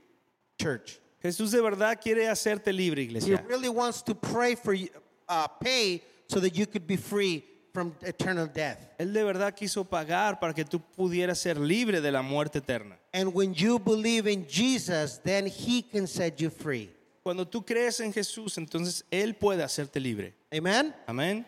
church. 0.58 0.98
Jesús 1.22 1.50
de 1.50 1.60
verdad 1.60 2.00
quiere 2.00 2.28
hacerte 2.28 2.72
libre, 2.72 3.02
iglesia. 3.02 3.38
He 3.38 3.46
really 3.48 3.68
wants 3.68 4.02
to 4.02 4.14
pray 4.14 4.54
for 4.54 4.74
you, 4.74 4.88
uh, 5.28 5.48
pay 5.48 6.02
so 6.28 6.40
that 6.40 6.56
you 6.56 6.66
could 6.66 6.86
be 6.86 6.96
free 6.96 7.44
from 7.72 7.94
eternal 8.02 8.46
death. 8.46 8.78
Él 8.98 9.12
de 9.12 9.22
verdad 9.22 9.54
quiso 9.54 9.84
pagar 9.84 10.40
para 10.40 10.54
que 10.54 10.64
tú 10.64 10.80
pudieras 10.96 11.38
ser 11.38 11.58
libre 11.58 12.00
de 12.00 12.10
la 12.10 12.22
muerte 12.22 12.58
eterna. 12.58 12.96
And 13.12 13.34
when 13.34 13.54
you 13.54 13.78
believe 13.78 14.26
in 14.26 14.46
Jesus, 14.46 15.18
then 15.22 15.46
he 15.46 15.82
can 15.82 16.06
set 16.06 16.40
you 16.40 16.48
free. 16.48 16.90
Cuando 17.26 17.44
tú 17.44 17.66
crees 17.66 17.98
en 17.98 18.12
Jesús, 18.12 18.56
entonces 18.56 19.04
Él 19.10 19.34
puede 19.34 19.64
hacerte 19.64 19.98
libre. 19.98 20.32
Amen? 20.56 20.94
Amén. 21.08 21.44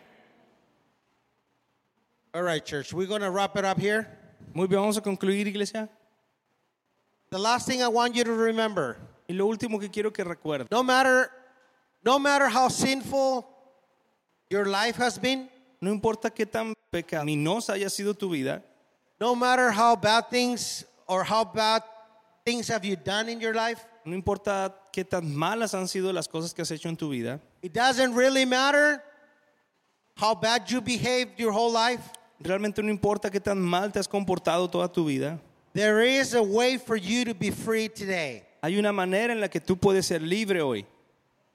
All 2.34 2.42
right, 2.42 2.64
church, 2.64 2.92
we're 2.92 3.06
going 3.06 3.20
to 3.20 3.30
wrap 3.30 3.56
it 3.56 3.64
up 3.64 3.78
here. 3.78 4.08
Muy 4.52 4.66
bien, 4.66 4.80
vamos 4.80 4.96
a 4.96 5.00
concluir, 5.00 5.46
iglesia. 5.46 5.88
The 7.30 7.38
last 7.38 7.68
thing 7.68 7.80
I 7.80 7.86
want 7.86 8.16
you 8.16 8.24
to 8.24 8.32
remember 8.32 8.96
Y 9.28 9.36
lo 9.36 9.46
último 9.46 9.78
que 9.78 9.88
quiero 9.88 10.10
que 10.10 10.24
recuerdes, 10.24 10.68
no 10.68 10.82
matter, 10.82 11.30
no 12.04 12.18
matter 12.18 12.48
how 12.48 12.66
sinful 12.66 13.46
your 14.50 14.66
life 14.66 14.96
has 14.96 15.16
been, 15.16 15.48
no 15.80 15.92
importa 15.92 16.28
qué 16.34 16.44
tan 16.44 16.74
pecaminosa 16.92 17.74
haya 17.74 17.88
sido 17.88 18.18
tu 18.18 18.28
vida, 18.28 18.64
no 19.20 19.36
matter 19.36 19.70
how 19.70 19.94
bad 19.94 20.28
things 20.28 20.84
or 21.06 21.22
how 21.22 21.44
bad 21.44 21.84
things 22.44 22.66
have 22.66 22.84
you 22.84 22.96
done 22.96 23.28
in 23.28 23.40
your 23.40 23.54
life, 23.54 23.86
no 24.08 24.14
importa 24.14 24.74
qué 24.92 25.04
tan 25.04 25.34
malas 25.34 25.74
han 25.74 25.86
sido 25.88 26.12
las 26.12 26.26
cosas 26.28 26.52
que 26.54 26.62
has 26.62 26.70
hecho 26.70 26.88
en 26.88 26.96
tu 26.96 27.08
vida, 27.10 27.40
it 27.62 27.72
doesn't 27.72 28.14
really 28.16 28.44
matter 28.44 29.02
how 30.16 30.34
bad 30.34 30.66
you 30.68 30.80
behaved 30.80 31.38
your 31.38 31.52
whole 31.52 31.72
life. 31.72 32.02
realmente 32.40 32.82
no 32.82 32.90
importa 32.90 33.30
qué 33.30 33.40
tan 33.40 33.60
mal 33.60 33.92
te 33.92 33.98
has 33.98 34.08
comportado 34.08 34.68
toda 34.70 34.88
tu 34.92 35.04
vida, 35.04 35.38
There 35.74 36.02
is 36.02 36.34
a 36.34 36.42
way 36.42 36.76
for 36.78 36.96
you 36.96 37.24
to 37.26 37.34
be 37.34 37.50
free 37.50 37.88
today. 37.88 38.42
hay 38.62 38.76
una 38.78 38.92
manera 38.92 39.32
en 39.32 39.40
la 39.40 39.48
que 39.48 39.60
tú 39.60 39.76
puedes 39.78 40.06
ser 40.06 40.20
libre 40.22 40.60
hoy. 40.60 40.86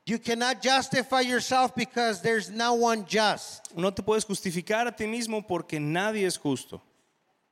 You 0.05 0.19
cannot 0.19 0.61
justify 0.61 1.21
yourself 1.21 1.73
because 1.75 2.21
there's 2.21 2.49
no 2.49 2.73
one 2.73 3.05
just. 3.07 3.73
No 3.75 3.89
te 3.91 4.03
puedes 4.03 4.25
justificar 4.25 4.85
a 4.87 4.91
ti 4.91 5.05
mismo 5.05 5.41
porque 5.47 5.79
nadie 5.79 6.25
es 6.25 6.37
justo, 6.37 6.81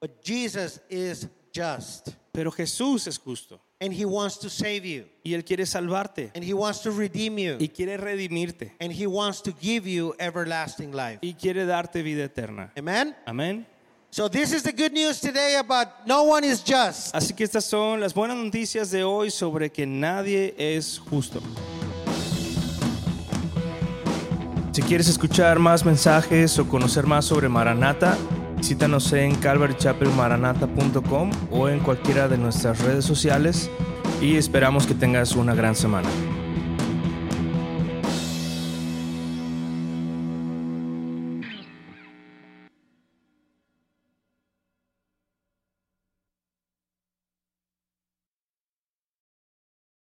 But 0.01 0.21
Jesus 0.23 0.79
is 0.89 1.27
just. 1.53 2.09
pero 2.33 2.51
Jesús 2.51 3.07
es 3.07 3.17
justo 3.17 3.59
And 3.83 3.91
he 3.91 4.05
wants 4.05 4.37
to 4.39 4.49
save 4.49 4.85
you. 4.85 5.05
y 5.23 5.33
Él 5.33 5.43
quiere 5.43 5.65
salvarte 5.65 6.29
And 6.35 6.43
he 6.45 6.53
wants 6.53 6.81
to 6.83 6.91
redeem 6.91 7.39
you. 7.39 7.57
y 7.59 7.67
quiere 7.67 7.97
redimirte 7.97 8.73
And 8.79 8.91
he 8.93 9.07
wants 9.07 9.41
to 9.41 9.51
give 9.59 9.87
you 9.89 10.13
everlasting 10.19 10.91
life. 10.93 11.17
y 11.23 11.33
quiere 11.33 11.65
darte 11.65 12.03
vida 12.03 12.23
eterna. 12.25 12.71
Amen? 12.77 13.15
Amén. 13.25 13.65
So 14.11 14.27
this 14.29 14.51
is 14.53 14.61
the 14.61 14.71
good 14.73 14.91
news 14.93 15.19
today 15.19 15.55
about 15.55 16.05
no 16.05 16.23
one 16.25 16.43
is 16.43 16.61
just. 16.63 17.15
Así 17.15 17.33
que 17.35 17.43
estas 17.43 17.63
son 17.65 17.99
las 18.01 18.13
buenas 18.13 18.37
noticias 18.37 18.91
de 18.91 19.03
hoy 19.03 19.31
sobre 19.31 19.71
que 19.71 19.85
nadie 19.87 20.53
es 20.57 20.99
justo. 20.99 21.41
Si 24.73 24.81
quieres 24.83 25.07
escuchar 25.09 25.59
más 25.59 25.83
mensajes 25.85 26.57
o 26.59 26.67
conocer 26.67 27.05
más 27.05 27.25
sobre 27.25 27.49
Maranata, 27.49 28.17
visítanos 28.61 29.11
en 29.13 29.33
calvarychapelmaranata.com 29.33 31.31
o 31.49 31.67
en 31.67 31.79
cualquiera 31.79 32.27
de 32.27 32.37
nuestras 32.37 32.79
redes 32.79 33.03
sociales 33.03 33.71
y 34.21 34.35
esperamos 34.35 34.85
que 34.85 34.93
tengas 34.93 35.35
una 35.35 35.55
gran 35.55 35.73
semana. 35.75 36.07